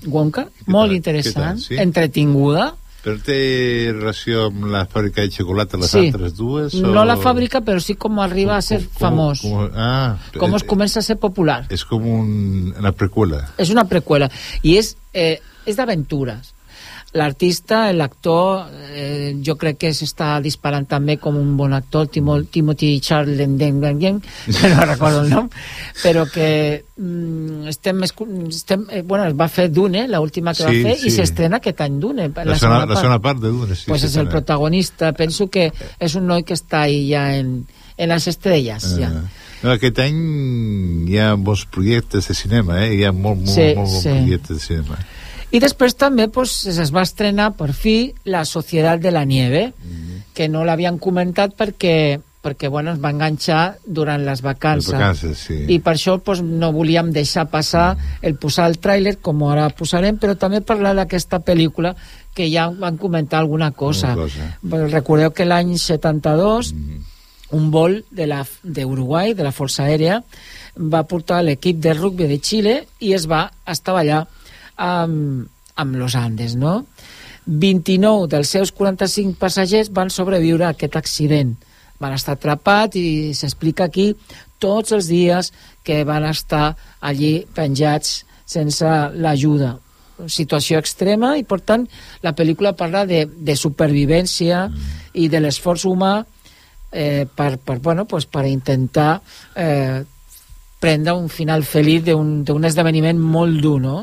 Wonka, 0.06 0.48
molt 0.66 0.92
interessant, 0.92 1.56
Mm. 1.56 1.60
Què 1.60 1.68
tal, 1.68 1.76
sí? 1.76 1.76
entretinguda, 1.82 2.74
Però 3.04 3.18
té 3.20 3.90
relació 3.92 4.46
amb 4.46 4.64
la 4.72 4.86
fàbrica 4.88 5.20
de 5.20 5.28
xocolata, 5.30 5.76
les 5.76 5.90
Sí. 5.90 6.06
altres 6.06 6.34
dues? 6.38 6.72
no 6.74 7.04
la 7.04 7.18
fàbrica, 7.18 7.60
però 7.60 7.78
sí 7.78 7.96
com 7.96 8.18
arriba 8.18 8.56
a 8.56 8.62
ser 8.62 8.80
famós, 8.80 9.42
Com, 9.42 9.68
ah, 9.74 10.16
com 10.38 10.54
es 10.54 10.62
comença 10.64 11.00
a 11.00 11.02
ser 11.02 11.16
popular. 11.18 11.66
és 11.68 11.84
com 11.84 12.02
un, 12.02 12.74
una 12.78 12.92
preqüela. 12.92 13.50
És 13.58 13.68
una 13.68 13.84
precuela 13.84 14.30
i 14.62 14.78
és, 14.78 14.96
eh, 15.12 15.38
és 15.66 15.76
d'aventures. 15.76 16.54
L'artista, 17.14 17.92
l'actor, 17.94 18.66
eh, 18.90 19.36
jo 19.46 19.54
crec 19.54 19.76
que 19.84 19.90
s'està 19.94 20.40
disparant 20.42 20.82
també 20.90 21.14
com 21.22 21.36
un 21.38 21.52
bon 21.56 21.72
actor, 21.76 22.08
Timo, 22.10 22.40
Timothy 22.42 22.98
Charles 22.98 23.38
no 23.54 24.86
recordo 24.86 25.20
el 25.20 25.30
nom, 25.30 25.48
però 26.02 26.24
que 26.26 26.84
mm, 26.96 27.68
estem, 27.70 28.02
estem 28.02 28.86
eh, 28.90 29.02
bueno, 29.02 29.28
es 29.28 29.36
va 29.38 29.46
fer 29.46 29.68
Dune, 29.70 30.08
l'última 30.08 30.56
que 30.58 30.64
Sí, 30.64 30.82
va 30.82 30.90
fer, 30.90 30.96
sí. 30.98 31.06
i 31.06 31.14
s'estrena 31.14 31.62
aquest 31.62 31.80
any 31.86 32.00
Dune. 32.02 32.28
La, 32.34 32.58
segona, 32.58 32.84
la 32.84 32.98
segona 32.98 33.20
part 33.22 33.38
de 33.38 33.54
Dune, 33.54 33.78
sí. 33.78 33.86
pues 33.86 34.04
és 34.10 34.16
el 34.18 34.28
protagonista. 34.28 35.12
Penso 35.14 35.46
que 35.46 35.70
és 36.00 36.18
un 36.18 36.26
noi 36.26 36.42
que 36.42 36.58
està 36.58 36.84
ahí 36.88 37.06
ja 37.12 37.28
en, 37.38 37.60
en 37.96 38.10
les 38.10 38.26
estrelles. 38.26 38.90
Ja. 38.98 39.10
Ah. 39.14 39.42
No, 39.64 39.72
aquest 39.72 40.02
any 40.02 40.18
hi 41.08 41.20
ha 41.22 41.34
molts 41.40 41.62
projectes 41.72 42.26
de 42.28 42.34
cinema, 42.36 42.82
eh? 42.84 42.90
Hi 42.98 43.04
ha 43.06 43.12
molt, 43.14 43.44
molt, 43.46 43.54
Sí, 43.54 43.70
molt 43.78 43.86
bons 43.86 44.02
sí. 44.02 44.10
projectes 44.10 44.58
de 44.58 44.64
cinema. 44.66 44.98
I 45.54 45.60
després 45.62 45.94
també 45.94 46.26
pues, 46.34 46.64
es 46.66 46.90
va 46.94 47.04
estrenar 47.06 47.52
per 47.54 47.70
fi 47.76 48.12
La 48.26 48.44
Societat 48.48 49.00
de 49.00 49.12
la 49.14 49.22
Nieve, 49.24 49.68
que 50.34 50.48
no 50.50 50.64
l'havien 50.66 50.98
comentat 50.98 51.54
perquè, 51.54 52.18
perquè 52.42 52.68
bueno, 52.68 52.90
es 52.96 52.98
va 52.98 53.12
enganxar 53.14 53.76
durant 53.86 54.24
les 54.26 54.42
vacances. 54.42 54.90
Les 54.90 54.98
vacances, 54.98 55.38
sí. 55.46 55.60
I 55.70 55.78
per 55.78 55.94
això 55.94 56.16
pues, 56.18 56.42
no 56.42 56.72
volíem 56.74 57.12
deixar 57.14 57.46
passar 57.52 57.92
el 58.20 58.34
posar 58.34 58.66
el 58.72 58.80
tràiler, 58.82 59.20
com 59.22 59.44
ara 59.46 59.68
posarem, 59.70 60.18
però 60.18 60.34
també 60.36 60.60
parlar 60.60 60.96
d'aquesta 60.98 61.38
pel·lícula 61.46 61.94
que 62.34 62.50
ja 62.50 62.66
van 62.74 62.98
comentar 62.98 63.38
alguna 63.38 63.70
cosa. 63.70 64.10
Alguna 64.16 64.26
cosa. 64.26 64.88
Recordeu 64.90 65.30
que 65.30 65.46
l'any 65.46 65.76
72 65.78 66.74
un 67.54 67.70
vol 67.70 68.00
de 68.10 68.26
la- 68.26 68.42
d'Uruguai, 68.64 69.28
de, 69.30 69.38
de 69.38 69.44
la 69.46 69.52
Força 69.54 69.84
Aèria, 69.86 70.18
va 70.74 71.04
portar 71.06 71.44
l'equip 71.44 71.78
de 71.78 71.92
rugby 71.94 72.26
de 72.26 72.40
Xile 72.42 72.80
i 72.98 73.12
es 73.14 73.28
va 73.30 73.52
estar 73.70 73.94
allà 73.94 74.24
amb, 74.76 75.46
amb 75.76 75.96
los 75.96 76.16
Andes, 76.16 76.56
no? 76.56 76.84
29 77.46 78.28
dels 78.32 78.48
seus 78.48 78.72
45 78.72 79.36
passatgers 79.38 79.90
van 79.92 80.10
sobreviure 80.10 80.64
a 80.64 80.72
aquest 80.72 80.96
accident. 80.96 81.54
Van 82.00 82.14
estar 82.16 82.38
atrapats 82.38 82.96
i 82.98 83.34
s'explica 83.36 83.88
aquí 83.88 84.12
tots 84.58 84.94
els 84.96 85.08
dies 85.10 85.52
que 85.84 86.02
van 86.08 86.24
estar 86.24 86.74
allí 87.00 87.44
penjats 87.54 88.22
sense 88.48 88.86
l'ajuda. 89.14 89.74
Situació 90.30 90.78
extrema 90.78 91.34
i, 91.36 91.44
per 91.44 91.60
tant, 91.66 91.84
la 92.22 92.32
pel·lícula 92.36 92.72
parla 92.78 93.04
de, 93.06 93.24
de 93.26 93.56
supervivència 93.58 94.68
i 95.18 95.28
de 95.28 95.42
l'esforç 95.42 95.84
humà 95.90 96.14
eh, 96.92 97.26
per, 97.26 97.58
per, 97.58 97.80
bueno, 97.82 98.06
pues 98.06 98.26
per 98.30 98.46
intentar 98.46 99.18
eh, 99.56 100.04
prendre 100.80 101.16
un 101.18 101.28
final 101.28 101.64
feliç 101.66 102.04
d'un 102.06 102.68
esdeveniment 102.68 103.18
molt 103.18 103.60
dur, 103.60 103.80
no? 103.82 103.98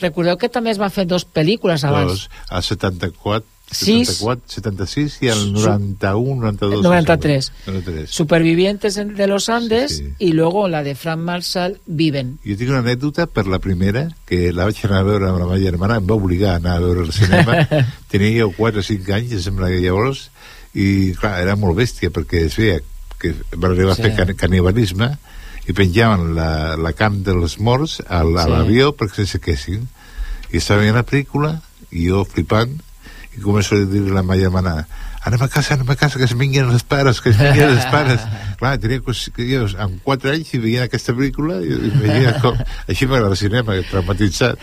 Recordeu 0.00 0.36
que 0.38 0.48
també 0.48 0.70
es 0.70 0.78
van 0.78 0.90
fer 0.90 1.06
dos 1.06 1.26
pel·lícules 1.26 1.84
abans. 1.84 2.12
Dos, 2.12 2.30
el 2.50 2.62
74, 2.62 3.46
Sis. 3.66 4.08
74, 4.20 4.42
76 4.46 5.16
i 5.22 5.28
el 5.32 5.38
Su- 5.40 5.52
91, 5.66 6.36
92. 6.52 6.82
93. 6.84 7.52
93. 7.66 8.10
Supervivientes 8.10 8.96
en- 8.96 9.14
de 9.16 9.26
los 9.26 9.48
Andes 9.48 10.02
y 10.20 10.32
luego 10.32 10.68
la 10.68 10.82
de 10.84 10.94
Frank 10.94 11.18
Marshall, 11.20 11.80
Viven. 11.86 12.38
Jo 12.46 12.56
tinc 12.56 12.70
una 12.70 12.78
anècdota 12.84 13.26
per 13.26 13.46
la 13.48 13.58
primera, 13.58 14.08
que 14.24 14.52
la 14.52 14.64
vaig 14.68 14.78
anar 14.86 15.00
a 15.00 15.02
veure 15.02 15.28
amb 15.28 15.40
la 15.40 15.46
meva 15.46 15.58
germana, 15.58 15.96
em 15.96 16.06
va 16.06 16.14
obligar 16.14 16.52
a 16.52 16.56
anar 16.62 16.76
a 16.76 16.80
veure 16.80 17.02
el 17.08 17.12
cinema. 17.12 17.66
Tenia 18.12 18.42
jo 18.44 18.52
4 18.56 18.80
o 18.80 18.82
5 18.86 19.12
anys, 19.18 19.32
em 19.32 19.42
sembla 19.42 19.68
que 19.72 19.80
llavors, 19.82 20.30
i 20.74 21.12
clar, 21.18 21.40
era 21.42 21.56
molt 21.56 21.76
bèstia, 21.78 22.12
perquè 22.12 22.44
es 22.46 22.54
veia 22.56 22.78
que 23.18 23.34
van 23.56 23.72
arribar 23.72 23.96
Sí. 23.96 24.02
a 24.02 24.04
fer 24.04 24.14
can 24.14 24.36
canibalisme 24.36 25.16
i 25.66 25.74
penjaven 25.74 26.34
la, 26.36 26.76
la 26.78 26.92
carn 26.94 27.22
dels 27.26 27.58
morts 27.58 27.98
a, 28.06 28.20
l- 28.22 28.38
a 28.38 28.44
Sí. 28.46 28.50
l'avió 28.52 28.92
perquè 28.96 29.24
se 29.24 29.36
sequessin. 29.38 29.86
I 30.52 30.60
estava 30.60 30.80
veient 30.84 30.94
la 30.96 31.02
pel·lícula, 31.06 31.56
i 31.90 32.06
jo 32.08 32.24
flipant, 32.24 32.76
i 33.36 33.40
començo 33.42 33.74
a 33.74 33.84
dir 33.84 34.04
a 34.06 34.14
la 34.14 34.22
meva 34.22 34.38
germana 34.40 34.76
anem 35.26 35.42
a 35.42 35.48
casa, 35.50 35.74
anem 35.74 35.90
a 35.90 35.96
casa, 35.98 36.20
que 36.20 36.24
es 36.28 36.34
vinguin 36.38 36.70
els 36.70 36.84
pares, 36.86 37.20
que 37.20 37.32
es 37.32 37.38
vinguin 37.40 37.72
els 37.74 37.86
pares. 37.90 38.22
Clar, 38.60 38.76
tenia 38.80 39.02
jo 39.02 39.66
amb 39.82 39.98
4 40.06 40.32
anys 40.32 40.52
i 40.54 40.60
veient 40.62 40.86
aquesta 40.86 41.14
pel·lícula 41.16 41.58
i, 41.60 41.74
i 41.74 41.90
veia 41.98 42.36
com... 42.40 42.56
Així 42.86 43.08
m'agrada 43.10 43.34
el 43.34 43.40
cinema, 43.40 43.76
traumatitzat. 43.90 44.62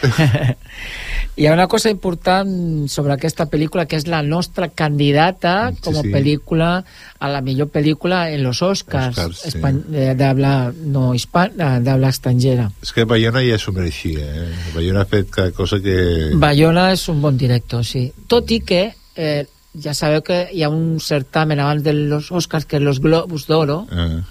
Hi 1.38 1.48
ha 1.48 1.54
una 1.54 1.68
cosa 1.68 1.92
important 1.92 2.88
sobre 2.90 3.16
aquesta 3.18 3.48
pel·lícula 3.52 3.86
que 3.90 4.00
és 4.00 4.08
la 4.08 4.24
nostra 4.24 4.70
candidata 4.70 5.74
com 5.84 6.00
a 6.00 6.06
sí. 6.06 6.14
pel·lícula 6.14 6.72
a 7.20 7.32
la 7.32 7.42
millor 7.46 7.70
pel·lícula 7.74 8.26
en 8.32 8.44
los 8.44 8.62
Oscars, 8.62 9.18
Oscars, 9.18 9.44
sí. 9.44 9.54
espan- 9.54 9.84
eh, 9.94 10.14
d'habla 10.18 10.74
no 10.86 11.14
hispana, 11.14 11.80
d'habla 11.84 12.12
estrangera. 12.14 12.70
És 12.84 12.94
que 12.96 13.06
Bayona 13.10 13.44
ja 13.46 13.60
s'ho 13.60 13.76
mereixia, 13.76 14.26
eh? 14.26 14.50
Bayona 14.76 15.04
ha 15.04 15.10
fet 15.10 15.32
cada 15.34 15.52
cosa 15.56 15.82
que... 15.84 15.98
Bayona 16.40 16.92
és 16.96 17.08
un 17.12 17.22
bon 17.24 17.38
director, 17.38 17.84
sí. 17.88 18.08
Tot 18.30 18.52
i 18.52 18.62
que 18.64 18.86
eh, 19.16 19.46
ja 19.74 19.94
sabeu 19.94 20.22
que 20.22 20.50
hi 20.54 20.64
ha 20.64 20.70
un 20.70 21.00
certamen 21.00 21.60
abans 21.60 21.84
de 21.84 21.94
los 21.94 22.32
Oscars 22.32 22.66
que 22.66 22.78
és 22.78 22.84
los 22.84 23.00
Globus 23.02 23.48
d'Oro 23.48 23.88
Eh, 23.92 24.22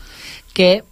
que 0.55 0.83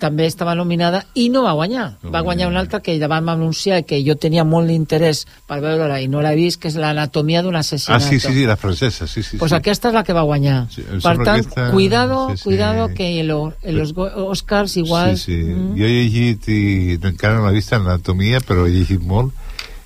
també 0.00 0.24
estava 0.26 0.54
nominada 0.58 1.04
i 1.14 1.28
no 1.30 1.44
va 1.44 1.52
guanyar. 1.54 1.98
Va 2.10 2.22
guanyar 2.24 2.48
una 2.48 2.58
altra 2.58 2.80
que 2.82 2.96
ja 2.98 3.06
vam 3.06 3.28
anunciar 3.28 3.84
que 3.86 4.00
jo 4.02 4.16
tenia 4.18 4.42
molt 4.42 4.66
d'interès 4.66 5.26
per 5.46 5.60
veure-la 5.62 6.00
i 6.02 6.08
no 6.10 6.22
l'he 6.24 6.32
vist, 6.34 6.58
que 6.58 6.66
és 6.72 6.74
l'anatomia 6.80 7.42
d'un 7.44 7.54
ah, 7.54 7.60
assassinato. 7.60 8.02
sí, 8.08 8.18
sí, 8.18 8.32
sí, 8.32 8.46
la 8.46 8.56
francesa, 8.56 9.06
sí, 9.06 9.22
sí. 9.22 9.36
pues 9.38 9.50
sí. 9.52 9.56
aquesta 9.60 9.88
és 9.92 9.94
la 9.94 10.02
que 10.02 10.12
va 10.16 10.22
guanyar. 10.26 10.66
Sí, 10.74 10.82
per 10.82 11.14
tant, 11.22 11.44
que 11.44 11.48
esta- 11.48 11.70
cuidado, 11.70 12.30
sí, 12.30 12.36
sí. 12.38 12.42
cuidado 12.44 12.88
que 12.88 13.20
en, 13.20 13.28
lo- 13.28 13.54
en 13.62 13.78
los 13.78 13.92
Oscars 13.96 14.76
igual... 14.76 15.16
Sí, 15.18 15.42
sí. 15.44 15.54
Jo 15.78 15.84
he 15.84 15.92
llegit, 15.92 16.48
i 16.48 16.98
encara 17.00 17.36
no 17.38 17.46
l'he 17.46 17.54
vist 17.60 17.72
anatomia, 17.72 18.40
però 18.40 18.66
he 18.66 18.70
llegit 18.74 19.00
molt 19.00 19.34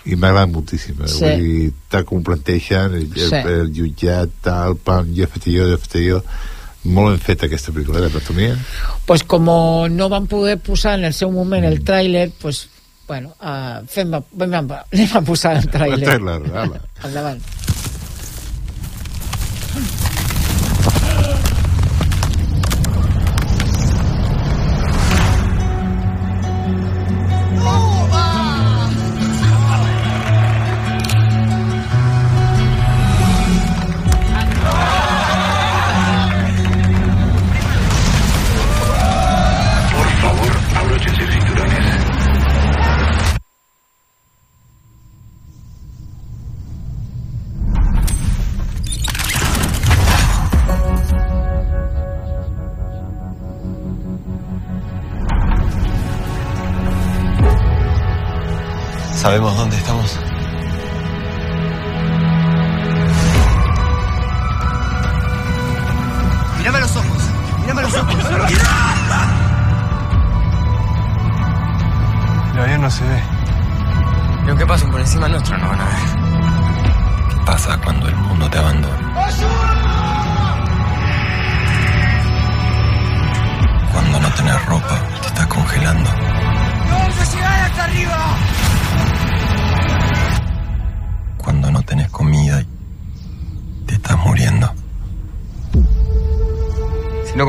i 0.06 0.16
m'ha 0.16 0.28
agradat 0.30 0.48
moltíssim. 0.54 0.96
eh? 1.02 1.08
Sí. 1.08 1.24
Vull 1.24 1.42
dir, 1.44 1.72
tal 1.92 2.04
com 2.08 2.22
planteixen, 2.24 2.94
el, 2.94 3.06
Sí. 3.14 3.34
el 3.36 3.72
jutjat, 3.76 4.30
tal, 4.42 4.76
pam, 4.76 5.12
jo 5.16 5.26
fet 5.26 5.44
jo, 5.52 5.68
jo 5.68 5.76
fet 5.78 5.98
jo. 6.06 6.22
Molt 6.84 7.10
ben 7.12 7.18
feta 7.20 7.44
aquesta 7.46 7.72
pel·lícula 7.72 8.00
d'anatomia. 8.00 8.56
pues 9.04 9.22
como 9.24 9.86
no 9.90 10.08
van 10.08 10.26
poder 10.26 10.58
posar 10.58 10.98
en 10.98 11.04
el 11.04 11.12
seu 11.12 11.30
moment 11.30 11.64
el 11.64 11.84
tràiler, 11.84 12.30
pues, 12.40 12.68
bueno, 13.06 13.34
uh, 13.42 13.84
fem, 13.86 14.14
a, 14.14 14.22
anem 14.40 15.10
a 15.16 15.20
posar 15.20 15.56
el 15.58 15.68
tràiler. 15.70 16.08
El 16.08 16.20
tràiler. 16.22 16.80
Endavant. 17.04 17.42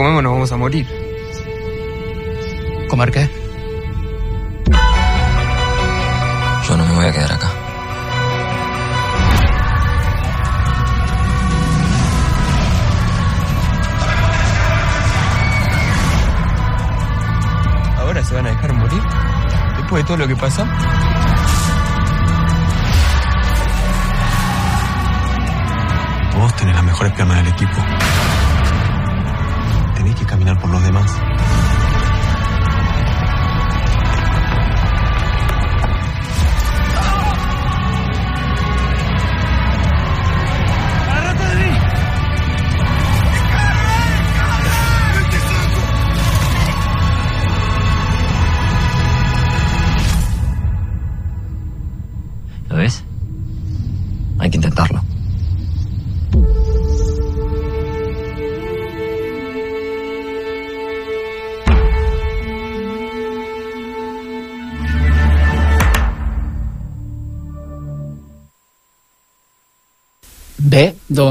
Comemos, 0.02 0.24
nos 0.24 0.34
vamos 0.34 0.52
a 0.52 0.58
morir. 0.58 0.88
¿Comer 2.90 3.12
qué? 3.12 3.30
Yo 6.68 6.78
no 6.78 6.86
me 6.88 6.96
voy 6.96 7.06
a 7.06 7.12
quedar 7.12 7.32
acá. 7.32 7.52
¿Ahora 18.00 18.24
se 18.24 18.34
van 18.34 18.48
a 18.48 18.50
dejar 18.50 18.74
morir? 18.74 19.02
Después 19.78 20.04
de 20.04 20.08
todo 20.08 20.18
lo 20.18 20.28
que 20.28 20.36
pasó. 20.36 20.66
Vos 26.40 26.56
tenés 26.56 26.74
las 26.74 26.84
mejores 26.84 27.14
piernas 27.14 27.38
del 27.38 27.54
equipo. 27.54 27.78
Tenés 30.52 30.58
que 30.58 30.60
caminar 30.60 30.62
por 30.62 30.70
los 30.70 30.84
demás. 30.84 31.31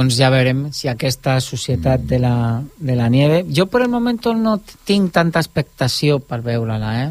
Doncs 0.00 0.16
ja 0.16 0.30
veurem 0.32 0.68
si 0.72 0.88
aquesta 0.88 1.36
societat 1.44 2.04
de 2.08 2.18
la, 2.22 2.62
de 2.80 2.96
la 2.96 3.08
nieve... 3.12 3.42
Jo 3.52 3.66
per 3.70 3.84
el 3.84 3.90
moment 3.92 4.20
no 4.40 4.56
tinc 4.88 5.12
tanta 5.12 5.42
expectació 5.42 6.18
per 6.24 6.40
veure-la, 6.46 6.92
eh? 7.04 7.10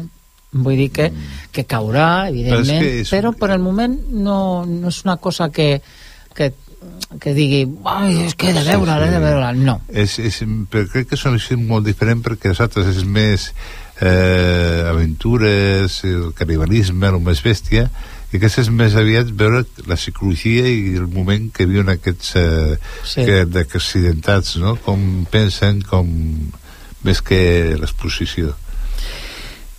Vull 0.50 0.80
dir 0.80 0.88
que, 0.90 1.06
que 1.54 1.62
caurà, 1.70 2.26
evidentment, 2.28 2.82
Però 2.82 3.02
és 3.04 3.12
però, 3.14 3.30
per 3.38 3.52
el 3.54 3.62
moment 3.62 3.94
no, 4.10 4.66
no 4.66 4.90
és 4.90 5.04
una 5.04 5.16
cosa 5.22 5.46
que, 5.54 5.76
que, 6.34 6.50
que 7.22 7.34
digui 7.36 7.60
Ai, 7.86 8.16
és 8.26 8.34
que 8.34 8.50
he 8.50 8.56
de 8.56 8.64
veure-la, 8.66 8.98
he 9.06 9.12
de 9.14 9.22
veure-la. 9.22 9.52
No. 9.54 9.78
És, 9.86 10.18
és, 10.18 10.42
però 10.72 10.90
crec 10.90 11.12
que 11.12 11.20
són 11.20 11.38
molt 11.70 11.86
diferent 11.86 12.24
perquè 12.26 12.50
les 12.50 12.64
altres 12.66 12.90
és 12.90 13.06
més 13.06 13.52
eh, 14.00 14.84
aventures, 14.88 16.00
el 16.04 16.32
canibalisme, 16.34 17.08
el 17.08 17.20
més 17.20 17.42
bèstia, 17.44 17.90
i 18.32 18.38
aquest 18.38 18.60
és 18.62 18.68
més 18.70 18.94
aviat 18.94 19.30
veure 19.34 19.64
la 19.90 19.96
psicologia 19.98 20.68
i 20.70 20.94
el 20.96 21.08
moment 21.10 21.48
que 21.52 21.66
viuen 21.66 21.88
aquests 21.90 22.36
eh, 22.38 22.76
Sí. 23.04 23.24
que, 23.26 23.40
accidentats, 23.74 24.56
no? 24.62 24.76
com 24.84 25.26
pensen, 25.30 25.82
com 25.82 26.06
més 27.02 27.22
que 27.22 27.76
l'exposició. 27.80 28.54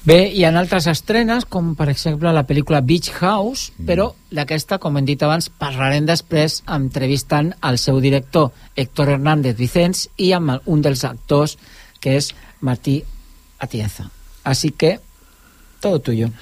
Bé, 0.04 0.32
hi 0.34 0.42
ha 0.44 0.50
altres 0.58 0.88
estrenes, 0.90 1.46
com 1.46 1.76
per 1.78 1.86
exemple 1.92 2.32
la 2.34 2.42
pel·lícula 2.50 2.80
Beach 2.82 3.12
House, 3.22 3.68
però 3.86 4.08
d'aquesta, 4.34 4.80
com 4.82 4.98
hem 4.98 5.06
dit 5.06 5.22
abans, 5.22 5.46
parlarem 5.62 6.08
després 6.10 6.64
entrevistant 6.66 7.52
al 7.62 7.78
seu 7.78 8.00
director, 8.02 8.50
Héctor 8.76 9.10
Hernández 9.14 9.56
Vicens, 9.60 10.08
i 10.18 10.32
amb 10.34 10.56
el- 10.56 10.62
un 10.66 10.82
dels 10.82 11.04
actors, 11.06 11.58
que 12.02 12.18
és 12.18 12.32
Martí 12.62 13.04
a 13.62 13.68
Tieza. 13.68 14.10
Así 14.44 14.72
que, 14.72 15.00
todo 15.80 16.02
tuyo. 16.02 16.34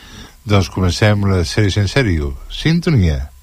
Doncs 0.47 0.71
comencem 0.71 1.27
les 1.29 1.51
sèries 1.51 1.77
en 1.83 1.91
sèrio. 1.91 2.31
Sintonia. 2.47 3.19
Sintonia. 3.19 3.38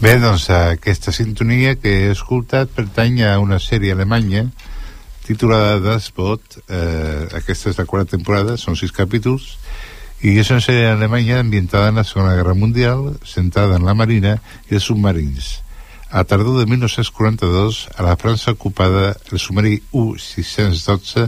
Bé, 0.00 0.14
doncs 0.16 0.46
aquesta 0.48 1.12
sintonia 1.12 1.74
que 1.76 1.90
he 1.92 2.04
escoltat 2.08 2.70
pertany 2.72 3.18
a 3.20 3.34
una 3.36 3.58
sèrie 3.60 3.92
alemanya 3.92 4.46
titulada 5.26 5.74
Despot 5.84 6.56
eh, 6.72 7.26
aquesta 7.36 7.68
és 7.68 7.76
la 7.76 7.84
quarta 7.84 8.14
temporada, 8.16 8.54
són 8.56 8.78
sis 8.80 8.94
capítols 8.96 9.58
i 10.24 10.38
és 10.40 10.48
una 10.54 10.64
sèrie 10.64 10.86
alemanya 10.88 11.42
ambientada 11.44 11.90
en 11.92 12.00
la 12.00 12.06
Segona 12.08 12.32
Guerra 12.38 12.56
Mundial 12.56 13.10
centrada 13.28 13.76
en 13.76 13.84
la 13.84 13.92
marina 13.92 14.38
i 14.70 14.78
els 14.78 14.86
submarins. 14.88 15.50
A 16.08 16.24
tardor 16.24 16.56
de 16.62 16.64
1942 16.70 17.82
a 17.92 18.06
la 18.06 18.16
França 18.16 18.54
ocupada 18.56 19.18
el 19.28 19.36
submarí 19.36 19.82
U-612 19.92 21.26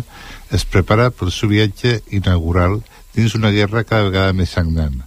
es 0.48 0.64
prepara 0.64 1.10
pel 1.12 1.28
seu 1.28 1.52
viatge 1.52 1.98
inaugural 2.08 2.80
dins 3.12 3.36
una 3.36 3.52
guerra 3.52 3.84
cada 3.84 4.08
vegada 4.08 4.32
més 4.32 4.56
sagnant. 4.56 5.02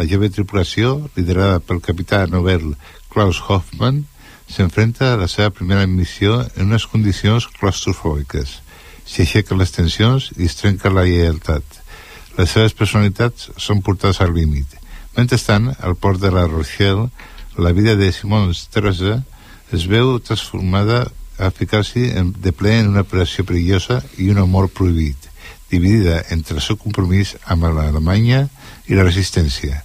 La 0.00 0.08
jove 0.08 0.30
tripulació, 0.32 1.10
liderada 1.12 1.60
pel 1.60 1.82
capità 1.84 2.22
Nobel 2.24 2.70
Klaus 3.10 3.40
Hoffmann, 3.46 4.04
s'enfrenta 4.50 5.12
a 5.12 5.18
la 5.20 5.28
seva 5.30 5.50
primera 5.54 5.86
missió 5.86 6.40
en 6.56 6.70
unes 6.70 6.86
condicions 6.90 7.46
claustrofòbiques. 7.58 8.56
S'hi 9.06 9.24
aixequen 9.26 9.58
les 9.58 9.74
tensions 9.74 10.30
i 10.36 10.46
es 10.46 10.56
trenca 10.58 10.92
la 10.94 11.06
lleialtat. 11.06 11.64
Les 12.38 12.50
seves 12.54 12.74
personalitats 12.78 13.50
són 13.58 13.82
portades 13.82 14.20
al 14.22 14.34
límit. 14.34 14.78
Mentrestant, 15.16 15.72
al 15.80 15.96
port 15.98 16.22
de 16.22 16.30
la 16.30 16.46
Rochelle, 16.46 17.08
la 17.58 17.72
vida 17.76 17.96
de 17.98 18.12
Simons 18.14 18.68
Teresa 18.70 19.20
es 19.74 19.86
veu 19.90 20.18
transformada 20.22 21.04
a 21.38 21.50
ficar-s'hi 21.50 22.08
de 22.44 22.52
ple 22.52 22.76
en 22.78 22.92
una 22.94 23.04
operació 23.06 23.44
perillosa 23.48 24.00
i 24.18 24.30
un 24.30 24.38
amor 24.38 24.70
prohibit, 24.70 25.30
dividida 25.70 26.22
entre 26.30 26.58
el 26.58 26.64
seu 26.64 26.78
compromís 26.78 27.36
amb 27.46 27.66
l'Alemanya 27.66 28.46
i 28.86 28.98
la 28.98 29.06
resistència. 29.06 29.82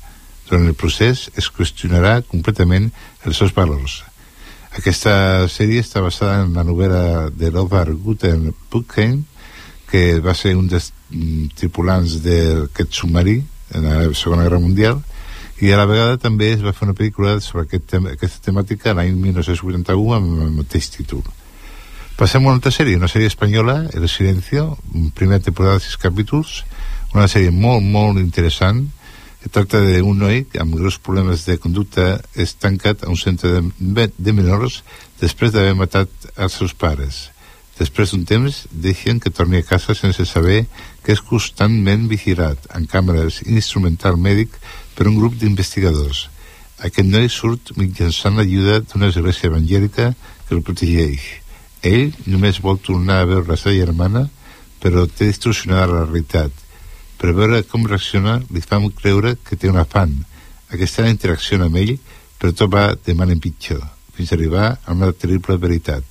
Durant 0.49 0.67
el 0.69 0.75
procés 0.77 1.29
es 1.39 1.47
qüestionarà 1.49 2.19
completament 2.29 2.91
els 3.25 3.39
seus 3.41 3.53
valors. 3.55 4.03
Aquesta 4.75 5.47
sèrie 5.49 5.81
està 5.81 6.01
basada 6.03 6.43
en 6.43 6.53
la 6.53 6.65
novel·la 6.67 7.31
de 7.31 7.49
Lothar 7.51 7.87
Guten 7.93 8.51
Buchheim, 8.71 9.23
que 9.89 10.19
va 10.19 10.33
ser 10.35 10.55
un 10.59 10.67
dels 10.67 10.91
mm, 11.09 11.55
tripulants 11.55 12.19
d'aquest 12.25 12.99
submarí 12.99 13.37
en 13.73 13.87
la 13.87 14.01
Segona 14.13 14.43
Guerra 14.43 14.59
Mundial, 14.59 14.99
i 15.63 15.71
a 15.71 15.79
la 15.79 15.87
vegada 15.87 16.19
també 16.19 16.51
es 16.51 16.63
va 16.65 16.73
fer 16.75 16.89
una 16.89 16.97
pel·lícula 16.97 17.37
sobre 17.39 17.63
aquest 17.63 17.87
tema, 17.87 18.11
aquesta 18.11 18.43
temàtica 18.43 18.93
l'any 18.97 19.15
1981 19.15 20.15
amb 20.17 20.41
el 20.43 20.51
mateix 20.57 20.89
títol. 20.91 21.23
Passem 22.19 22.43
a 22.43 22.49
una 22.49 22.57
altra 22.59 22.71
sèrie, 22.75 22.99
una 22.99 23.11
sèrie 23.11 23.31
espanyola, 23.31 23.89
El 23.95 24.09
Silencio, 24.11 24.77
primera 25.15 25.39
temporada 25.43 25.79
de 25.79 25.85
sis 25.85 25.95
capítols, 25.99 26.63
una 27.15 27.29
sèrie 27.31 27.51
molt, 27.51 27.83
molt 27.83 28.19
interessant. 28.19 28.85
Es 29.45 29.51
tracta 29.53 29.77
d'un 29.77 30.17
noi 30.17 30.39
amb 30.57 30.73
greus 30.73 30.95
problemes 30.97 31.43
de 31.45 31.59
conducta 31.61 32.05
és 32.33 32.55
tancat 32.57 33.03
a 33.05 33.11
un 33.13 33.19
centre 33.21 33.61
de, 33.77 34.07
de 34.17 34.33
menors 34.33 34.79
després 35.21 35.53
d'haver 35.53 35.75
matat 35.77 36.09
els 36.33 36.57
seus 36.57 36.73
pares. 36.73 37.27
Després 37.77 38.09
d'un 38.09 38.23
temps, 38.25 38.57
deixen 38.71 39.19
que 39.21 39.29
torni 39.29 39.61
a 39.61 39.67
casa 39.67 39.93
sense 39.93 40.25
saber 40.25 40.63
que 41.05 41.13
és 41.13 41.21
constantment 41.21 42.07
vigilat 42.09 42.65
amb 42.73 42.89
càmeres 42.89 43.43
i 43.45 43.51
instrumental 43.53 44.17
mèdic 44.17 44.57
per 44.97 45.05
un 45.11 45.19
grup 45.19 45.37
d'investigadors. 45.37 46.25
Aquest 46.81 47.07
noi 47.13 47.29
surt 47.29 47.75
mitjançant 47.77 48.39
l'ajuda 48.39 48.81
d'una 48.81 49.13
església 49.13 49.51
evangèlica 49.53 50.13
que 50.47 50.57
el 50.57 50.65
protegeix. 50.65 51.21
Ell 51.85 52.15
només 52.25 52.63
vol 52.65 52.81
tornar 52.81 53.21
a 53.21 53.29
veure 53.29 53.51
la 53.53 53.61
seva 53.61 53.77
germana, 53.77 54.25
però 54.81 55.05
té 55.05 55.29
distorsionada 55.29 55.91
la 55.93 56.05
realitat. 56.07 56.64
Per 57.17 57.31
veure 57.33 57.63
com 57.63 57.85
reacciona, 57.87 58.39
li 58.51 58.61
fa 58.61 58.81
creure 59.01 59.35
que 59.43 59.55
té 59.55 59.69
un 59.71 59.79
afant. 59.79 60.15
Aquesta 60.69 61.07
interacció 61.07 61.61
amb 61.63 61.77
ell, 61.79 61.97
però 62.39 62.51
tot 62.51 62.71
va 62.71 62.95
de 62.95 63.13
mal 63.15 63.31
en 63.31 63.39
pitjor, 63.39 63.81
fins 64.15 64.31
a 64.31 64.35
arribar 64.35 64.77
a 64.83 64.93
una 64.93 65.11
terrible 65.13 65.57
veritat. 65.57 66.03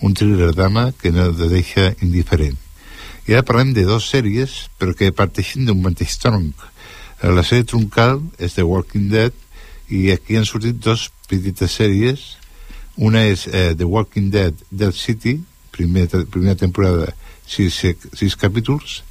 Un 0.00 0.14
thriller 0.14 0.54
dama 0.54 0.92
que 1.00 1.12
no 1.12 1.26
el 1.30 1.36
deixa 1.50 1.94
indiferent. 2.02 2.56
I 3.26 3.34
ara 3.34 3.42
parlem 3.42 3.72
de 3.74 3.84
dues 3.84 4.06
sèries, 4.06 4.68
però 4.78 4.94
que 4.94 5.10
parteixen 5.12 5.66
d'un 5.66 5.80
mateix 5.82 6.16
tronc. 6.22 6.54
Eh, 7.22 7.30
La 7.30 7.42
sèrie 7.42 7.66
troncal 7.66 8.20
és 8.38 8.54
The 8.54 8.62
Walking 8.62 9.10
Dead 9.10 9.34
i 9.88 10.10
aquí 10.12 10.36
han 10.36 10.46
sortit 10.46 10.78
dos 10.82 11.10
petites 11.28 11.74
sèries. 11.74 12.36
Una 12.96 13.24
és 13.26 13.46
eh, 13.48 13.74
The 13.74 13.84
Walking 13.84 14.30
Dead 14.30 14.54
Dead 14.70 14.94
City, 14.94 15.40
primer, 15.72 16.06
primera 16.30 16.54
temporada, 16.56 17.12
sis, 17.46 17.82
sis 18.14 18.36
capítols, 18.36 19.02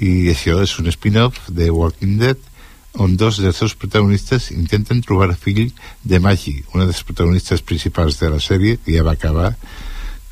i 0.00 0.30
això 0.30 0.60
és 0.62 0.76
un 0.78 0.90
spin-off 0.94 1.48
de 1.50 1.70
Walking 1.74 2.18
Dead 2.20 2.48
on 2.98 3.16
dos 3.16 3.38
dels 3.42 3.56
seus 3.56 3.74
protagonistes 3.78 4.50
intenten 4.54 5.02
trobar 5.04 5.34
fill 5.36 5.68
de 6.02 6.18
Maggie, 6.18 6.64
una 6.74 6.86
dels 6.86 7.04
protagonistes 7.04 7.62
principals 7.62 8.18
de 8.18 8.30
la 8.32 8.40
sèrie, 8.42 8.78
que 8.82 8.94
ja 8.96 9.04
va 9.06 9.14
acabar, 9.14 9.52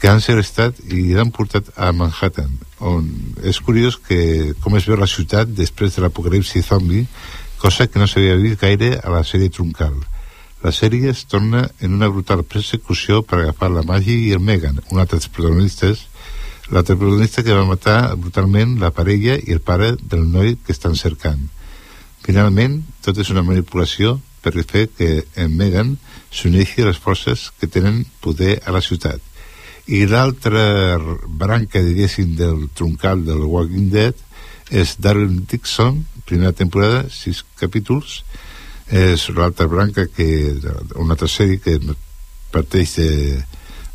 que 0.00 0.08
han 0.10 0.20
segrestat 0.20 0.78
i 0.90 1.14
l'han 1.14 1.30
portat 1.32 1.70
a 1.76 1.92
Manhattan, 1.92 2.50
on 2.80 3.06
és 3.42 3.60
curiós 3.64 3.96
que 3.96 4.52
com 4.60 4.76
es 4.76 4.88
veu 4.88 4.98
la 5.00 5.08
ciutat 5.08 5.52
després 5.56 5.94
de 5.94 6.04
l'apocalipsi 6.04 6.62
zombi, 6.62 7.06
cosa 7.58 7.86
que 7.86 7.98
no 8.00 8.08
s'havia 8.08 8.36
vist 8.40 8.60
gaire 8.60 8.96
a 9.00 9.14
la 9.14 9.24
sèrie 9.24 9.52
troncal. 9.52 9.94
La 10.64 10.72
sèrie 10.72 11.10
es 11.12 11.24
torna 11.30 11.68
en 11.80 11.94
una 11.94 12.08
brutal 12.08 12.42
persecució 12.44 13.22
per 13.22 13.40
agafar 13.40 13.70
la 13.70 13.84
Maggie 13.86 14.26
i 14.26 14.34
el 14.36 14.42
Megan, 14.42 14.80
un 14.90 15.00
altre 15.00 15.20
dels 15.20 15.30
protagonistes, 15.32 16.06
l'altre 16.70 16.96
protagonista 16.96 17.44
que 17.44 17.54
va 17.54 17.66
matar 17.68 18.16
brutalment 18.18 18.76
la 18.80 18.90
parella 18.90 19.36
i 19.38 19.54
el 19.54 19.60
pare 19.60 19.94
del 20.00 20.26
noi 20.32 20.56
que 20.56 20.74
estan 20.74 20.96
cercant. 20.98 21.46
Finalment, 22.26 22.80
tot 23.06 23.18
és 23.22 23.30
una 23.30 23.44
manipulació 23.46 24.16
per 24.42 24.54
fer 24.66 24.86
que 24.90 25.24
en 25.38 25.54
Megan 25.58 25.96
s'uneixi 26.30 26.82
a 26.82 26.90
les 26.90 26.98
forces 27.02 27.50
que 27.58 27.70
tenen 27.70 28.04
poder 28.22 28.60
a 28.66 28.74
la 28.74 28.82
ciutat. 28.82 29.22
I 29.86 30.06
l'altra 30.10 30.98
branca, 31.26 31.82
diguéssim, 31.82 32.34
del 32.38 32.66
troncal 32.74 33.22
del 33.26 33.44
Walking 33.46 33.90
Dead 33.90 34.18
és 34.74 34.96
Darren 34.98 35.44
Dixon, 35.46 36.02
primera 36.26 36.52
temporada, 36.52 37.04
sis 37.10 37.44
capítols, 37.60 38.24
és 38.90 39.28
l'altra 39.34 39.66
branca 39.70 40.06
que 40.10 40.26
una 40.94 41.14
altra 41.14 41.30
sèrie 41.30 41.62
que 41.62 41.78
parteix 42.54 42.96
de, 42.98 43.10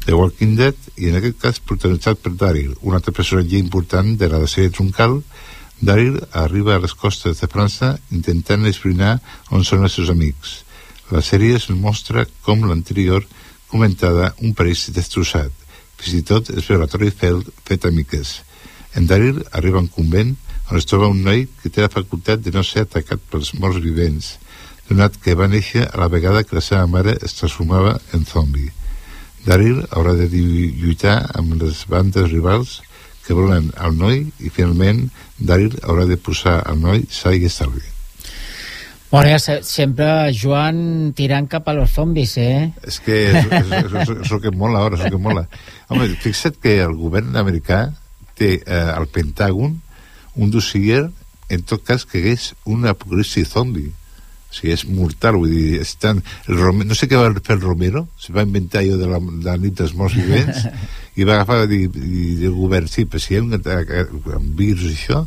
de 0.05 0.17
Walking 0.17 0.57
Dead 0.57 0.75
i 0.97 1.11
en 1.11 1.19
aquest 1.19 1.39
cas 1.41 1.61
protagonitzat 1.61 2.21
per 2.23 2.33
Daryl 2.39 2.73
un 2.81 2.97
altre 2.97 3.13
personatge 3.15 3.59
important 3.61 4.15
de 4.17 4.29
la 4.31 4.41
sèrie 4.47 4.73
troncal. 4.73 5.19
Daryl 5.81 6.19
arriba 6.43 6.75
a 6.75 6.81
les 6.83 6.93
costes 6.93 7.41
de 7.41 7.49
França 7.49 7.95
intentant 8.11 8.65
esbrinar 8.69 9.17
on 9.49 9.65
són 9.65 9.87
els 9.87 9.97
seus 9.97 10.11
amics. 10.13 10.61
La 11.11 11.23
sèrie 11.25 11.57
es 11.57 11.69
mostra 11.69 12.25
com 12.45 12.63
l'anterior 12.67 13.25
comentada 13.71 14.33
un 14.41 14.53
París 14.53 14.89
destrossat. 14.95 15.51
Fins 15.97 16.15
i 16.17 16.23
tot 16.25 16.49
es 16.53 16.65
veu 16.67 16.79
la 16.81 16.89
Torre 16.89 17.09
Eiffel 17.11 17.43
fet 17.65 17.85
amiques 17.85 18.39
en 18.95 19.07
Daryl 19.07 19.43
arriba 19.51 19.79
a 19.79 19.81
un 19.81 19.87
convent 19.87 20.35
on 20.69 20.77
es 20.77 20.87
troba 20.87 21.09
un 21.11 21.21
noi 21.23 21.45
que 21.61 21.69
té 21.69 21.83
la 21.83 21.91
facultat 21.91 22.41
de 22.43 22.51
no 22.55 22.63
ser 22.63 22.85
atacat 22.85 23.21
pels 23.31 23.53
morts 23.59 23.79
vivents 23.83 24.33
donat 24.89 25.15
que 25.23 25.35
va 25.39 25.47
néixer 25.47 25.85
a 25.87 25.99
la 26.01 26.09
vegada 26.11 26.43
que 26.43 26.57
la 26.57 26.63
seva 26.65 26.87
mare 26.87 27.15
es 27.23 27.37
transformava 27.37 27.93
en 28.13 28.25
zombi. 28.27 28.67
Daryl 29.45 29.81
haurà 29.91 30.13
de 30.19 30.27
lluitar 30.31 31.17
amb 31.37 31.55
les 31.61 31.85
bandes 31.89 32.29
rivals 32.31 32.79
que 33.25 33.33
volen 33.37 33.71
al 33.77 33.95
noi 33.97 34.25
i 34.39 34.49
finalment 34.53 35.07
Daryl 35.39 35.75
haurà 35.83 36.05
de 36.09 36.17
posar 36.17 36.59
al 36.65 36.79
noi 36.81 37.05
sa 37.09 37.33
i 37.33 37.45
estalvi. 37.49 37.81
Bueno, 39.11 39.27
ja 39.27 39.39
se- 39.43 39.61
sempre 39.67 40.31
Joan 40.31 41.11
tirant 41.13 41.49
cap 41.51 41.67
a 41.67 41.73
los 41.75 41.91
zombis, 41.91 42.37
eh? 42.37 42.71
És 42.87 42.99
que 43.03 43.17
és, 43.31 43.45
és, 43.45 43.71
és, 43.71 43.93
és, 43.93 44.09
és 44.23 44.31
el 44.31 44.39
que 44.41 44.51
mola 44.55 44.85
ara, 44.85 44.95
és 44.95 45.03
el 45.03 45.11
que 45.11 45.19
mola. 45.19 45.47
Home, 45.89 46.07
fixa't 46.23 46.55
que 46.63 46.77
el 46.79 46.93
govern 46.95 47.35
americà 47.35 47.89
té 48.39 48.53
eh, 48.63 48.77
al 48.95 49.09
Pentàgon 49.11 49.75
un 50.39 50.51
dossier 50.53 51.09
en 51.51 51.65
tot 51.67 51.83
cas 51.83 52.05
que 52.07 52.21
és 52.31 52.53
un 52.63 52.87
apocalipsi 52.87 53.43
zombi 53.43 53.89
o 54.51 54.55
sigui, 54.55 54.73
és 54.75 54.83
mortal, 54.91 55.37
vull 55.39 55.53
dir, 55.53 55.79
estan, 55.79 56.19
el 56.47 56.59
Romero, 56.59 56.89
no 56.89 56.97
sé 56.99 57.07
què 57.07 57.19
va 57.19 57.31
fer 57.39 57.55
el 57.55 57.63
Romero, 57.63 58.03
se 58.19 58.35
va 58.35 58.43
inventar 58.43 58.81
allò 58.81 58.97
de 58.99 59.07
la, 59.07 59.21
de 59.21 59.47
la 59.47 59.55
nit 59.61 59.77
dels 59.79 59.95
morts 59.95 60.17
vivents, 60.19 60.67
i 61.19 61.27
va 61.27 61.39
agafar 61.39 61.63
i, 61.71 61.85
i 61.87 62.25
el 62.49 62.57
govern, 62.57 62.91
sí, 62.91 63.07
però 63.07 63.23
si 63.23 63.33
hi 63.33 63.39
ha 63.39 63.45
un, 63.45 63.55
atac, 63.55 63.95
un 64.11 64.51
virus 64.59 64.89
i 64.89 64.97
això, 64.97 65.23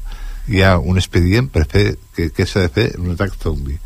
hi 0.52 0.60
ha 0.60 0.76
un 0.76 1.00
expedient 1.00 1.48
per 1.48 1.64
fer, 1.70 1.86
que, 2.16 2.28
què 2.36 2.46
s'ha 2.46 2.66
de 2.66 2.72
fer? 2.76 2.88
Un 3.00 3.16
atac 3.16 3.36
zombi. 3.40 3.78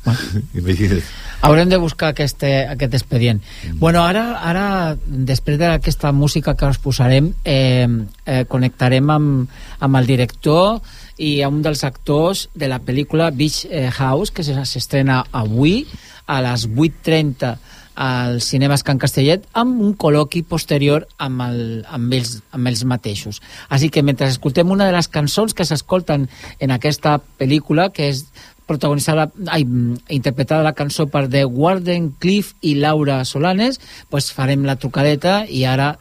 Imagina't. 0.60 1.04
Haurem 1.44 1.68
de 1.68 1.78
buscar 1.80 2.10
aquest, 2.12 2.42
aquest 2.44 2.94
expedient. 2.96 3.40
Mm. 3.40 3.78
Bueno, 3.80 4.02
ara, 4.04 4.24
ara 4.44 4.96
després 5.04 5.58
d'aquesta 5.60 6.12
música 6.12 6.56
que 6.56 6.68
us 6.68 6.80
posarem, 6.82 7.30
eh, 7.44 7.86
eh, 8.26 8.42
connectarem 8.48 9.12
amb, 9.12 9.60
amb 9.80 10.00
el 10.00 10.08
director 10.08 10.80
i 11.20 11.42
a 11.44 11.48
un 11.52 11.60
dels 11.62 11.82
actors 11.84 12.46
de 12.56 12.68
la 12.72 12.78
pel·lícula 12.80 13.28
Beach 13.36 13.66
eh, 13.68 13.90
House, 13.92 14.32
que 14.32 14.42
se- 14.46 14.64
s'estrena 14.64 15.20
avui 15.36 15.82
a 16.26 16.40
les 16.44 16.64
8.30 16.68 17.54
als 18.00 18.46
cinemes 18.48 18.80
Can 18.86 18.96
Castellet 19.02 19.42
amb 19.60 19.80
un 19.84 19.90
col·loqui 19.98 20.40
posterior 20.48 21.04
amb, 21.20 21.42
el, 21.44 21.58
amb, 21.90 22.14
ells, 22.16 22.38
amb 22.56 22.70
ells 22.70 22.84
mateixos. 22.88 23.42
Així 23.68 23.90
que 23.92 24.00
mentre 24.06 24.30
escoltem 24.30 24.70
una 24.72 24.86
de 24.88 24.94
les 24.94 25.08
cançons 25.12 25.52
que 25.52 25.66
s'escolten 25.68 26.24
en 26.58 26.72
aquesta 26.72 27.18
pel·lícula, 27.40 27.90
que 27.92 28.08
és 28.14 28.22
protagonitzada, 28.70 29.26
ai, 29.50 29.66
interpretada 30.14 30.62
la 30.64 30.72
cançó 30.78 31.08
per 31.10 31.26
The 31.28 31.42
Warden 31.44 32.12
Cliff 32.22 32.54
i 32.62 32.76
Laura 32.78 33.18
Solanes, 33.26 33.80
pues 34.08 34.30
farem 34.32 34.64
la 34.64 34.78
trucadeta 34.80 35.42
i 35.44 35.64
ara 35.66 35.96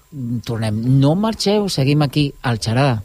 tornem. 0.46 0.78
No 1.02 1.16
marxeu, 1.20 1.68
seguim 1.74 2.06
aquí 2.06 2.30
al 2.46 2.62
Xarada. 2.62 3.02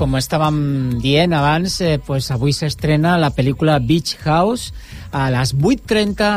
Com 0.00 0.16
estàvem 0.16 0.56
dient 1.02 1.34
abans, 1.36 1.74
eh, 1.84 1.98
pues 2.00 2.30
avui 2.32 2.54
s'estrena 2.56 3.18
la 3.20 3.28
pel·lícula 3.36 3.74
Beach 3.84 4.14
House 4.24 4.72
a 5.12 5.26
les 5.28 5.52
8.30 5.52 6.30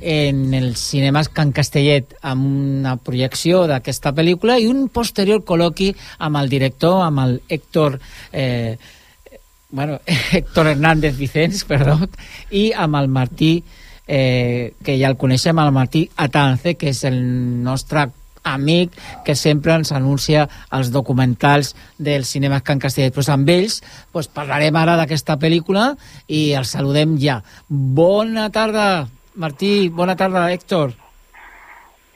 en 0.00 0.54
els 0.56 0.80
cinemes 0.80 1.28
Can 1.28 1.52
Castellet 1.52 2.14
amb 2.24 2.46
una 2.46 2.94
projecció 2.96 3.66
d'aquesta 3.68 4.14
pel·lícula 4.16 4.56
i 4.56 4.70
un 4.70 4.88
posterior 4.88 5.42
col·loqui 5.44 5.90
amb 6.16 6.40
el 6.40 6.48
director, 6.48 7.02
amb 7.04 7.20
el 7.26 7.36
Héctor 7.46 7.98
eh, 8.32 8.78
bueno, 9.68 10.00
Héctor 10.32 10.72
Hernández 10.72 11.18
Vicens, 11.18 11.66
perdó, 11.68 11.98
i 12.50 12.70
amb 12.72 12.96
el 13.02 13.12
Martí 13.12 13.52
eh, 14.08 14.72
que 14.82 14.96
ja 14.96 15.12
el 15.12 15.20
coneixem, 15.20 15.60
el 15.60 15.76
Martí 15.76 16.06
Atance, 16.16 16.72
que 16.80 16.94
és 16.94 17.04
el 17.04 17.20
nostre 17.68 18.08
amic 18.44 18.94
que 19.24 19.34
sempre 19.34 19.74
ens 19.74 19.92
anuncia 19.92 20.46
els 20.72 20.90
documentals 20.94 21.74
del 21.98 22.24
cinema 22.24 22.60
Can 22.60 22.80
Castellet. 22.80 23.14
Pues 23.14 23.28
amb 23.28 23.48
ells 23.48 23.80
pues, 24.12 24.28
parlarem 24.28 24.76
ara 24.76 24.96
d'aquesta 25.00 25.38
pel·lícula 25.40 25.94
i 26.28 26.52
els 26.58 26.72
saludem 26.76 27.16
ja. 27.20 27.40
Bona 27.68 28.50
tarda, 28.50 29.08
Martí. 29.34 29.88
Bona 29.88 30.16
tarda, 30.16 30.48
Héctor. 30.52 30.94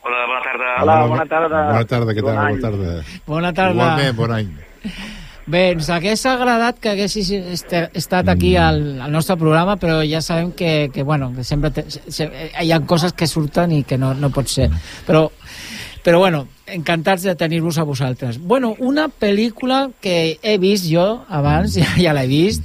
Hola, 0.04 0.24
bona 0.28 0.40
tarda. 0.44 0.70
Hola, 0.82 0.96
bona 1.08 1.26
tarda. 1.26 1.66
Bona 1.72 1.84
tarda, 1.88 2.14
què 2.14 2.24
tal? 2.24 2.34
Bon. 2.36 2.48
Bona 2.48 2.64
tarda. 2.64 3.20
Bona 3.26 3.52
tarda. 3.56 3.74
Igualment, 3.74 4.16
bon 4.18 4.34
any. 4.36 4.50
Bé, 5.44 5.74
ens 5.74 5.90
hagués 5.92 6.22
agradat 6.24 6.78
que 6.80 6.94
haguessis 6.94 7.30
este- 7.36 7.90
estat 7.92 8.28
aquí 8.32 8.54
al, 8.56 9.00
al 9.04 9.12
nostre 9.12 9.36
programa, 9.36 9.76
però 9.76 9.98
ja 10.08 10.22
sabem 10.24 10.52
que, 10.56 10.90
que 10.92 11.02
bueno, 11.02 11.32
que 11.36 11.44
sempre 11.44 11.70
te, 11.70 11.84
se, 11.90 12.30
hi 12.62 12.72
ha 12.72 12.80
coses 12.88 13.12
que 13.12 13.28
surten 13.28 13.72
i 13.76 13.82
que 13.84 13.98
no, 14.00 14.14
no 14.16 14.30
pot 14.32 14.48
ser. 14.48 14.70
Però, 15.04 15.26
però 16.04 16.18
bueno, 16.20 16.44
encantats 16.68 17.22
de 17.24 17.34
tenir-vos 17.34 17.78
a 17.80 17.84
vosaltres. 17.88 18.38
Bueno, 18.38 18.74
una 18.78 19.08
pel·lícula 19.08 19.90
que 20.04 20.38
he 20.42 20.58
vist 20.60 20.86
jo 20.90 21.24
abans, 21.28 21.74
ja, 21.80 21.90
ja 21.96 22.12
l'he 22.16 22.26
vist, 22.28 22.62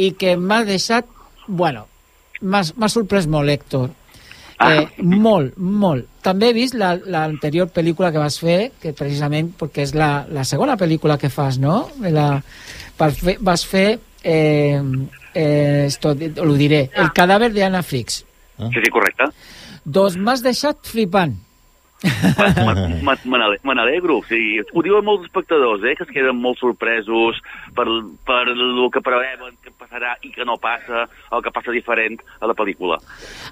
i 0.00 0.12
que 0.16 0.36
m'ha 0.40 0.62
deixat, 0.64 1.06
bueno, 1.46 1.86
m'ha 2.40 2.88
sorprès 2.88 3.26
molt, 3.28 3.50
Héctor. 3.52 3.90
Eh, 4.60 4.86
molt, 5.00 5.54
molt. 5.56 6.06
També 6.20 6.50
he 6.50 6.52
vist 6.56 6.74
la- 6.76 6.98
l'anterior 7.00 7.68
pel·lícula 7.72 8.10
que 8.12 8.20
vas 8.20 8.36
fer, 8.40 8.72
que 8.80 8.92
precisament, 8.92 9.54
perquè 9.56 9.86
és 9.86 9.94
la, 9.96 10.26
la 10.28 10.44
segona 10.44 10.76
pel·lícula 10.76 11.16
que 11.20 11.30
fas, 11.32 11.56
no? 11.58 11.86
La, 12.00 12.42
vas 12.98 13.16
fer, 13.20 13.36
vas 13.40 13.64
fer 13.64 13.86
eh, 14.22 14.80
eh, 15.32 15.84
esto, 15.86 16.12
ho 16.12 16.52
diré, 16.60 16.90
El 16.92 17.08
cadàver 17.16 17.52
de 17.56 17.64
Anna 17.64 17.80
Frix. 17.82 18.20
Sí, 18.60 18.82
sí, 18.84 18.90
correcte. 18.92 19.30
Doncs 19.84 20.18
m'has 20.20 20.42
deixat 20.44 20.84
flipant. 20.84 21.38
Me- 22.02 23.18
Me 23.24 23.38
n'ale- 23.38 23.60
me 23.62 23.74
n'alegro. 23.74 24.18
O 24.18 24.24
sigui, 24.24 24.60
ho 24.72 24.82
diuen 24.82 25.04
molts 25.04 25.26
espectadors, 25.28 25.82
eh, 25.84 25.94
que 25.96 26.04
es 26.04 26.10
queden 26.10 26.36
molt 26.40 26.58
sorpresos 26.58 27.40
per, 27.76 27.86
per 28.26 28.42
el 28.48 28.88
que 28.92 29.02
preveuen 29.04 29.56
que 29.62 29.70
passarà 29.76 30.14
i 30.22 30.30
que 30.32 30.44
no 30.44 30.56
passa, 30.56 31.06
el 31.32 31.42
que 31.44 31.50
passa 31.52 31.70
diferent 31.74 32.20
a 32.40 32.46
la 32.50 32.54
pel·lícula. 32.54 32.98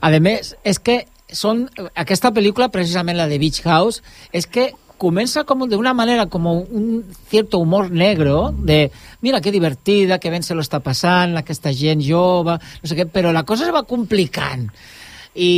A 0.01 0.11
més, 0.21 0.55
és 0.65 0.79
que 0.79 1.03
són, 1.29 1.67
aquesta 1.95 2.33
pel·lícula, 2.33 2.71
precisament 2.73 3.17
la 3.19 3.29
de 3.29 3.39
Beach 3.39 3.61
House, 3.67 4.03
és 4.33 4.47
que 4.47 4.71
comença 4.99 5.45
com 5.47 5.61
d'una 5.71 5.93
manera, 5.95 6.27
com 6.27 6.47
un 6.51 7.05
cierto 7.31 7.61
humor 7.63 7.91
negro, 7.93 8.51
de 8.51 8.91
mira 9.23 9.41
que 9.41 9.53
divertida, 9.55 10.19
que 10.19 10.31
ben 10.31 10.43
se 10.43 10.57
lo 10.57 10.63
està 10.65 10.81
passant, 10.83 11.37
aquesta 11.39 11.71
gent 11.73 12.01
jove, 12.03 12.57
no 12.59 12.89
sé 12.89 12.97
què, 12.99 13.07
però 13.07 13.31
la 13.33 13.45
cosa 13.47 13.69
es 13.69 13.75
va 13.75 13.85
complicant. 13.87 14.73
I, 15.39 15.55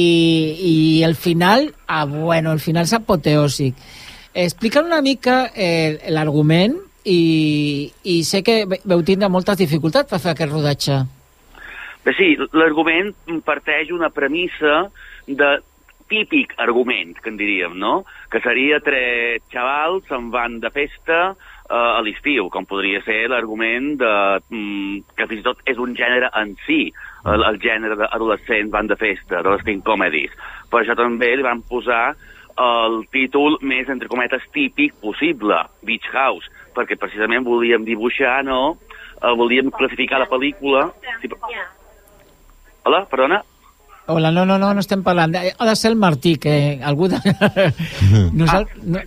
i 0.61 0.75
el 1.07 1.17
final, 1.17 1.71
ah, 1.89 2.05
bueno, 2.05 2.53
el 2.53 2.61
final 2.61 2.85
és 2.85 2.93
apoteòsic. 2.99 3.79
Explica 4.35 4.83
una 4.85 5.01
mica 5.01 5.47
eh, 5.57 6.11
l'argument 6.13 6.77
i, 7.05 7.91
i 8.05 8.21
sé 8.29 8.43
que 8.45 8.63
veu 8.69 9.03
tindre 9.07 9.31
moltes 9.33 9.59
dificultats 9.59 10.11
per 10.11 10.21
fer 10.21 10.35
aquest 10.35 10.53
rodatge. 10.53 11.01
Bé, 12.05 12.15
sí, 12.17 12.35
l'argument 12.57 13.11
parteix 13.45 13.91
una 13.93 14.13
premissa 14.13 14.87
de 15.27 15.51
típic 16.11 16.57
argument, 16.59 17.15
que 17.23 17.31
en 17.31 17.39
diríem, 17.39 17.77
no? 17.79 18.03
Que 18.33 18.41
seria 18.43 18.81
tres 18.83 19.45
xavals 19.53 20.09
se'n 20.11 20.31
van 20.35 20.59
de 20.63 20.71
festa 20.75 21.21
eh, 21.31 21.77
a 21.77 22.01
l'estiu, 22.05 22.49
com 22.51 22.67
podria 22.67 23.03
ser 23.07 23.23
l'argument 23.31 23.95
de, 24.01 24.15
mm, 24.51 25.15
que 25.17 25.29
fins 25.31 25.45
i 25.45 25.47
tot 25.47 25.63
és 25.71 25.79
un 25.79 25.95
gènere 25.97 26.33
en 26.41 26.57
si, 26.67 26.83
el, 27.27 27.45
el 27.45 27.59
gènere 27.61 27.97
d'adolescents 28.01 28.71
van 28.73 28.87
de 28.91 28.97
festa, 28.97 29.41
adolescent 29.41 29.83
comedies. 29.85 30.33
Per 30.71 30.81
això 30.83 30.97
també 30.99 31.33
li 31.37 31.43
van 31.47 31.63
posar 31.69 32.15
el 32.61 33.03
títol 33.13 33.59
més, 33.65 33.89
entre 33.89 34.09
cometes, 34.09 34.43
típic 34.53 34.95
possible, 35.01 35.57
Beach 35.87 36.09
House, 36.13 36.49
perquè 36.77 36.97
precisament 37.01 37.45
volíem 37.47 37.85
dibuixar, 37.87 38.43
no? 38.45 38.77
Eh, 39.21 39.33
volíem 39.37 39.71
classificar 39.71 40.19
la 40.21 40.29
pel·lícula... 40.29 40.91
Sí, 41.23 41.29
però- 41.29 41.55
Hola, 42.85 43.05
perdona? 43.11 43.43
Hola, 44.11 44.31
no, 44.33 44.45
no, 44.49 44.57
no, 44.59 44.73
no 44.75 44.81
estem 44.81 45.03
parlant. 45.05 45.35
Ha 45.37 45.67
de 45.69 45.75
ser 45.77 45.91
el 45.93 45.97
Martí, 46.01 46.37
que 46.41 46.81
algú... 46.83 47.09
De... 47.13 47.19
Nosal... 48.33 48.67
no... 48.83 49.01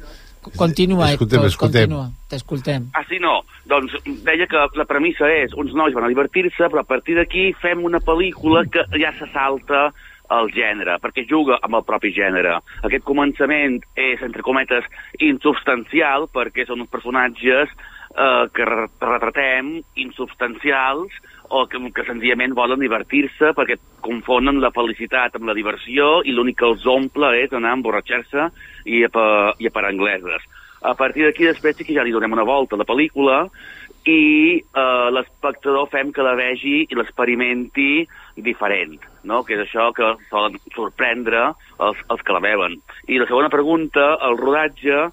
Continua, 0.57 1.11
Escoltem, 1.11 1.39
Héctor, 1.39 1.47
escoltem. 1.49 1.81
continua. 1.89 2.09
T'escoltem. 2.29 2.87
Ah, 2.93 3.03
sí, 3.09 3.19
no. 3.19 3.41
Doncs 3.65 3.93
deia 4.25 4.47
que 4.47 4.65
la 4.75 4.85
premissa 4.85 5.29
és 5.31 5.53
uns 5.53 5.73
nois 5.73 5.93
van 5.93 6.03
a 6.03 6.11
divertir-se, 6.11 6.67
però 6.69 6.79
a 6.81 6.87
partir 6.87 7.15
d'aquí 7.15 7.53
fem 7.61 7.83
una 7.83 7.99
pel·lícula 7.99 8.65
que 8.69 8.83
ja 8.99 9.13
se 9.19 9.27
salta 9.31 9.93
el 10.33 10.49
gènere, 10.55 10.97
perquè 11.03 11.25
juga 11.29 11.59
amb 11.61 11.75
el 11.75 11.83
propi 11.83 12.09
gènere. 12.15 12.55
Aquest 12.83 13.03
començament 13.03 13.81
és, 13.95 14.21
entre 14.23 14.41
cometes, 14.41 14.83
insubstancial, 15.19 16.27
perquè 16.33 16.65
són 16.65 16.81
uns 16.81 16.89
personatges 16.89 17.69
eh, 17.69 18.45
que 18.55 18.65
re- 18.65 18.87
retratem 19.01 19.81
insubstancials 19.95 21.11
o 21.49 21.65
que, 21.67 21.79
que 21.93 22.05
senzillament 22.07 22.55
volen 22.55 22.81
divertir-se 22.81 23.53
perquè 23.57 23.77
confonen 24.03 24.61
la 24.63 24.71
felicitat 24.75 25.35
amb 25.37 25.49
la 25.49 25.57
diversió 25.57 26.21
i 26.23 26.33
l'únic 26.33 26.61
que 26.61 26.69
els 26.69 26.85
omple 26.87 27.33
és 27.41 27.53
anar 27.53 27.73
a 27.73 27.79
emborratxar-se 27.79 28.49
i 28.85 29.03
a, 29.05 29.27
i 29.59 29.67
a 29.67 29.73
parar 29.73 29.93
angleses. 29.93 30.45
A 30.83 30.95
partir 30.99 31.23
d'aquí 31.23 31.47
després 31.47 31.77
sí 31.77 31.85
que 31.87 31.95
ja 31.95 32.03
li 32.03 32.11
donem 32.11 32.35
una 32.35 32.47
volta 32.47 32.75
a 32.75 32.81
la 32.81 32.87
pel·lícula 32.87 33.45
i 34.03 34.59
eh, 34.59 35.09
l'espectador 35.15 35.87
fem 35.91 36.11
que 36.11 36.25
la 36.25 36.35
vegi 36.35 36.81
i 36.83 36.97
l'experimenti 36.99 38.03
diferent, 38.35 38.97
no? 39.23 39.43
que 39.47 39.55
és 39.55 39.63
això 39.63 39.91
que 39.95 40.09
solen 40.29 40.57
sorprendre 40.75 41.45
els, 41.79 42.01
els 42.11 42.25
que 42.25 42.35
la 42.35 42.43
veuen. 42.43 42.75
I 43.07 43.21
la 43.21 43.29
segona 43.29 43.51
pregunta, 43.53 44.17
el 44.27 44.35
rodatge, 44.41 45.05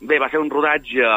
bé, 0.00 0.20
va 0.22 0.30
ser 0.30 0.42
un 0.42 0.52
rodatge 0.52 1.10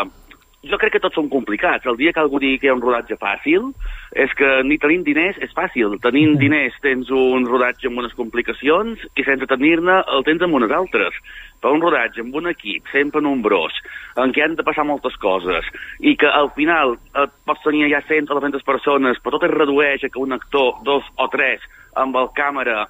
jo 0.68 0.78
crec 0.80 0.96
que 0.96 1.02
tots 1.04 1.16
són 1.16 1.30
complicats. 1.32 1.86
El 1.88 1.98
dia 2.00 2.12
que 2.12 2.20
algú 2.20 2.40
digui 2.42 2.60
que 2.60 2.68
hi 2.68 2.72
ha 2.72 2.76
un 2.76 2.84
rodatge 2.84 3.16
fàcil, 3.22 3.70
és 4.12 4.34
que 4.36 4.50
ni 4.68 4.80
tenint 4.82 5.06
diners 5.08 5.40
és 5.46 5.54
fàcil. 5.56 5.96
Tenint 6.04 6.36
diners 6.42 6.76
tens 6.84 7.12
un 7.16 7.48
rodatge 7.48 7.88
amb 7.88 8.02
unes 8.04 8.16
complicacions 8.18 9.06
i 9.16 9.26
sense 9.28 9.48
tenir-ne 9.48 10.02
el 10.16 10.26
tens 10.28 10.44
amb 10.44 10.60
unes 10.60 10.74
altres. 10.76 11.16
Però 11.60 11.74
un 11.76 11.84
rodatge 11.84 12.24
amb 12.24 12.36
un 12.36 12.52
equip 12.52 12.88
sempre 12.92 13.24
nombrós, 13.24 13.76
en 14.20 14.34
què 14.36 14.44
han 14.44 14.56
de 14.60 14.66
passar 14.68 14.88
moltes 14.88 15.16
coses, 15.20 15.68
i 16.00 16.16
que 16.20 16.28
al 16.28 16.52
final 16.56 16.98
et 17.24 17.36
pots 17.48 17.64
tenir 17.64 17.88
ja 17.92 18.04
100 18.08 18.32
o 18.32 18.40
200 18.40 18.68
persones, 18.68 19.20
però 19.24 19.38
tot 19.38 19.48
es 19.48 19.56
redueix 19.56 20.04
a 20.04 20.12
que 20.12 20.24
un 20.24 20.36
actor, 20.36 20.76
dos 20.88 21.08
o 21.16 21.28
tres, 21.32 21.64
amb 22.00 22.16
el 22.20 22.32
càmera 22.36 22.86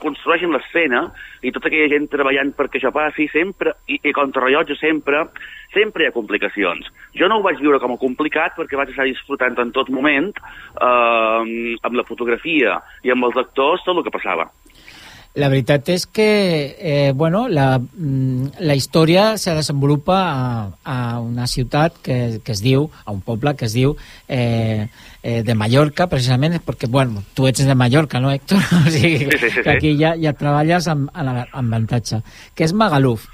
construeixen 0.00 0.52
l'escena 0.52 1.06
i 1.46 1.52
tota 1.54 1.70
aquella 1.70 1.90
gent 1.92 2.08
treballant 2.10 2.52
perquè 2.56 2.80
això 2.80 2.92
passi 2.94 3.28
sempre, 3.32 3.76
i, 3.86 4.00
i 4.02 4.12
contra 4.16 4.44
rellotge 4.44 4.76
sempre, 4.80 5.24
sempre 5.74 6.04
hi 6.04 6.10
ha 6.10 6.14
complicacions. 6.16 6.90
Jo 7.16 7.30
no 7.30 7.38
ho 7.38 7.46
vaig 7.46 7.62
viure 7.62 7.80
com 7.82 7.94
a 7.94 8.00
complicat 8.02 8.56
perquè 8.58 8.78
vaig 8.78 8.92
estar 8.92 9.06
disfrutant 9.08 9.58
en 9.62 9.72
tot 9.76 9.92
moment 9.94 10.32
eh, 10.34 11.76
amb 11.80 11.98
la 11.98 12.06
fotografia 12.08 12.80
i 13.06 13.14
amb 13.14 13.30
els 13.30 13.38
actors 13.46 13.86
tot 13.86 13.96
el 13.96 14.06
que 14.06 14.14
passava. 14.18 14.50
La 15.36 15.50
veritat 15.52 15.90
és 15.92 16.06
que, 16.08 16.76
eh, 16.80 17.12
bueno, 17.14 17.44
la, 17.48 17.78
mm, 17.78 18.56
la 18.64 18.74
història 18.74 19.36
se 19.36 19.52
desenvolupa 19.52 20.16
a, 20.32 20.70
a 20.82 21.20
una 21.20 21.46
ciutat 21.46 21.98
que, 22.00 22.40
que 22.42 22.52
es 22.52 22.62
diu, 22.64 22.88
a 23.04 23.12
un 23.12 23.20
poble 23.20 23.52
que 23.54 23.68
es 23.68 23.74
diu 23.76 23.92
eh, 24.28 24.88
eh, 25.22 25.42
de 25.44 25.54
Mallorca, 25.54 26.06
precisament, 26.08 26.56
perquè, 26.64 26.88
bueno, 26.88 27.20
tu 27.34 27.46
ets 27.50 27.66
de 27.68 27.74
Mallorca, 27.76 28.20
no, 28.20 28.32
Héctor? 28.32 28.64
O 28.80 28.90
sigui, 28.90 29.26
Sí, 29.26 29.38
sí, 29.38 29.50
sí, 29.50 29.62
que 29.62 29.74
aquí 29.76 29.96
ja, 30.00 30.14
ja 30.16 30.32
treballes 30.32 30.88
amb, 30.88 31.10
amb 31.12 31.44
avantatge. 31.52 32.22
Que 32.56 32.64
és 32.64 32.72
Magaluf. 32.72 33.28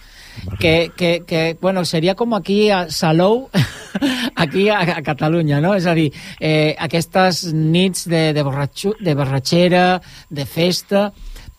Que, 0.58 0.90
que, 0.96 1.22
que, 1.28 1.56
bueno, 1.60 1.84
seria 1.84 2.14
com 2.16 2.34
aquí 2.34 2.70
a 2.70 2.88
Salou, 2.90 3.50
aquí 4.34 4.70
a, 4.70 4.80
a 4.80 5.02
Catalunya, 5.04 5.60
no? 5.60 5.74
És 5.76 5.86
a 5.86 5.94
dir, 5.94 6.08
eh, 6.40 6.74
aquestes 6.80 7.44
nits 7.52 8.08
de, 8.08 8.32
de, 8.32 8.42
borratxo, 8.42 8.96
de 8.98 9.14
borratxera, 9.14 10.00
de 10.30 10.46
festa, 10.48 11.12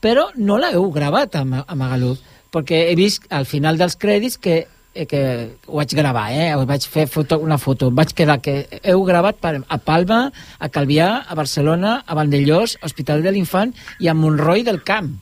però 0.03 0.27
no 0.35 0.59
l'heu 0.59 0.89
gravat 0.91 1.37
a, 1.39 1.43
a 1.63 1.75
Magaluf, 1.79 2.21
perquè 2.53 2.89
he 2.91 2.95
vist 2.99 3.29
al 3.31 3.47
final 3.49 3.79
dels 3.79 3.95
crèdits 3.99 4.37
que, 4.43 4.57
eh, 4.93 5.05
que 5.09 5.23
ho 5.67 5.79
vaig 5.79 5.95
gravar, 5.95 6.27
eh? 6.35 6.51
Vaig 6.69 6.87
fer 6.91 7.07
foto, 7.07 7.39
una 7.39 7.57
foto, 7.57 7.89
vaig 7.89 8.13
quedar 8.17 8.41
que 8.43 8.57
heu 8.83 9.05
gravat 9.07 9.39
per, 9.41 9.55
a 9.63 9.79
Palma, 9.79 10.25
a 10.59 10.69
Calvià, 10.69 11.09
a 11.23 11.39
Barcelona, 11.39 12.01
a 12.05 12.19
Vandellós, 12.19 12.77
Hospital 12.83 13.23
de 13.23 13.33
l'Infant 13.33 13.73
i 14.03 14.11
a 14.11 14.17
Montroi 14.17 14.67
del 14.67 14.83
Camp. 14.83 15.13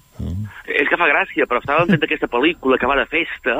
És 0.69 0.89
que 0.89 0.99
fa 0.99 1.09
gràcia, 1.09 1.47
però 1.49 1.61
estàvem 1.61 1.95
fent 1.95 2.05
aquesta 2.05 2.29
pel·lícula 2.29 2.77
que 2.77 2.89
va 2.89 2.99
de 2.99 3.07
festa 3.09 3.55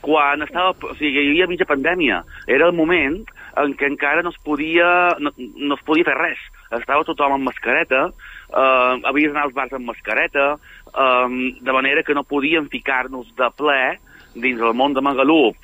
quan 0.00 0.44
estava, 0.44 0.72
o 0.72 0.94
sigui, 0.96 1.24
hi 1.24 1.32
havia 1.32 1.48
mitja 1.50 1.66
pandèmia. 1.68 2.22
Era 2.46 2.68
el 2.68 2.76
moment 2.76 3.18
en 3.58 3.74
què 3.76 3.88
encara 3.90 4.22
no 4.22 4.30
es 4.30 4.38
podia, 4.46 5.16
no, 5.18 5.32
no 5.36 5.76
es 5.76 5.84
podia 5.84 6.06
fer 6.06 6.16
res. 6.16 6.44
Estava 6.78 7.06
tothom 7.08 7.34
amb 7.34 7.48
mascareta, 7.48 8.08
eh, 8.48 9.00
havies 9.08 9.32
d'anar 9.32 9.46
als 9.48 9.56
bars 9.56 9.72
amb 9.76 9.90
mascareta, 9.90 10.50
eh, 10.88 11.26
de 11.60 11.72
manera 11.72 12.02
que 12.02 12.14
no 12.14 12.26
podíem 12.26 12.68
ficar-nos 12.72 13.30
de 13.36 13.50
ple 13.56 13.98
dins 14.38 14.60
el 14.60 14.76
món 14.76 14.94
de 14.94 15.02
Magalú, 15.02 15.54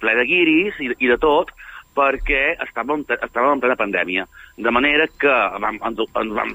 ple 0.00 0.14
de 0.14 0.24
guiris 0.28 0.78
i, 0.84 0.92
i 0.98 1.10
de 1.10 1.16
tot, 1.18 1.50
perquè 1.96 2.54
estàvem, 2.62 3.02
estàvem 3.16 3.56
en 3.56 3.62
plena 3.62 3.78
pandèmia. 3.78 4.26
De 4.60 4.70
manera 4.70 5.06
que 5.20 5.36
vam, 5.62 5.80
ens, 5.88 6.02
ens, 6.20 6.34
vam, 6.36 6.52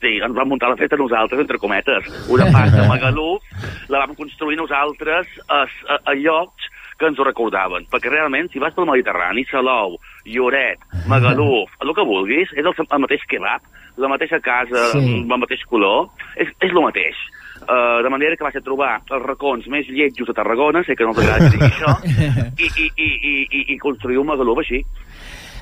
sí, 0.00 0.14
ens 0.16 0.36
vam 0.36 0.48
muntar 0.48 0.70
la 0.72 0.78
festa 0.80 0.96
nosaltres, 0.96 1.42
entre 1.44 1.60
cometes. 1.60 2.08
Una 2.32 2.48
part 2.54 2.72
de 2.72 2.86
Magalú 2.88 3.34
la 3.92 4.04
vam 4.04 4.16
construir 4.18 4.56
nosaltres 4.60 5.28
a, 5.48 5.64
a, 5.66 5.98
a 6.08 6.16
llocs 6.16 6.70
que 6.98 7.10
ens 7.10 7.18
ho 7.18 7.26
recordaven. 7.26 7.86
Perquè 7.92 8.12
realment, 8.12 8.48
si 8.52 8.62
vas 8.62 8.74
pel 8.76 8.88
Mediterrani, 8.88 9.44
Salou, 9.50 9.98
Lloret, 10.28 10.84
Magaluf, 11.10 11.72
el 11.82 11.94
que 11.96 12.06
vulguis, 12.06 12.52
és 12.54 12.64
el, 12.64 12.74
el 12.78 13.02
mateix 13.04 13.24
kebab, 13.28 13.64
la 13.96 14.08
mateixa 14.08 14.40
casa, 14.40 14.92
Sí. 14.92 14.98
el 14.98 15.26
mateix 15.26 15.64
color, 15.68 16.08
és, 16.36 16.48
és 16.60 16.70
el 16.70 16.82
mateix. 16.82 17.16
Uh, 17.62 18.02
de 18.02 18.10
manera 18.10 18.34
que 18.34 18.42
vaig 18.42 18.56
a 18.58 18.60
trobar 18.64 18.96
els 19.06 19.22
racons 19.22 19.68
més 19.70 19.86
lletjos 19.86 20.26
de 20.26 20.34
Tarragona, 20.34 20.82
sé 20.82 20.96
que 20.98 21.04
no 21.06 21.14
t'agrada 21.14 21.46
que 21.46 21.56
digui 21.56 21.68
això, 21.68 21.92
i, 22.64 22.66
i, 22.66 22.88
i, 22.96 23.06
i, 23.06 23.34
i, 23.46 23.60
i 23.74 23.78
construir 23.78 24.18
un 24.18 24.26
Magaluf 24.26 24.58
així. 24.64 24.82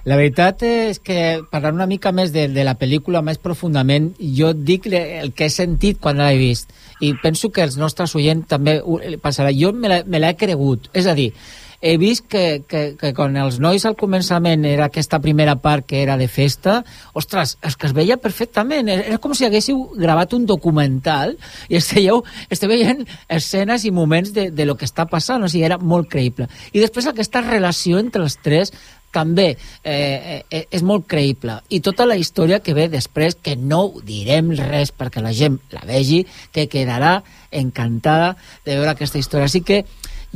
La 0.09 0.17
veritat 0.17 0.63
és 0.65 0.97
que, 1.05 1.43
parlant 1.53 1.77
una 1.77 1.87
mica 1.91 2.09
més 2.17 2.33
de, 2.33 2.47
de 2.49 2.65
la 2.65 2.73
pel·lícula 2.81 3.21
més 3.21 3.37
profundament, 3.37 4.15
jo 4.17 4.55
dic 4.57 4.87
el 4.89 5.35
que 5.37 5.51
he 5.51 5.53
sentit 5.53 6.01
quan 6.01 6.23
l'he 6.23 6.39
vist, 6.41 6.73
i 7.05 7.13
penso 7.21 7.51
que 7.53 7.67
els 7.67 7.77
nostres 7.77 8.15
oients 8.17 8.49
també 8.49 8.79
passarà. 9.21 9.53
Jo 9.53 9.75
me 9.77 9.91
l'he 9.93 10.37
cregut, 10.41 10.89
és 10.97 11.05
a 11.05 11.13
dir, 11.19 11.35
he 11.81 11.97
vist 11.97 12.27
que, 12.29 12.63
que, 12.69 12.95
que 13.01 13.13
quan 13.17 13.37
els 13.41 13.59
nois 13.63 13.85
al 13.89 13.97
començament 13.99 14.67
era 14.69 14.91
aquesta 14.91 15.21
primera 15.23 15.57
part 15.63 15.87
que 15.89 16.03
era 16.03 16.19
de 16.21 16.29
festa, 16.29 16.81
ostres, 17.17 17.57
és 17.65 17.77
que 17.77 17.89
es 17.89 17.97
veia 17.97 18.19
perfectament, 18.21 18.91
era 18.93 19.19
com 19.23 19.35
si 19.35 19.49
haguéssiu 19.49 19.87
gravat 19.97 20.37
un 20.37 20.47
documental 20.49 21.37
i 21.69 21.81
estigueu, 21.81 22.23
esteu 22.53 22.71
veient 22.71 23.07
escenes 23.29 23.87
i 23.89 23.95
moments 23.95 24.35
de, 24.37 24.51
de 24.53 24.69
lo 24.69 24.77
que 24.77 24.89
està 24.89 25.09
passant, 25.09 25.43
o 25.43 25.49
sigui, 25.49 25.65
era 25.65 25.81
molt 25.81 26.11
creïble. 26.13 26.51
I 26.73 26.85
després 26.85 27.09
aquesta 27.09 27.45
relació 27.47 28.01
entre 28.03 28.27
els 28.27 28.37
tres 28.45 28.75
també 29.11 29.57
eh, 29.83 30.43
eh, 30.51 30.65
és 30.71 30.83
molt 30.87 31.09
creïble. 31.11 31.57
I 31.69 31.81
tota 31.83 32.07
la 32.07 32.17
història 32.21 32.61
que 32.63 32.75
ve 32.77 32.87
després 32.93 33.37
que 33.43 33.57
no 33.57 33.83
direm 34.07 34.53
res 34.59 34.93
perquè 34.95 35.23
la 35.23 35.35
gent 35.35 35.59
la 35.75 35.83
vegi 35.87 36.23
que 36.55 36.69
quedarà 36.71 37.21
encantada 37.51 38.37
de 38.65 38.77
veure 38.77 38.95
aquesta 38.95 39.19
història. 39.19 39.49
Així 39.51 39.65
que 39.67 39.83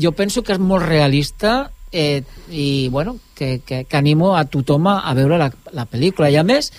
jo 0.00 0.12
penso 0.12 0.42
que 0.42 0.54
és 0.54 0.62
molt 0.62 0.86
realista 0.86 1.70
eh, 1.92 2.22
i 2.50 2.88
bueno, 2.90 3.18
que, 3.34 3.60
que, 3.64 3.84
que 3.84 3.96
animo 3.96 4.34
a 4.36 4.44
tothom 4.44 4.88
a, 4.90 5.14
veure 5.14 5.38
la, 5.38 5.50
la 5.72 5.86
pel·lícula 5.86 6.30
i 6.30 6.38
a 6.40 6.44
més 6.46 6.72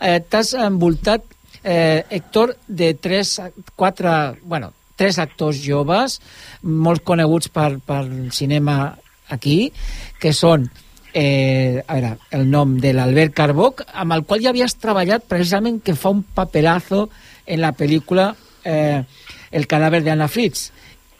eh, 0.00 0.20
t'has 0.20 0.54
envoltat 0.54 1.24
eh, 1.64 2.04
Héctor 2.08 2.56
de 2.66 2.94
tres, 2.94 3.40
quatre, 3.76 4.36
bueno, 4.42 4.72
tres 4.96 5.18
actors 5.18 5.62
joves 5.64 6.20
molt 6.62 7.02
coneguts 7.04 7.50
per, 7.52 7.80
per 7.84 8.04
cinema 8.36 8.94
aquí 9.30 9.72
que 10.20 10.32
són 10.36 10.68
eh, 11.14 11.82
a 11.86 11.94
veure, 11.94 12.16
el 12.30 12.46
nom 12.50 12.76
de 12.78 12.92
l'Albert 12.94 13.34
Carboc, 13.34 13.82
amb 13.92 14.14
el 14.14 14.24
qual 14.24 14.42
ja 14.44 14.52
havies 14.52 14.76
treballat 14.78 15.26
precisament 15.28 15.80
que 15.82 15.96
fa 15.98 16.12
un 16.14 16.22
papelazo 16.22 17.08
en 17.46 17.62
la 17.64 17.72
pel·lícula 17.74 18.34
eh, 18.64 19.02
El 19.50 19.66
cadàver 19.66 20.04
d'Anna 20.06 20.28
Fritz. 20.30 20.68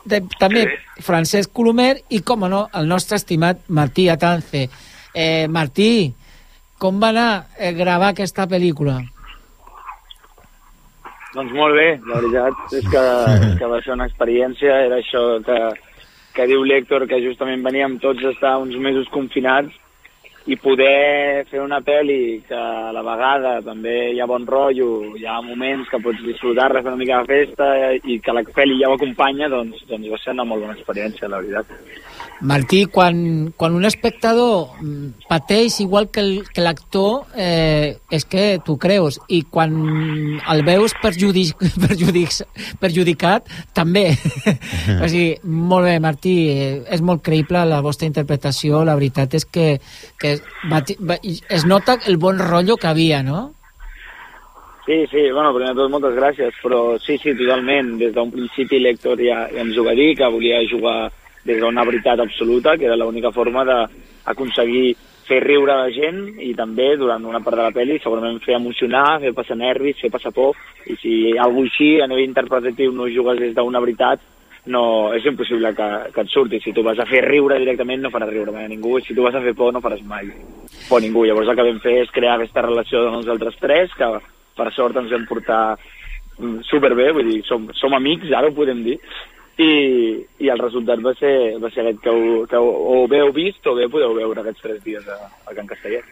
De, 0.04 0.22
també 0.40 0.64
Francesc 1.04 1.52
Colomer 1.52 1.94
i, 2.08 2.22
com 2.24 2.46
no, 2.48 2.66
el 2.74 2.88
nostre 2.88 3.18
estimat 3.20 3.60
Martí 3.68 4.08
Atance. 4.08 4.68
Eh, 5.14 5.46
Martí, 5.48 6.12
com 6.80 7.00
va 7.02 7.10
anar 7.12 7.30
eh, 7.58 7.72
gravar 7.76 8.14
aquesta 8.14 8.46
pel·lícula? 8.48 9.00
Doncs 11.34 11.52
molt 11.54 11.76
bé, 11.78 11.90
la 12.08 12.22
veritat 12.22 12.74
és 12.78 12.88
que, 12.90 13.04
que 13.60 13.70
va 13.70 13.82
ser 13.84 13.94
una 13.94 14.08
experiència, 14.10 14.80
era 14.88 14.98
això 15.02 15.22
que, 15.46 15.58
que 16.34 16.48
diu 16.50 16.64
l'Héctor, 16.64 17.06
que 17.10 17.20
justament 17.22 17.62
veníem 17.66 17.98
tots 18.02 18.24
a 18.24 18.32
estar 18.34 18.56
uns 18.62 18.78
mesos 18.80 19.10
confinats 19.14 19.76
i 20.50 20.56
poder 20.58 21.44
fer 21.46 21.60
una 21.62 21.78
pel·li 21.86 22.40
que 22.48 22.58
a 22.58 22.90
la 22.94 23.04
vegada 23.06 23.52
també 23.62 23.94
hi 24.10 24.18
ha 24.18 24.26
bon 24.26 24.46
rotllo, 24.48 25.14
hi 25.14 25.26
ha 25.28 25.36
moments 25.46 25.90
que 25.92 26.00
pots 26.02 26.24
disfrutar-la, 26.26 26.82
fer 26.82 26.90
una 26.90 26.98
mica 26.98 27.20
de 27.22 27.30
festa 27.30 27.68
i 27.94 28.18
que 28.24 28.34
la 28.34 28.42
pel·li 28.42 28.80
ja 28.80 28.90
ho 28.90 28.96
acompanya, 28.98 29.50
doncs, 29.52 29.84
doncs 29.90 30.10
va 30.10 30.18
ser 30.18 30.34
una 30.34 30.48
molt 30.50 30.66
bona 30.66 30.74
experiència, 30.74 31.30
la 31.30 31.38
veritat. 31.44 32.09
Martí, 32.40 32.86
quan, 32.86 33.52
quan 33.56 33.74
un 33.76 33.84
espectador 33.84 34.70
mm, 34.80 35.26
pateix 35.28 35.78
igual 35.80 36.08
que 36.10 36.20
el- 36.20 36.44
que 36.48 36.62
l'actor, 36.64 37.26
eh, 37.36 37.98
és 38.10 38.24
que 38.24 38.58
tu 38.64 38.78
creus, 38.80 39.18
i 39.28 39.42
quan 39.42 39.74
el 40.48 40.62
veus 40.64 40.94
perjudic, 41.02 41.54
perjudic, 41.86 42.32
perjudicat, 42.80 43.44
també. 43.76 44.06
o 45.04 45.08
sigui, 45.08 45.36
molt 45.44 45.84
bé, 45.90 45.98
Martí, 46.00 46.34
eh, 46.48 46.82
és 46.88 47.04
molt 47.04 47.20
creïble 47.22 47.66
la 47.68 47.82
vostra 47.84 48.08
interpretació, 48.08 48.84
la 48.88 48.96
veritat 48.96 49.34
és 49.36 49.44
que, 49.44 49.68
que 50.18 50.38
es 50.40 51.66
nota 51.66 51.98
el 52.06 52.16
bon 52.16 52.38
rotllo 52.40 52.76
que 52.80 52.88
havia, 52.88 53.22
no? 53.22 53.52
Sí, 54.86 55.04
sí, 55.10 55.30
bueno, 55.30 55.52
primer 55.54 55.74
de 55.74 55.76
tot 55.84 55.90
moltes 55.92 56.16
gràcies, 56.16 56.56
però 56.64 56.96
sí, 56.98 57.18
sí, 57.20 57.34
totalment. 57.38 57.92
Des 58.00 58.14
d'un 58.16 58.30
principi 58.32 58.80
l'Héctor 58.80 59.20
ja, 59.22 59.44
ja 59.52 59.60
ens 59.62 59.76
ho 59.78 59.84
va 59.86 59.92
dir, 59.94 60.14
que 60.18 60.26
volia 60.32 60.64
jugar 60.66 61.12
des 61.44 61.60
d'una 61.60 61.84
veritat 61.84 62.20
absoluta, 62.20 62.76
que 62.76 62.88
era 62.88 62.96
l'única 62.96 63.32
forma 63.32 63.64
d'aconseguir 63.64 64.96
fer 65.30 65.38
riure 65.44 65.76
la 65.78 65.90
gent 65.94 66.40
i 66.42 66.50
també, 66.58 66.96
durant 66.98 67.24
una 67.24 67.40
part 67.44 67.56
de 67.56 67.62
la 67.68 67.74
pel·li, 67.74 68.00
segurament 68.02 68.40
fer 68.42 68.56
emocionar, 68.58 69.20
fer 69.22 69.32
passar 69.36 69.56
nervis, 69.56 70.00
fer 70.02 70.10
passar 70.10 70.34
por, 70.34 70.58
i 70.90 70.96
si 70.98 71.14
algú 71.38 71.64
així, 71.68 71.92
a 72.00 72.08
nivell 72.10 72.26
interpretatiu, 72.26 72.92
no 72.92 73.08
jugues 73.08 73.38
des 73.38 73.54
d'una 73.54 73.82
veritat, 73.84 74.24
no, 74.66 74.82
és 75.16 75.24
impossible 75.24 75.72
que, 75.76 75.88
que 76.14 76.24
et 76.26 76.32
surti. 76.32 76.60
Si 76.60 76.74
tu 76.76 76.82
vas 76.84 76.98
a 77.00 77.06
fer 77.08 77.22
riure 77.24 77.58
directament, 77.62 78.02
no 78.02 78.10
faràs 78.12 78.32
riure 78.32 78.52
mai 78.52 78.66
a 78.66 78.72
ningú, 78.72 78.98
i 78.98 79.06
si 79.06 79.16
tu 79.16 79.24
vas 79.24 79.34
a 79.38 79.44
fer 79.44 79.54
por, 79.56 79.72
no 79.72 79.80
faràs 79.84 80.02
mai 80.04 80.28
por 80.88 80.98
a 80.98 81.04
ningú. 81.04 81.24
Llavors 81.24 81.48
el 81.48 81.56
que 81.56 81.68
vam 81.70 81.80
fer 81.84 81.96
és 82.02 82.12
crear 82.12 82.36
aquesta 82.36 82.66
relació 82.66 83.06
de 83.06 83.14
nosaltres 83.14 83.56
tres, 83.62 83.94
que 83.96 84.10
per 84.58 84.68
sort 84.76 84.98
ens 85.00 85.14
vam 85.14 85.24
portar 85.30 85.62
mm, 85.78 86.66
superbé, 86.68 87.10
vull 87.16 87.30
dir, 87.30 87.40
som, 87.48 87.70
som 87.78 87.96
amics, 87.96 88.34
ara 88.36 88.50
ho 88.50 88.56
podem 88.56 88.82
dir, 88.84 88.98
i, 89.60 89.72
i 90.40 90.48
el 90.52 90.60
resultat 90.62 91.02
va 91.04 91.12
ser, 91.18 91.34
va 91.60 91.70
ser 91.74 91.84
aquest 91.84 92.00
que, 92.04 92.14
ho, 92.14 92.46
que 92.48 92.60
ho, 92.60 92.70
o 92.94 93.04
bé 93.10 93.20
heu 93.24 93.32
vist 93.36 93.66
o 93.66 93.76
bé 93.76 93.88
podeu 93.92 94.16
veure 94.16 94.42
aquests 94.42 94.64
tres 94.64 94.80
dies 94.86 95.06
a, 95.08 95.18
a 95.46 95.56
Can 95.56 95.68
Castellet. 95.70 96.08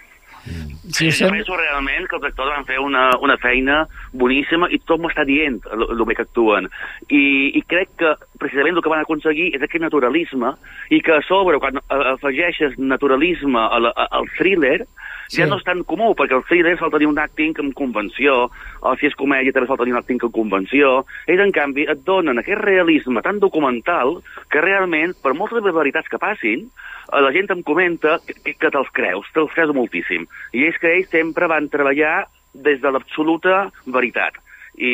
Sí, 0.89 1.11
sí, 1.13 1.25
penso 1.29 1.57
realment 1.57 2.07
que 2.09 2.17
els 2.17 2.27
actors 2.31 2.55
van 2.55 2.67
fer 2.69 2.79
una, 2.81 3.11
una 3.21 3.37
feina 3.41 3.83
boníssima 4.17 4.71
i 4.73 4.81
tothom 4.81 5.07
m'està 5.07 5.27
dient 5.29 5.61
el, 5.75 5.85
el 5.93 6.05
bé 6.09 6.17
que 6.17 6.25
actuen. 6.25 6.71
I, 7.09 7.25
I 7.59 7.63
crec 7.69 7.93
que 8.01 8.15
precisament 8.41 8.79
el 8.79 8.85
que 8.85 8.93
van 8.93 9.05
aconseguir 9.05 9.51
és 9.57 9.65
aquest 9.65 9.85
naturalisme 9.85 10.55
i 10.95 11.03
que 11.05 11.19
a 11.19 11.25
sobre, 11.29 11.61
quan 11.61 11.83
afegeixes 11.89 12.79
naturalisme 12.81 13.61
al, 13.61 13.93
al 13.93 14.33
thriller, 14.39 14.87
Sí. 15.29 15.43
ja 15.43 15.47
no 15.47 15.59
és 15.61 15.65
tan 15.67 15.83
comú, 15.85 16.15
perquè 16.17 16.33
el 16.39 16.45
thriller 16.49 16.79
sol 16.81 16.89
tenir 16.89 17.07
un 17.11 17.19
acting 17.21 17.59
amb 17.61 17.75
convenció, 17.77 18.47
o 18.81 18.93
si 18.97 19.11
és 19.11 19.17
comèdia 19.19 19.53
també 19.53 19.69
sol 19.69 19.77
tenir 19.77 19.93
un 19.93 20.01
acting 20.01 20.23
amb 20.25 20.33
convenció, 20.33 20.93
ells, 21.29 21.43
en 21.45 21.53
canvi, 21.53 21.85
et 21.85 22.01
donen 22.07 22.41
aquest 22.41 22.63
realisme 22.63 23.21
tan 23.21 23.37
documental 23.43 24.23
que 24.49 24.63
realment, 24.65 25.13
per 25.21 25.35
moltes 25.37 25.61
barbaritats 25.61 26.09
que 26.09 26.21
passin, 26.23 26.65
la 27.13 27.33
gent 27.33 27.53
em 27.53 27.61
comenta 27.65 28.19
que, 28.25 28.39
que, 28.41 28.55
que 28.57 28.71
te'ls 28.73 28.89
creus, 28.97 29.29
te'ls 29.37 29.53
creus 29.53 29.75
moltíssim. 29.77 30.25
I 30.57 30.65
és 30.71 30.78
que 30.81 30.93
ells 30.97 31.09
sempre 31.13 31.49
van 31.51 31.71
treballar 31.73 32.27
des 32.55 32.81
de 32.83 32.93
l'absoluta 32.93 33.69
veritat. 33.87 34.39
I, 34.79 34.91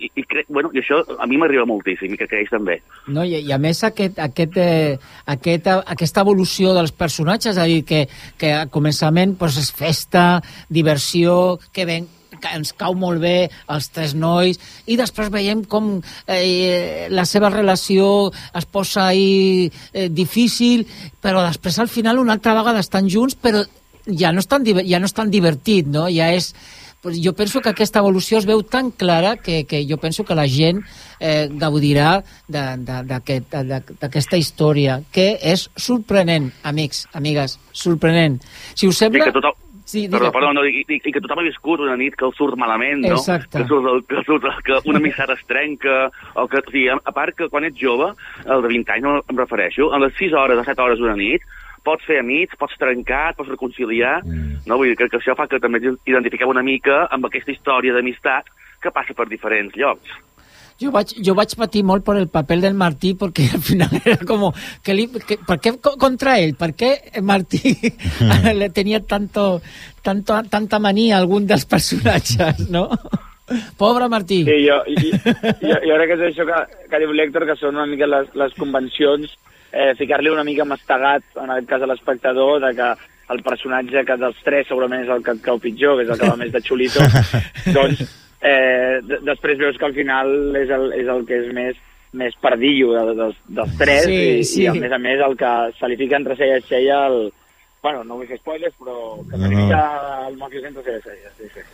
i, 0.00 0.08
i, 0.16 0.22
crec, 0.24 0.46
bueno, 0.48 0.70
i 0.72 0.80
això 0.80 1.02
a 1.20 1.26
mi 1.28 1.36
m'arriba 1.36 1.66
moltíssim 1.68 2.14
i 2.14 2.16
que 2.16 2.28
ells 2.30 2.52
també. 2.54 2.78
No, 3.12 3.20
i, 3.20 3.36
I 3.44 3.52
a 3.52 3.58
més 3.60 3.82
aquest, 3.84 4.16
aquest, 4.16 4.56
eh, 4.56 4.96
aquest, 5.34 5.68
aquesta 5.92 6.24
evolució 6.24 6.72
dels 6.72 6.94
personatges, 6.96 7.52
és 7.52 7.60
a 7.60 7.68
dir, 7.68 7.82
que, 7.84 8.06
que 8.40 8.54
al 8.56 8.72
començament 8.72 9.36
pues, 9.36 9.60
és 9.60 9.68
festa, 9.76 10.24
diversió, 10.72 11.58
que 11.76 11.84
ven, 11.84 12.08
que 12.40 12.56
ens 12.56 12.72
cau 12.80 12.96
molt 12.98 13.20
bé 13.22 13.36
els 13.72 13.90
tres 13.92 14.16
nois, 14.16 14.58
i 14.88 14.96
després 15.00 15.32
veiem 15.32 15.64
com 15.68 15.98
eh, 16.26 17.06
la 17.12 17.28
seva 17.28 17.52
relació 17.52 18.08
es 18.56 18.66
posa 18.66 19.08
ahí 19.10 19.70
eh, 19.92 20.08
difícil, 20.08 20.88
però 21.20 21.44
després 21.44 21.78
al 21.78 21.92
final 21.92 22.20
una 22.22 22.36
altra 22.36 22.56
vegada 22.56 22.84
estan 22.84 23.08
junts, 23.10 23.36
però 23.36 23.64
ja 24.06 24.32
no 24.32 24.40
és 24.42 24.48
tan, 24.48 24.64
ja 24.64 24.98
no 25.00 25.06
és 25.06 25.14
tan 25.16 25.30
divertit, 25.30 25.86
no? 25.86 26.06
Ja 26.12 26.32
és 26.34 26.54
pues 27.04 27.18
jo 27.20 27.34
penso 27.36 27.60
que 27.60 27.68
aquesta 27.68 28.00
evolució 28.00 28.38
es 28.38 28.46
veu 28.48 28.62
tan 28.64 28.90
clara 28.90 29.34
que, 29.36 29.66
que 29.68 29.82
jo 29.84 29.98
penso 30.00 30.24
que 30.24 30.34
la 30.34 30.46
gent 30.48 30.78
eh, 31.20 31.50
gaudirà 31.52 32.22
d'aquesta 32.48 34.36
història, 34.40 35.00
que 35.12 35.34
és 35.42 35.66
sorprenent, 35.76 36.50
amics, 36.64 37.04
amigues, 37.12 37.58
sorprenent. 37.72 38.40
Si 38.74 38.88
us 38.88 38.98
sembla... 39.04 39.26
que 39.30 39.36
tothom, 39.36 39.60
Sí, 39.84 40.08
Perdó, 40.08 40.30
digue. 40.30 40.32
perdó, 40.32 40.52
no, 40.56 40.62
i, 40.64 40.78
i, 40.88 40.96
i 40.96 41.10
que 41.12 41.20
tothom 41.20 41.42
ha 41.42 41.44
viscut 41.44 41.82
una 41.84 41.92
nit 42.00 42.14
que 42.16 42.24
el 42.24 42.32
surt 42.32 42.56
malament, 42.56 43.02
no? 43.04 43.18
Exacte. 43.18 43.58
Que, 43.60 43.66
surt, 43.68 43.84
el- 43.90 44.00
que, 44.08 44.22
surt, 44.24 44.46
que 44.64 44.78
una 44.88 44.98
missada 44.98 45.34
es 45.36 45.42
trenca, 45.44 46.06
o 46.40 46.46
que, 46.48 46.62
o 46.64 46.70
sigui, 46.72 46.86
a 46.88 47.12
part 47.12 47.36
que 47.36 47.50
quan 47.52 47.66
ets 47.68 47.76
jove, 47.76 48.08
el 48.48 48.64
de 48.64 48.70
20 48.72 48.94
anys 48.94 49.04
no 49.04 49.12
em 49.20 49.36
refereixo, 49.42 49.90
a 49.92 50.00
les 50.00 50.16
6 50.16 50.32
hores 50.40 50.62
o 50.62 50.64
7 50.64 50.80
hores 50.86 50.98
d'una 51.02 51.18
nit, 51.20 51.44
pots 51.84 52.06
fer 52.08 52.18
amics, 52.20 52.56
pots 52.60 52.76
trencar, 52.80 53.30
et 53.30 53.38
pots 53.38 53.52
reconciliar, 53.52 54.18
mm. 54.24 54.64
no? 54.66 54.78
Vull 54.80 54.92
dir 54.92 54.98
que, 55.00 55.10
que 55.12 55.20
això 55.20 55.36
fa 55.38 55.48
que 55.50 55.60
també 55.62 55.82
identifiquem 55.82 56.50
una 56.50 56.64
mica 56.64 57.04
amb 57.12 57.28
aquesta 57.28 57.52
història 57.54 57.94
d'amistat 57.96 58.48
que 58.82 58.92
passa 58.92 59.16
per 59.16 59.28
diferents 59.30 59.76
llocs. 59.76 60.20
Jo 60.82 60.90
vaig, 60.90 61.12
jo 61.22 61.36
vaig 61.38 61.52
patir 61.54 61.84
molt 61.86 62.02
per 62.02 62.16
el 62.18 62.26
paper 62.32 62.56
del 62.64 62.74
Martí 62.74 63.12
perquè 63.18 63.46
al 63.54 63.62
final 63.62 63.92
era 64.02 64.18
com 64.26 64.48
que 64.82 64.96
li, 64.96 65.06
que, 65.22 65.38
¿por 65.46 65.60
qué 65.60 65.76
co- 65.78 65.94
contra 66.00 66.38
él? 66.40 66.56
¿Por 66.58 66.74
qué 66.74 66.98
Martí 67.22 67.76
le 68.54 68.70
tenía 68.70 69.00
tanto, 69.00 69.62
tanto, 70.02 70.42
tanta 70.50 70.80
manía 70.80 71.16
a 71.16 71.22
algun 71.22 71.46
dels 71.46 71.64
personatges, 71.64 72.68
no? 72.70 72.88
Pobre 73.76 74.08
Martí. 74.08 74.42
Sí, 74.44 74.66
jo, 74.66 74.80
jo, 74.88 75.18
jo, 75.60 75.78
jo 75.84 75.96
crec 76.00 76.08
que 76.10 76.16
és 76.16 76.26
això 76.30 76.46
que, 76.48 76.60
que 76.90 77.00
diu 77.02 77.12
l'Hèctor, 77.12 77.44
que 77.46 77.56
són 77.60 77.76
una 77.76 77.86
mica 77.86 78.08
les, 78.08 78.30
les 78.34 78.54
convencions, 78.56 79.34
eh, 79.74 79.92
ficar-li 79.98 80.30
una 80.30 80.44
mica 80.46 80.64
mastegat, 80.64 81.26
en 81.42 81.50
aquest 81.50 81.68
cas 81.72 81.82
a 81.82 81.90
l'espectador, 81.90 82.60
de 82.62 82.70
que 82.78 82.90
el 83.34 83.40
personatge 83.42 84.04
que 84.06 84.16
dels 84.20 84.42
tres 84.44 84.68
segurament 84.68 85.02
és 85.02 85.10
el 85.10 85.24
que 85.24 85.32
et 85.34 85.42
cau 85.42 85.58
pitjor, 85.58 85.96
que 85.98 86.04
és 86.06 86.12
el 86.14 86.20
que 86.20 86.28
va 86.30 86.36
més 86.40 86.52
de 86.54 86.60
xulito, 86.62 87.02
doncs 87.76 88.04
eh, 88.44 89.00
després 89.24 89.58
veus 89.58 89.78
que 89.80 89.88
al 89.88 89.96
final 89.96 90.30
és 90.60 90.70
el, 90.76 90.90
és 91.00 91.08
el 91.08 91.26
que 91.28 91.40
és 91.42 91.50
més 91.56 91.82
més 92.14 92.34
pardillo 92.38 92.92
de, 92.94 93.14
dels, 93.18 93.38
dels 93.56 93.72
tres 93.74 94.04
Sí, 94.06 94.18
i, 94.38 94.44
sí. 94.46 94.60
i 94.62 94.66
a 94.70 94.74
més 94.78 94.92
a 94.94 95.00
més 95.02 95.18
el 95.18 95.32
que 95.40 95.48
se 95.80 95.88
li 95.90 95.96
fica 95.98 96.20
entre 96.20 96.36
cella 96.38 96.60
i 96.60 96.68
cella 96.68 96.98
el... 97.08 97.32
Bueno, 97.82 98.04
no 98.06 98.20
vull 98.20 98.28
fer 98.30 98.38
spoilers, 98.38 98.76
però 98.78 98.94
que 99.26 99.34
se 99.34 99.48
li 99.50 99.56
No, 99.56 99.64
no. 99.64 99.64
fica 99.66 100.28
el 100.28 100.36
mafiós 100.38 100.68
entre 100.70 100.84
cella 100.84 101.00
i 101.00 101.02
cella. 101.08 101.32
Sí, 101.40 101.48
sí. 101.56 101.64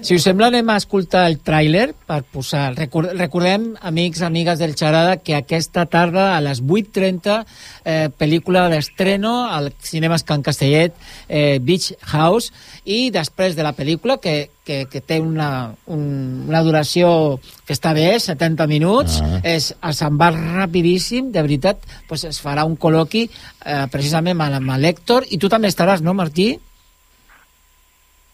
Si 0.00 0.14
us 0.14 0.22
sembla, 0.26 0.48
anem 0.52 0.68
a 0.70 0.76
escoltar 0.78 1.24
el 1.30 1.38
tràiler 1.42 1.92
per 2.06 2.20
posar... 2.22 2.72
Record, 2.78 3.12
recordem, 3.18 3.72
amics, 3.82 4.22
amigues 4.22 4.60
del 4.60 4.76
Xarada, 4.78 5.16
que 5.22 5.34
aquesta 5.34 5.86
tarda 5.90 6.36
a 6.36 6.40
les 6.44 6.60
8.30 6.62 7.38
eh, 7.84 8.08
pel·lícula 8.18 8.68
d'estreno 8.70 9.48
al 9.50 9.72
Cinemes 9.82 10.22
Can 10.28 10.44
Castellet, 10.46 10.94
eh, 11.28 11.58
Beach 11.62 11.92
House, 12.12 12.52
i 12.84 13.08
després 13.14 13.56
de 13.58 13.66
la 13.66 13.74
pel·lícula, 13.76 14.18
que, 14.22 14.50
que, 14.64 14.84
que 14.90 15.00
té 15.00 15.18
una, 15.20 15.72
un, 15.90 16.04
una 16.48 16.62
duració 16.62 17.40
que 17.66 17.74
està 17.74 17.94
bé, 17.96 18.12
70 18.20 18.68
minuts, 18.70 19.18
Ah. 19.18 19.40
és, 19.42 19.72
se'n 19.96 20.16
va 20.20 20.30
rapidíssim, 20.34 21.32
de 21.34 21.42
veritat, 21.42 21.82
pues 22.08 22.22
es 22.28 22.38
farà 22.40 22.64
un 22.68 22.76
col·loqui 22.78 23.26
eh, 23.28 23.84
precisament 23.90 24.38
amb, 24.40 24.60
amb 24.62 24.78
l'Hèctor, 24.78 25.26
i 25.30 25.38
tu 25.38 25.50
també 25.50 25.68
estaràs, 25.72 26.04
no, 26.04 26.14
Martí? 26.14 26.52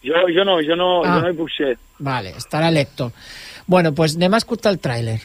Jo, 0.05 0.25
jo 0.35 0.43
no, 0.45 0.59
jo 0.61 0.75
no, 0.75 0.89
Ah. 1.03 1.15
jo 1.15 1.21
no 1.21 1.29
hi 1.31 1.37
puc 1.37 1.49
ser. 1.57 1.77
Vale, 1.99 2.35
estarà 2.37 2.69
l'Hèctor. 2.71 3.11
Bueno, 3.65 3.93
pues 3.93 4.15
anem 4.15 4.33
a 4.35 4.37
escoltar 4.37 4.71
el 4.73 4.79
tràiler. 4.81 5.19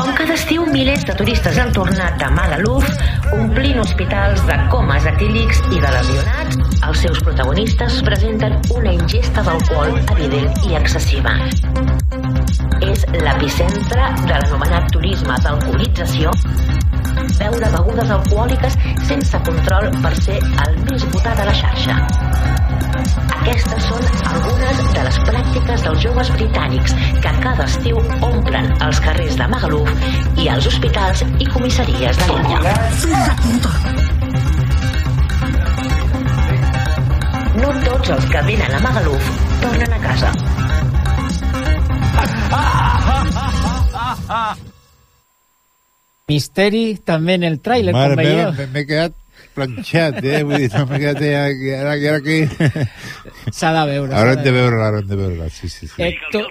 Com 0.00 0.14
cada 0.14 0.32
estiu, 0.32 0.64
milers 0.72 1.02
de 1.04 1.14
turistes 1.18 1.58
han 1.58 1.72
tornat 1.74 2.22
a 2.22 2.30
Magaluf, 2.30 2.86
omplint 3.34 3.80
hospitals 3.82 4.46
de 4.46 4.54
comes 4.70 5.04
etílics 5.10 5.58
i 5.74 5.80
de 5.82 5.90
lesionats. 5.96 6.56
Els 6.86 6.98
seus 7.02 7.18
protagonistes 7.20 7.98
presenten 8.06 8.54
una 8.72 8.92
ingesta 8.94 9.42
d'alcohol 9.42 9.98
evident 10.14 10.64
i 10.70 10.74
excessiva. 10.78 11.34
És 12.80 13.04
l'epicentre 13.12 14.06
de 14.24 14.38
l'anomenat 14.38 14.88
turisme 14.94 15.36
d'alcoholització, 15.44 16.30
beure 17.38 17.68
begudes 17.76 18.10
alcohòliques 18.16 18.78
sense 19.10 19.42
control 19.44 19.90
per 20.00 20.14
ser 20.16 20.38
el 20.66 20.78
més 20.88 21.04
votat 21.12 21.40
a 21.40 21.44
la 21.50 21.54
xarxa. 21.60 21.98
Aquestes 23.40 23.86
són 23.88 24.04
algunes 24.30 24.80
de 24.94 25.02
les 25.06 25.18
pràctiques 25.26 25.84
dels 25.86 26.02
joves 26.04 26.30
britànics 26.36 26.94
que 27.24 27.32
cada 27.44 27.66
estiu 27.66 28.00
omplen 28.26 28.70
els 28.86 29.00
carrers 29.04 29.36
de 29.40 29.48
Magaluf 29.52 29.90
i 30.40 30.48
els 30.52 30.68
hospitals 30.70 31.24
i 31.38 31.48
comissaries 31.52 32.20
de 32.20 32.26
l'illa. 32.30 32.74
No 37.60 37.72
tots 37.84 38.12
els 38.16 38.28
que 38.32 38.44
venen 38.48 38.76
a 38.76 38.82
Magaluf 38.86 39.30
tornen 39.64 39.96
a 39.96 40.02
casa. 40.04 40.34
Misteri 46.30 46.84
també 47.04 47.34
en 47.40 47.48
el 47.48 47.58
tràiler, 47.64 47.92
com 47.96 48.14
veieu. 48.20 48.52
m'he 48.70 48.84
quedat 48.86 49.16
planxat, 49.56 50.20
eh? 50.24 50.42
Vull 50.44 50.66
dir, 50.66 50.70
no 50.76 50.86
m'he 50.90 51.02
quedat 51.02 51.24
ja, 51.24 51.42
i 51.48 51.74
ara, 51.78 51.96
ara 51.96 52.20
que... 52.24 52.38
S'ha 53.56 53.72
de 53.76 53.84
veure. 53.88 54.12
s'ha 54.12 54.20
Haurem 54.20 54.44
de 54.44 54.50
de 54.50 54.54
veure-la, 54.58 54.86
haurem 54.90 55.10
de 55.10 55.18
veure-la, 55.24 55.50
sí, 55.50 55.68
sí, 55.68 55.86
sí. 55.86 56.02
Héctor... 56.02 56.50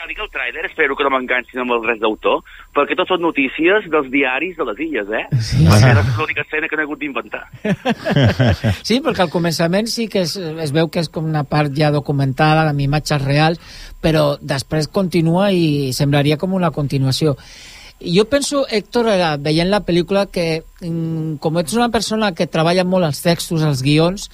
Cal 0.00 0.08
dir 0.08 0.14
que 0.16 0.22
el 0.24 0.30
tràiler, 0.32 0.62
espero 0.64 0.94
que 0.96 1.04
no 1.04 1.10
m'enganxin 1.12 1.60
amb 1.60 1.74
els 1.74 1.82
drets 1.84 2.00
d'autor, 2.00 2.38
perquè 2.72 2.94
tot 2.96 3.10
són 3.10 3.20
notícies 3.20 3.84
dels 3.92 4.06
diaris 4.08 4.54
de 4.56 4.64
les 4.70 4.78
illes, 4.86 5.10
eh? 5.12 5.26
Sí. 5.44 5.66
Perquè 5.66 5.90
és 5.92 6.14
l'única 6.16 6.44
escena 6.46 6.70
que 6.70 6.78
no 6.78 6.80
he 6.80 6.86
hagut 6.88 7.02
d'inventar. 7.02 7.42
Sí, 8.88 8.96
perquè 9.04 9.26
al 9.26 9.32
començament 9.32 9.90
sí 9.92 10.06
que 10.08 10.22
es, 10.24 10.38
es 10.40 10.72
veu 10.72 10.88
que 10.88 11.02
és 11.04 11.10
com 11.12 11.28
una 11.28 11.42
part 11.44 11.74
ja 11.76 11.90
documentada, 11.92 12.64
amb 12.70 12.80
imatges 12.80 13.20
reals, 13.26 13.60
però 14.00 14.38
després 14.40 14.88
continua 14.88 15.50
i 15.52 15.92
semblaria 15.92 16.40
com 16.40 16.56
una 16.56 16.72
continuació. 16.72 17.36
Jo 18.00 18.24
penso, 18.24 18.66
Héctor, 18.68 19.08
eh, 19.12 19.36
veient 19.36 19.68
la 19.68 19.84
pel·lícula, 19.84 20.24
que 20.32 20.64
mm, 20.80 21.36
com 21.36 21.58
ets 21.60 21.74
una 21.76 21.90
persona 21.92 22.32
que 22.32 22.48
treballa 22.48 22.84
molt 22.84 23.04
els 23.04 23.20
textos, 23.20 23.60
els 23.60 23.82
guions, 23.84 24.30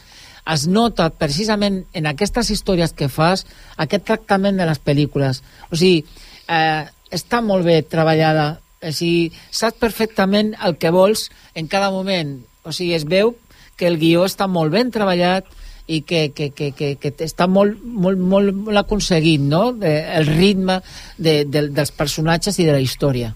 es 0.46 0.66
nota 0.70 1.08
precisament 1.10 1.80
en 1.92 2.06
aquestes 2.06 2.52
històries 2.54 2.94
que 2.94 3.08
fas 3.10 3.42
aquest 3.82 4.04
tractament 4.06 4.60
de 4.60 4.68
les 4.68 4.78
pel·lícules. 4.78 5.42
O 5.70 5.74
sigui, 5.74 6.04
eh, 6.46 6.84
està 7.10 7.40
molt 7.42 7.66
bé 7.66 7.80
treballada, 7.82 8.60
o 8.78 8.92
sigui, 8.94 9.32
saps 9.50 9.80
perfectament 9.82 10.54
el 10.62 10.76
que 10.78 10.94
vols 10.94 11.32
en 11.54 11.66
cada 11.66 11.90
moment. 11.90 12.38
O 12.62 12.70
sigui, 12.70 12.94
es 12.94 13.04
veu 13.04 13.34
que 13.76 13.88
el 13.90 13.98
guió 13.98 14.22
està 14.26 14.46
molt 14.46 14.70
ben 14.70 14.92
treballat 14.94 15.50
i 15.86 16.02
que, 16.02 16.30
que, 16.34 16.50
que, 16.54 16.70
que, 16.70 16.94
que 17.02 17.12
està 17.26 17.46
molt, 17.50 17.82
molt, 17.82 18.18
molt, 18.18 18.54
molt 18.54 18.78
aconseguit, 18.78 19.42
no?, 19.42 19.72
de, 19.74 19.92
el 20.18 20.30
ritme 20.30 20.80
de, 21.18 21.44
de, 21.44 21.66
dels 21.74 21.90
personatges 21.90 22.58
i 22.62 22.66
de 22.66 22.78
la 22.78 22.82
història. 22.82 23.34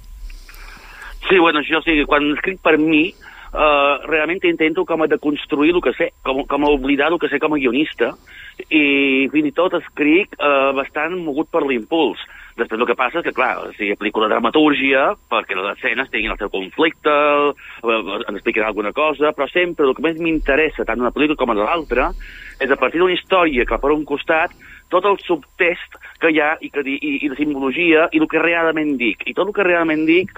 Sí, 1.30 1.38
bueno, 1.38 1.60
jo 1.62 1.78
sí, 1.86 1.94
quan 2.10 2.26
escric 2.34 2.58
per 2.58 2.74
mi, 2.82 3.04
uh, 3.54 4.02
realment 4.10 4.42
intento 4.48 4.82
com 4.84 5.04
a 5.04 5.06
de 5.06 5.18
construir 5.22 5.70
el 5.70 5.82
que 5.84 5.92
sé, 5.94 6.10
com, 6.26 6.42
com 6.50 6.66
a 6.66 6.72
oblidar 6.74 7.12
el 7.12 7.20
que 7.22 7.30
sé 7.30 7.38
com 7.38 7.54
a 7.54 7.60
guionista, 7.60 8.16
i 8.66 9.28
fins 9.30 9.52
i 9.52 9.54
tot 9.54 9.76
escric 9.78 10.34
uh, 10.40 10.74
bastant 10.74 11.14
mogut 11.22 11.46
per 11.54 11.62
l'impuls. 11.62 12.18
Després 12.58 12.82
el 12.82 12.88
que 12.88 12.98
passa 12.98 13.20
és 13.20 13.28
que, 13.28 13.34
clar, 13.36 13.52
o 13.62 13.70
sigui, 13.76 13.92
aplico 13.94 14.20
la 14.20 14.32
dramatúrgia 14.32 15.12
perquè 15.30 15.54
les 15.54 15.70
escenes 15.76 16.10
tinguin 16.10 16.34
el 16.34 16.40
seu 16.40 16.50
conflicte, 16.52 17.14
eh, 17.14 18.00
ens 18.18 18.34
expliquin 18.34 18.66
alguna 18.66 18.90
cosa, 18.92 19.30
però 19.36 19.46
sempre 19.48 19.86
el 19.86 19.94
que 19.96 20.04
més 20.04 20.18
m'interessa, 20.20 20.84
tant 20.84 21.00
una 21.00 21.14
pel·lícula 21.14 21.38
com 21.40 21.54
a 21.54 21.56
l'altra, 21.56 22.10
és 22.60 22.68
a 22.68 22.76
partir 22.76 23.00
d'una 23.00 23.14
història 23.16 23.64
que 23.64 23.78
per 23.80 23.94
un 23.94 24.04
costat 24.04 24.52
tot 24.90 25.06
el 25.06 25.16
subtest 25.22 25.96
que 26.20 26.30
hi 26.32 26.40
ha 26.40 26.52
i, 26.60 26.70
que, 26.70 26.84
i, 26.86 27.16
i 27.24 27.30
la 27.32 27.38
simbologia 27.38 28.08
i 28.12 28.20
el 28.20 28.28
que 28.30 28.42
realment 28.42 28.96
dic. 29.00 29.24
I 29.26 29.34
tot 29.36 29.48
el 29.48 29.54
que 29.56 29.66
realment 29.66 30.04
dic 30.08 30.32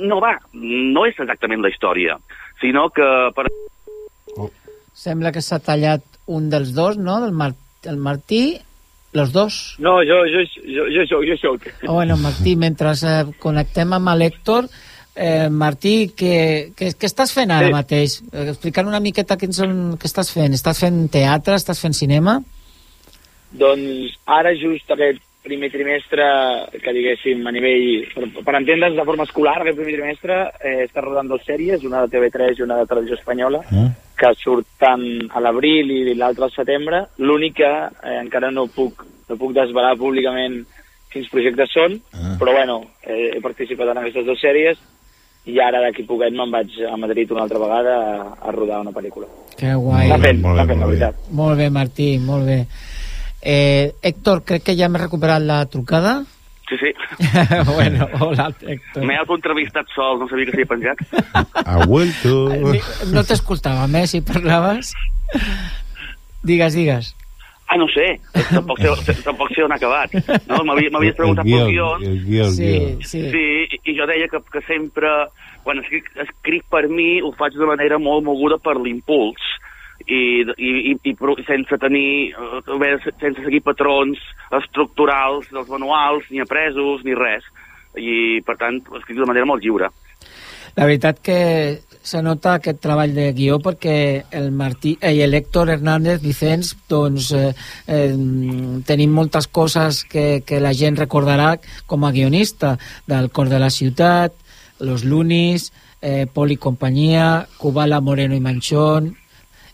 no 0.00 0.20
va, 0.24 0.34
no 0.52 1.06
és 1.08 1.18
exactament 1.18 1.62
la 1.62 1.70
història, 1.72 2.18
sinó 2.60 2.88
que 2.94 3.08
per 3.36 3.46
Sembla 4.92 5.32
que 5.32 5.40
s'ha 5.40 5.58
tallat 5.64 6.02
un 6.30 6.50
dels 6.52 6.74
dos, 6.76 6.98
no?, 7.00 7.20
del 7.22 7.32
Mar 7.32 7.52
el 7.84 7.96
Martí, 7.96 8.60
los 9.12 9.32
dos. 9.32 9.74
No, 9.82 9.96
jo, 10.06 10.20
jo, 10.30 10.44
jo, 10.62 10.84
jo, 10.94 11.04
jo, 11.10 11.20
jo 11.26 11.36
soc. 11.40 11.66
Oh, 11.88 11.94
bueno, 11.94 12.16
Martí, 12.16 12.54
mentre 12.56 12.92
eh, 12.94 13.24
connectem 13.42 13.92
amb 13.96 14.12
l'Hèctor, 14.16 14.68
eh, 15.16 15.48
Martí, 15.50 16.12
què, 16.16 16.36
què, 16.76 16.92
què 16.94 17.10
estàs 17.10 17.34
fent 17.34 17.50
ara 17.50 17.66
Sí. 17.66 17.74
mateix? 17.74 18.14
Eh, 18.30 18.46
Explicant 18.52 18.86
una 18.86 19.00
miqueta 19.00 19.36
què, 19.36 19.50
són, 19.52 19.98
què 19.98 20.06
estàs 20.06 20.30
fent. 20.32 20.54
Estàs 20.54 20.78
fent 20.84 21.08
teatre? 21.10 21.58
Estàs 21.58 21.80
fent 21.82 21.96
cinema? 21.98 22.38
Doncs 23.52 24.16
ara 24.26 24.54
just 24.56 24.90
aquest 24.90 25.20
primer 25.42 25.72
trimestre, 25.72 26.22
que 26.78 26.92
diguéssim 26.94 27.40
a 27.46 27.50
nivell, 27.50 28.04
per, 28.14 28.28
per 28.46 28.54
entendre'ns 28.60 28.94
de 28.96 29.04
forma 29.04 29.24
escolar, 29.26 29.56
aquest 29.60 29.76
primer 29.80 29.96
trimestre 29.96 30.36
eh, 30.62 30.84
està 30.86 31.02
rodant 31.02 31.26
dues 31.32 31.42
sèries, 31.48 31.82
una 31.84 32.04
de 32.06 32.12
TV3 32.14 32.60
i 32.60 32.62
una 32.62 32.76
de 32.78 32.86
Televisió 32.86 33.18
Espanyola, 33.18 33.62
Eh? 33.72 33.88
que 34.22 34.30
surten 34.38 35.02
a 35.34 35.40
l'abril 35.42 35.90
i 35.90 36.14
l'altra 36.14 36.46
al 36.46 36.52
setembre. 36.54 37.00
L'únic 37.18 37.56
que 37.58 37.66
eh, 37.66 38.20
encara 38.20 38.52
no 38.54 38.68
puc, 38.70 39.02
no 39.28 39.36
puc 39.40 39.50
desvelar 39.56 39.96
públicament 39.98 40.60
quins 41.10 41.26
projectes 41.28 41.74
són, 41.74 41.98
Ah. 42.14 42.36
però 42.38 42.54
bueno, 42.54 42.78
eh, 43.02 43.32
he 43.34 43.40
participat 43.42 43.88
en 43.90 43.98
aquestes 43.98 44.24
dues 44.24 44.38
sèries 44.40 44.78
i 45.50 45.58
ara 45.58 45.80
d'aquí 45.82 46.04
poquet 46.06 46.30
me'n 46.32 46.52
vaig 46.54 46.70
a 46.86 46.96
Madrid 46.96 47.32
una 47.34 47.42
altra 47.48 47.58
vegada 47.58 47.96
a, 47.98 48.48
a 48.48 48.52
rodar 48.54 48.78
una 48.86 48.94
pel·lícula. 48.94 49.26
Que 49.58 49.74
guai. 49.74 50.06
Està 50.06 50.20
fent, 50.22 50.40
Molt 50.40 50.54
bé, 50.54 50.62
està 50.62 50.68
fent, 50.70 50.78
la 50.80 50.86
molt 50.86 50.94
bé. 50.94 50.98
veritat. 51.02 51.30
Molt 51.42 51.58
bé, 51.58 51.70
Martí, 51.70 52.08
molt 52.22 52.46
bé. 52.46 52.60
Eh, 53.42 53.92
Héctor, 54.02 54.44
crec 54.46 54.62
que 54.62 54.76
ja 54.78 54.86
hem 54.86 54.96
recuperat 54.96 55.42
la 55.42 55.64
trucada. 55.66 56.22
Sí, 56.68 56.76
sí. 56.78 56.92
bueno, 57.74 58.06
hola, 58.20 58.52
Héctor. 58.60 59.04
M'he 59.04 59.16
autoentrevistat 59.18 59.90
sol, 59.94 60.20
no 60.22 60.28
sabia 60.30 60.46
que 60.46 60.54
s'havia 60.54 60.70
penjat. 60.70 61.02
Ha 61.66 61.82
vuelto. 61.86 62.46
No 63.12 63.24
t'escoltàvem, 63.26 63.98
eh, 64.00 64.06
si 64.06 64.22
parlaves. 64.22 64.94
Digues, 66.42 66.78
digues. 66.78 67.12
Ah, 67.72 67.78
no 67.80 67.86
sé, 67.88 68.20
tampoc 68.50 68.82
sé, 68.84 69.14
tampoc 69.24 69.48
sé 69.54 69.62
on 69.64 69.72
ha 69.72 69.78
acabat. 69.78 70.12
No? 70.44 70.58
M'havies 70.68 71.16
preguntat 71.16 71.46
El 71.46 71.52
pel 71.54 71.70
guió, 71.70 71.86
el 72.04 72.18
guió, 72.26 72.44
el 72.44 72.52
Sí, 72.52 72.72
sí. 73.08 73.22
Sí, 73.32 73.78
i 73.88 73.94
jo 73.96 74.06
deia 74.10 74.28
que, 74.28 74.42
que 74.52 74.60
sempre 74.66 75.08
quan 75.64 75.80
escric, 75.80 76.10
escric 76.20 76.66
per 76.68 76.84
mi 76.90 77.22
ho 77.22 77.32
faig 77.38 77.56
de 77.56 77.68
manera 77.68 77.98
molt 78.02 78.26
moguda 78.26 78.58
per 78.60 78.76
l'impuls 78.76 79.46
i, 80.06 80.22
i, 80.56 80.70
i, 80.92 80.96
i 81.12 81.44
sense 81.46 81.78
tenir, 81.80 82.32
eh, 82.32 82.92
sense 83.20 83.42
seguir 83.42 83.62
patrons 83.64 84.20
estructurals 84.62 85.48
dels 85.52 85.68
manuals, 85.68 86.28
ni 86.30 86.42
apresos, 86.42 87.04
ni 87.04 87.16
res. 87.18 87.46
I, 87.96 88.40
per 88.46 88.56
tant, 88.56 88.80
escric 88.98 89.18
de 89.20 89.28
manera 89.28 89.48
molt 89.48 89.64
lliure. 89.64 89.90
La 90.76 90.86
veritat 90.88 91.18
que 91.20 91.40
se 92.02 92.22
nota 92.22 92.56
aquest 92.56 92.80
treball 92.82 93.14
de 93.14 93.28
guió 93.36 93.58
perquè 93.62 94.24
el 94.34 94.50
Martí 94.56 94.96
eh, 95.00 95.12
i 95.14 95.26
l'Héctor 95.28 95.70
Hernández 95.70 96.22
Vicenç 96.22 96.72
doncs 96.90 97.30
eh, 97.36 97.52
eh, 97.86 98.16
tenim 98.88 99.14
moltes 99.14 99.46
coses 99.46 100.02
que, 100.10 100.42
que 100.46 100.60
la 100.60 100.74
gent 100.74 100.98
recordarà 100.98 101.54
com 101.86 102.04
a 102.04 102.12
guionista 102.12 102.74
del 103.06 103.30
Cor 103.30 103.52
de 103.52 103.60
la 103.62 103.70
Ciutat 103.70 104.34
Los 104.80 105.04
Lunis 105.04 105.70
eh, 106.00 106.26
Pol 106.26 106.50
i 106.50 106.58
companyia 106.58 107.46
Cubala, 107.56 108.00
Moreno 108.00 108.34
i 108.34 108.42
Manchón 108.42 109.12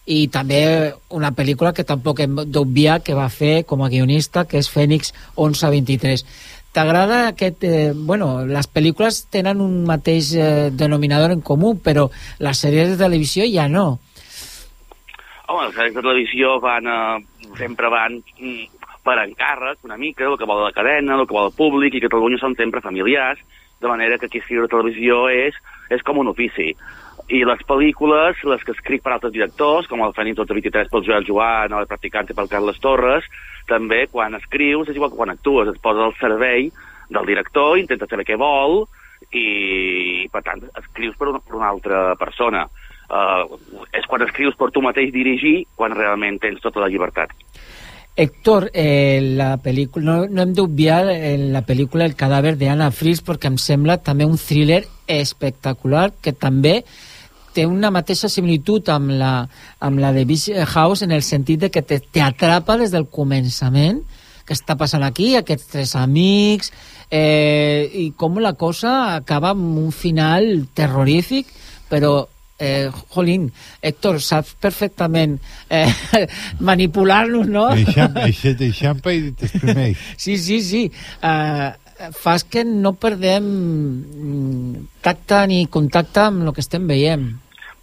i 0.08 0.22
també 0.32 0.60
una 1.12 1.34
pel·lícula 1.36 1.74
que 1.76 1.84
tampoc 1.84 2.22
hem 2.24 2.38
d'obviar 2.48 3.02
que 3.04 3.16
va 3.16 3.28
fer 3.28 3.64
com 3.68 3.82
a 3.84 3.90
guionista 3.92 4.46
que 4.48 4.56
és 4.62 4.70
Fènix 4.72 5.12
1123 5.36 6.24
T'agrada 6.72 7.28
aquest... 7.28 7.64
Eh, 7.64 7.92
bueno, 7.94 8.44
les 8.46 8.68
pel·lícules 8.70 9.22
tenen 9.32 9.62
un 9.64 9.80
mateix 9.88 10.34
eh, 10.36 10.68
denominador 10.70 11.32
en 11.32 11.40
comú, 11.40 11.72
però 11.82 12.04
les 12.44 12.60
sèries 12.60 12.92
de 12.92 12.98
televisió 13.00 13.46
ja 13.48 13.64
no. 13.72 13.86
Home, 15.48 15.64
les 15.64 15.74
sèries 15.74 15.96
de 15.96 16.04
televisió 16.04 16.58
van, 16.60 16.86
eh, 16.92 17.48
sempre 17.58 17.90
van 17.90 18.20
mm, 18.20 18.84
per 19.02 19.16
encàrrec, 19.24 19.80
una 19.88 19.96
mica, 19.96 20.28
el 20.28 20.36
que 20.36 20.48
vol 20.48 20.66
la 20.66 20.74
cadena, 20.76 21.16
el 21.16 21.26
que 21.26 21.36
vol 21.38 21.48
el 21.48 21.56
públic, 21.56 21.96
i 21.96 22.04
Catalunya 22.04 22.38
són 22.42 22.54
sempre 22.58 22.84
familiars, 22.84 23.40
de 23.80 23.88
manera 23.88 24.18
que 24.18 24.28
aquí 24.28 24.42
escriure 24.42 24.68
televisió 24.68 25.24
és, 25.32 25.56
és 25.88 26.04
com 26.04 26.20
un 26.20 26.28
ofici. 26.34 26.74
I 27.28 27.42
les 27.44 27.60
pel·lícules, 27.68 28.38
les 28.48 28.62
que 28.64 28.72
escric 28.72 29.02
per 29.04 29.12
altres 29.12 29.34
directors, 29.34 29.88
com 29.90 30.00
el 30.00 30.14
Fènix 30.16 30.38
23 30.40 30.88
pel 30.88 31.04
Joel 31.04 31.26
Joan 31.28 31.74
el 31.76 31.88
Practicante 31.90 32.36
pel 32.36 32.48
Carles 32.48 32.80
Torres, 32.80 33.26
també 33.68 34.06
quan 34.08 34.38
escrius 34.38 34.88
és 34.88 34.96
igual 34.96 35.12
que 35.12 35.20
quan 35.20 35.34
actues, 35.34 35.68
et 35.68 35.82
poses 35.84 36.06
al 36.06 36.16
servei 36.20 36.70
del 37.12 37.28
director, 37.28 37.76
intentes 37.76 38.08
saber 38.08 38.24
què 38.24 38.38
vol 38.40 38.86
i, 39.36 40.28
per 40.32 40.42
tant, 40.46 40.64
escrius 40.80 41.18
per 41.20 41.28
una, 41.34 41.42
per 41.44 41.58
una 41.58 41.68
altra 41.68 42.00
persona. 42.20 42.64
Uh, 43.08 43.84
és 43.96 44.04
quan 44.08 44.24
escrius 44.24 44.56
per 44.56 44.68
tu 44.72 44.82
mateix 44.84 45.12
dirigir 45.12 45.62
quan 45.76 45.96
realment 45.96 46.40
tens 46.40 46.60
tota 46.64 46.80
la 46.80 46.88
llibertat. 46.92 47.32
Héctor, 48.18 48.66
eh, 48.74 49.20
la 49.22 49.52
pel·lícula, 49.62 50.04
no, 50.04 50.16
no 50.26 50.42
hem 50.42 50.52
d'obviar 50.56 51.04
eh, 51.12 51.36
la 51.52 51.62
pel·lícula 51.62 52.08
El 52.08 52.16
cadàver 52.18 52.56
d'Anna 52.58 52.88
Fris 52.90 53.22
perquè 53.22 53.46
em 53.52 53.60
sembla 53.62 54.00
també 54.02 54.26
un 54.26 54.34
thriller 54.40 54.80
espectacular 55.06 56.08
que 56.20 56.34
també 56.34 56.80
té 57.54 57.66
una 57.66 57.90
mateixa 57.94 58.30
similitud 58.32 58.88
amb 58.92 59.14
la, 59.18 59.32
amb 59.80 60.00
la 60.02 60.12
de 60.16 60.24
Beach 60.28 60.50
House 60.74 61.04
en 61.06 61.12
el 61.12 61.24
sentit 61.26 61.66
de 61.66 61.70
que 61.74 61.82
te, 61.82 62.00
te 62.00 62.22
atrapa 62.24 62.78
des 62.80 62.94
del 62.94 63.08
començament 63.10 64.02
què 64.48 64.56
està 64.56 64.78
passant 64.80 65.04
aquí, 65.04 65.34
aquests 65.36 65.68
tres 65.74 65.94
amics 65.98 66.72
eh, 67.12 67.84
i 67.92 68.10
com 68.16 68.40
la 68.40 68.54
cosa 68.56 69.14
acaba 69.18 69.52
amb 69.52 69.76
un 69.82 69.92
final 69.92 70.68
terrorífic 70.76 71.52
però 71.88 72.28
eh, 72.58 72.90
jolín, 73.14 73.52
Héctor, 73.80 74.20
saps 74.20 74.54
perfectament 74.60 75.38
eh, 75.70 75.88
manipular-nos, 76.70 77.46
no? 77.48 77.68
Eixampa, 77.76 78.26
eixampa 78.28 79.14
i 79.14 79.30
t'exprimeix. 79.38 80.08
Sí, 80.18 80.36
sí, 80.42 80.58
sí. 80.66 80.82
Uh, 81.22 81.70
fas 82.14 82.44
que 82.44 82.64
no 82.64 82.94
perdem 82.94 83.44
mm, 83.44 84.88
tacte 85.02 85.44
ni 85.50 85.64
contacte 85.66 86.28
amb 86.28 86.46
el 86.46 86.54
que 86.54 86.64
estem 86.64 86.86
veient. 86.86 87.28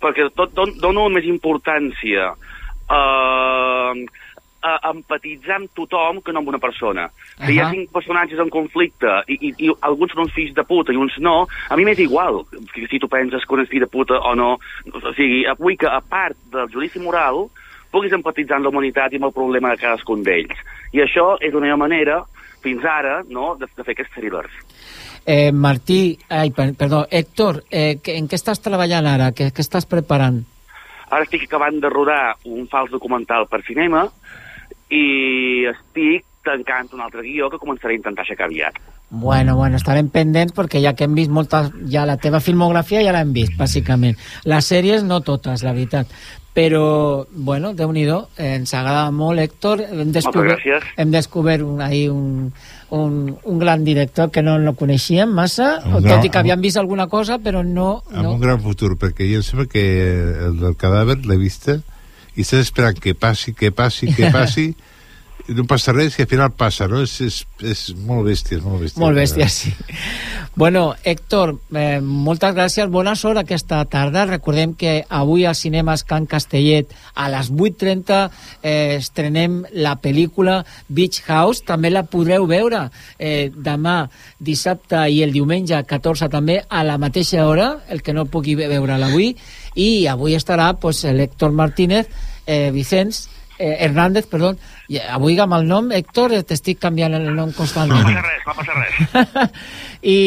perquè 0.05 0.30
tot 0.38 0.53
don, 0.53 0.70
dono 0.78 1.07
més 1.09 1.26
importància 1.26 2.30
uh, 2.36 4.05
a 4.66 4.89
empatitzar 4.89 5.59
amb 5.59 5.72
tothom 5.78 6.22
que 6.26 6.34
no 6.34 6.41
amb 6.41 6.49
una 6.49 6.61
persona. 6.61 7.07
Si 7.38 7.53
hi 7.53 7.59
ha 7.61 7.70
cinc 7.74 7.91
personatges 7.93 8.39
en 8.41 8.49
conflicte 8.53 9.11
i, 9.30 9.38
i, 9.38 9.51
i 9.68 9.74
alguns 9.86 10.13
són 10.13 10.26
uns 10.26 10.34
fills 10.34 10.55
de 10.57 10.66
puta 10.66 10.93
i 10.93 10.97
uns 10.97 11.18
no, 11.22 11.36
a 11.45 11.78
mi 11.78 11.86
m'és 11.86 12.01
igual 12.01 12.41
si, 12.74 12.99
tu 13.01 13.09
penses 13.11 13.45
que 13.45 13.55
un 13.55 13.61
és 13.61 13.70
fill 13.70 13.86
de 13.86 13.91
puta 13.91 14.18
o 14.18 14.34
no. 14.38 14.55
O 14.89 15.13
sigui, 15.13 15.43
vull 15.61 15.78
que 15.78 15.91
a 15.91 16.01
part 16.01 16.38
del 16.53 16.72
judici 16.74 17.01
moral 17.03 17.45
puguis 17.93 18.16
empatitzar 18.18 18.57
amb 18.57 18.68
la 18.68 18.74
humanitat 18.74 19.13
i 19.13 19.22
amb 19.22 19.30
el 19.30 19.36
problema 19.36 19.74
de 19.74 19.82
cadascun 19.84 20.26
d'ells. 20.26 20.57
I 20.97 21.03
això 21.05 21.36
és 21.45 21.53
meva 21.53 21.78
manera, 21.80 22.24
fins 22.66 22.86
ara, 22.89 23.20
no, 23.30 23.53
de, 23.59 23.70
de 23.70 23.86
fer 23.86 23.95
aquests 23.95 24.18
thrillers. 24.18 24.57
Eh, 25.26 25.51
Martí, 25.51 26.18
ai, 26.30 26.51
per, 26.53 26.68
perdó, 26.78 27.05
Héctor, 27.09 27.63
eh, 27.72 27.97
en 28.13 28.28
què 28.30 28.38
estàs 28.38 28.61
treballant 28.61 29.07
ara? 29.09 29.32
Què, 29.34 29.49
què 29.53 29.66
estàs 29.66 29.88
preparant? 29.89 30.43
Ara 31.09 31.26
estic 31.26 31.47
acabant 31.47 31.80
de 31.82 31.89
rodar 31.89 32.36
un 32.49 32.68
fals 32.70 32.91
documental 32.93 33.47
per 33.49 33.61
cinema 33.66 34.05
i 34.93 35.66
estic 35.70 36.26
tancant 36.45 36.93
un 36.93 37.01
altre 37.01 37.24
guió 37.26 37.49
que 37.49 37.61
començaré 37.61 37.95
a 37.95 38.01
intentar 38.01 38.26
aixecar 38.26 38.49
aviat. 38.49 38.78
Bueno, 39.09 39.55
bueno, 39.55 39.78
estarem 39.78 40.09
pendents 40.13 40.53
perquè 40.53 40.82
ja 40.84 40.93
que 40.97 41.05
hem 41.05 41.18
vist 41.18 41.34
moltes... 41.34 41.72
Ja 41.89 42.05
la 42.09 42.18
teva 42.22 42.41
filmografia 42.41 43.03
ja 43.05 43.13
l'hem 43.16 43.34
vist, 43.34 43.53
bàsicament. 43.57 44.18
Les 44.49 44.70
sèries 44.70 45.05
no 45.05 45.22
totes, 45.26 45.63
la 45.66 45.74
veritat. 45.74 46.11
Però, 46.56 47.28
bueno, 47.36 47.74
déu 47.76 47.89
nhi 47.91 48.06
eh, 48.08 48.53
ens 48.56 48.72
agrada 48.74 49.10
molt, 49.12 49.41
Héctor. 49.43 49.82
Hem 49.91 50.14
descobert, 50.16 50.64
hem 50.95 51.12
descobert 51.12 51.66
un, 51.66 51.82
ahí 51.84 52.08
un, 52.08 52.53
un, 52.95 53.18
un 53.43 53.60
gran 53.60 53.84
director 53.84 54.32
que 54.32 54.41
no 54.41 54.56
el 54.56 54.72
coneixíem 54.80 55.28
massa, 55.36 55.82
Un 55.84 55.99
tot 55.99 56.08
gran- 56.08 56.24
i 56.24 56.30
que 56.32 56.39
havíem 56.39 56.62
vist 56.64 56.80
alguna 56.80 57.10
cosa, 57.12 57.39
però 57.43 57.60
no... 57.64 58.03
amb 58.08 58.24
no. 58.24 58.32
un 58.38 58.39
gran 58.39 58.64
futur, 58.64 58.95
perquè 58.95 59.28
jo 59.28 59.41
em 59.41 59.43
sembla 59.43 59.68
que 59.68 59.84
el 60.47 60.56
del 60.62 60.80
cadàver 60.80 61.20
l'he 61.26 61.38
vista 61.41 61.82
i 62.36 62.43
estàs 62.43 62.70
esperant 62.70 63.03
que 63.03 63.16
passi, 63.20 63.51
que 63.53 63.74
passi, 63.76 64.14
que 64.16 64.32
passi 64.38 64.70
no 65.54 65.66
passa 65.70 65.93
res 65.93 66.16
i 66.18 66.24
al 66.24 66.30
final 66.30 66.54
passa, 66.58 66.88
no? 66.89 67.04
És, 67.06 67.20
és, 67.22 67.41
és 67.62 67.82
molt 68.08 68.26
bèstia, 68.26 68.58
és 68.58 68.64
molt 68.66 68.82
bèstia. 68.82 69.02
Molt 69.04 69.20
bèstia, 69.20 69.48
sí. 69.52 69.74
Bueno, 70.56 70.96
Héctor, 71.04 71.58
eh, 71.76 72.00
moltes 72.02 72.56
gràcies, 72.56 72.88
bona 72.89 73.14
sort 73.20 73.41
aquesta 73.41 73.82
tarda. 73.91 74.26
Recordem 74.30 74.74
que 74.80 74.96
avui 75.10 75.46
al 75.46 75.58
Cinemes 75.60 76.06
Can 76.08 76.26
Castellet 76.32 76.93
a 77.14 77.28
les 77.30 77.52
8.30 77.52 78.22
eh, 78.64 78.96
estrenem 78.96 79.60
la 79.74 79.98
pel·lícula 80.02 80.62
Beach 80.88 81.22
House. 81.28 81.66
També 81.68 81.91
la 81.91 82.06
podreu 82.10 82.48
veure 82.50 82.86
eh, 83.20 83.52
demà, 83.52 83.98
dissabte 84.39 85.04
i 85.12 85.22
el 85.26 85.36
diumenge 85.36 85.84
14 85.84 86.32
també 86.32 86.62
a 86.70 86.86
la 86.88 86.98
mateixa 86.98 87.46
hora, 87.46 87.74
el 87.89 88.02
que 88.02 88.16
no 88.16 88.26
pugui 88.26 88.56
veure-la 88.56 89.12
avui. 89.12 89.34
I 89.76 90.08
avui 90.08 90.39
estarà 90.39 90.72
pues, 90.80 91.04
l'Héctor 91.04 91.52
Martínez, 91.52 92.08
eh, 92.48 92.72
Vicenç, 92.72 93.26
eh, 93.58 93.78
Hernández, 93.80 94.26
perdó, 94.28 94.56
avui 95.09 95.38
amb 95.41 95.55
el 95.57 95.65
nom, 95.67 95.89
Héctor, 95.91 96.33
eh, 96.36 96.43
t'estic 96.45 96.79
canviant 96.81 97.15
el 97.17 97.31
nom 97.33 97.51
constantment. 97.55 98.05
No 98.05 98.13
passa 98.13 98.25
res, 98.27 98.43
no 98.45 98.53
passa 98.59 98.75
res. 98.77 99.59
I, 100.15 100.19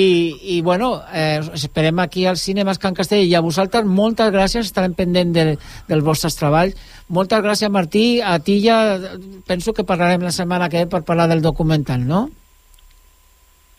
i 0.56 0.60
bueno, 0.66 0.90
eh, 1.14 1.38
esperem 1.54 2.02
aquí 2.02 2.26
al 2.26 2.40
Cinemes 2.40 2.80
Can 2.82 2.96
Castell 2.98 3.26
i 3.26 3.36
a 3.38 3.44
vosaltres 3.44 3.86
moltes 3.86 4.32
gràcies, 4.34 4.66
estarem 4.66 4.96
pendent 4.98 5.32
de, 5.36 5.46
dels 5.88 6.04
vostres 6.04 6.38
treballs. 6.40 6.76
Moltes 7.08 7.40
gràcies, 7.44 7.70
Martí. 7.72 8.20
A 8.20 8.38
ti 8.42 8.58
ja 8.64 8.98
penso 9.46 9.72
que 9.72 9.86
parlarem 9.86 10.26
la 10.26 10.34
setmana 10.34 10.68
que 10.68 10.84
ve 10.84 10.90
per 10.90 11.04
parlar 11.06 11.28
del 11.30 11.42
documental, 11.42 12.02
no? 12.04 12.26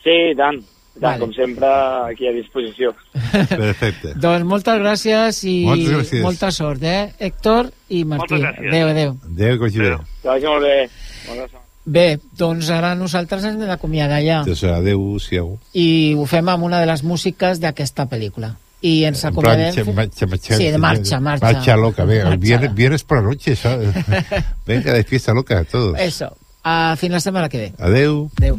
Sí, 0.04 0.16
i 0.32 0.36
tant. 0.40 0.64
Tant, 1.00 1.14
Vale. 1.14 1.20
com 1.24 1.32
sempre, 1.34 1.68
aquí 2.12 2.28
a 2.28 2.32
disposició. 2.36 2.92
Perfecte. 3.48 4.14
Doncs 4.20 4.44
moltes 4.46 4.80
gràcies 4.82 5.40
i 5.48 5.54
Moltes 5.66 5.94
gràcies. 5.96 6.22
molta 6.26 6.52
sort, 6.52 6.84
eh? 6.84 7.14
Héctor 7.20 7.70
i 7.90 8.04
Martí. 8.04 8.36
Moltes 8.36 8.42
gràcies. 8.44 8.68
Adéu, 8.74 8.88
adéu. 8.92 9.16
Adéu, 9.32 9.54
que 9.58 9.64
vagi 9.64 9.80
bé. 9.80 9.92
Que 10.22 10.28
vagi 10.34 10.46
molt 10.52 10.66
bé. 10.68 10.78
Bona. 11.30 11.48
Bé, 11.90 12.08
doncs 12.38 12.68
ara 12.70 12.92
nosaltres 13.00 13.46
ens 13.48 13.56
hem 13.56 13.66
d'acomiadar 13.70 14.20
ja. 14.22 14.42
Doncs 14.46 14.64
adéu, 14.68 15.06
siau. 15.24 15.56
I 15.74 16.14
ho 16.20 16.26
fem 16.30 16.52
amb 16.52 16.68
una 16.68 16.82
de 16.84 16.90
les 16.92 17.02
músiques 17.08 17.62
d'aquesta 17.64 18.06
pel·lícula. 18.12 18.52
I 18.82 19.06
ens 19.08 19.24
En 19.26 19.34
plan, 19.36 19.60
acomiadem... 19.60 19.96
marcha, 19.96 20.28
marcha, 20.28 20.56
Sí, 20.56 20.68
de 20.72 20.78
marcha, 20.78 21.20
marcha. 21.20 21.46
Marcha 21.52 21.76
loca, 21.76 22.06
venga, 22.06 22.26
Marcha. 22.30 22.38
viernes, 22.40 22.76
viernes 22.76 23.04
por 23.04 23.18
la 23.18 23.24
noche, 23.24 23.56
¿sabes? 23.56 23.90
venga, 24.68 24.94
de 24.94 25.04
fiesta 25.04 25.34
loca, 25.34 25.64
todos. 25.64 25.98
Eso. 26.00 26.36
A 26.64 26.96
fin 27.00 27.12
la 27.12 27.20
setmana 27.20 27.50
que 27.50 27.58
ve. 27.58 27.74
Adeu. 27.80 28.30
Adeu. 28.38 28.58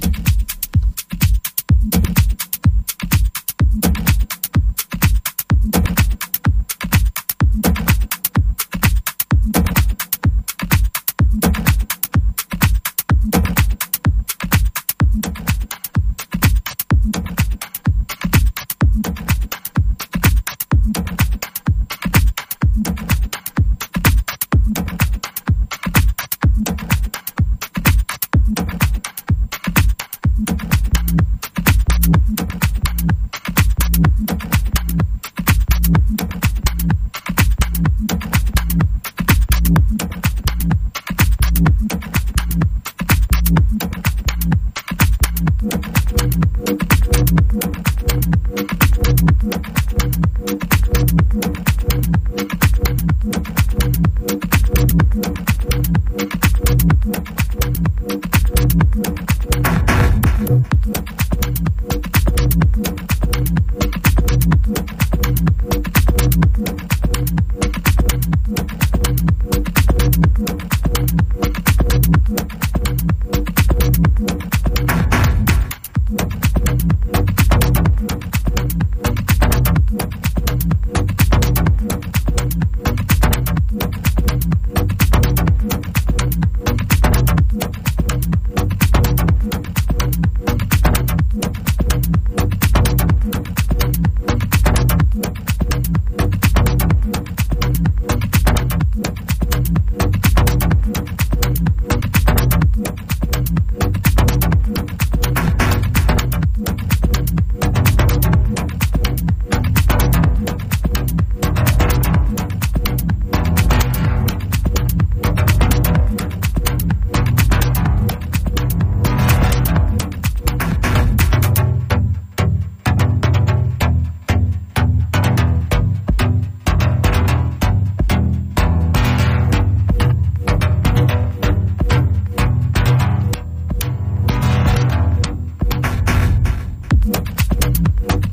Thank 138.03 138.25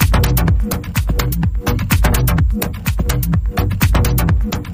you. 4.67 4.73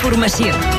Informació. 0.00 0.69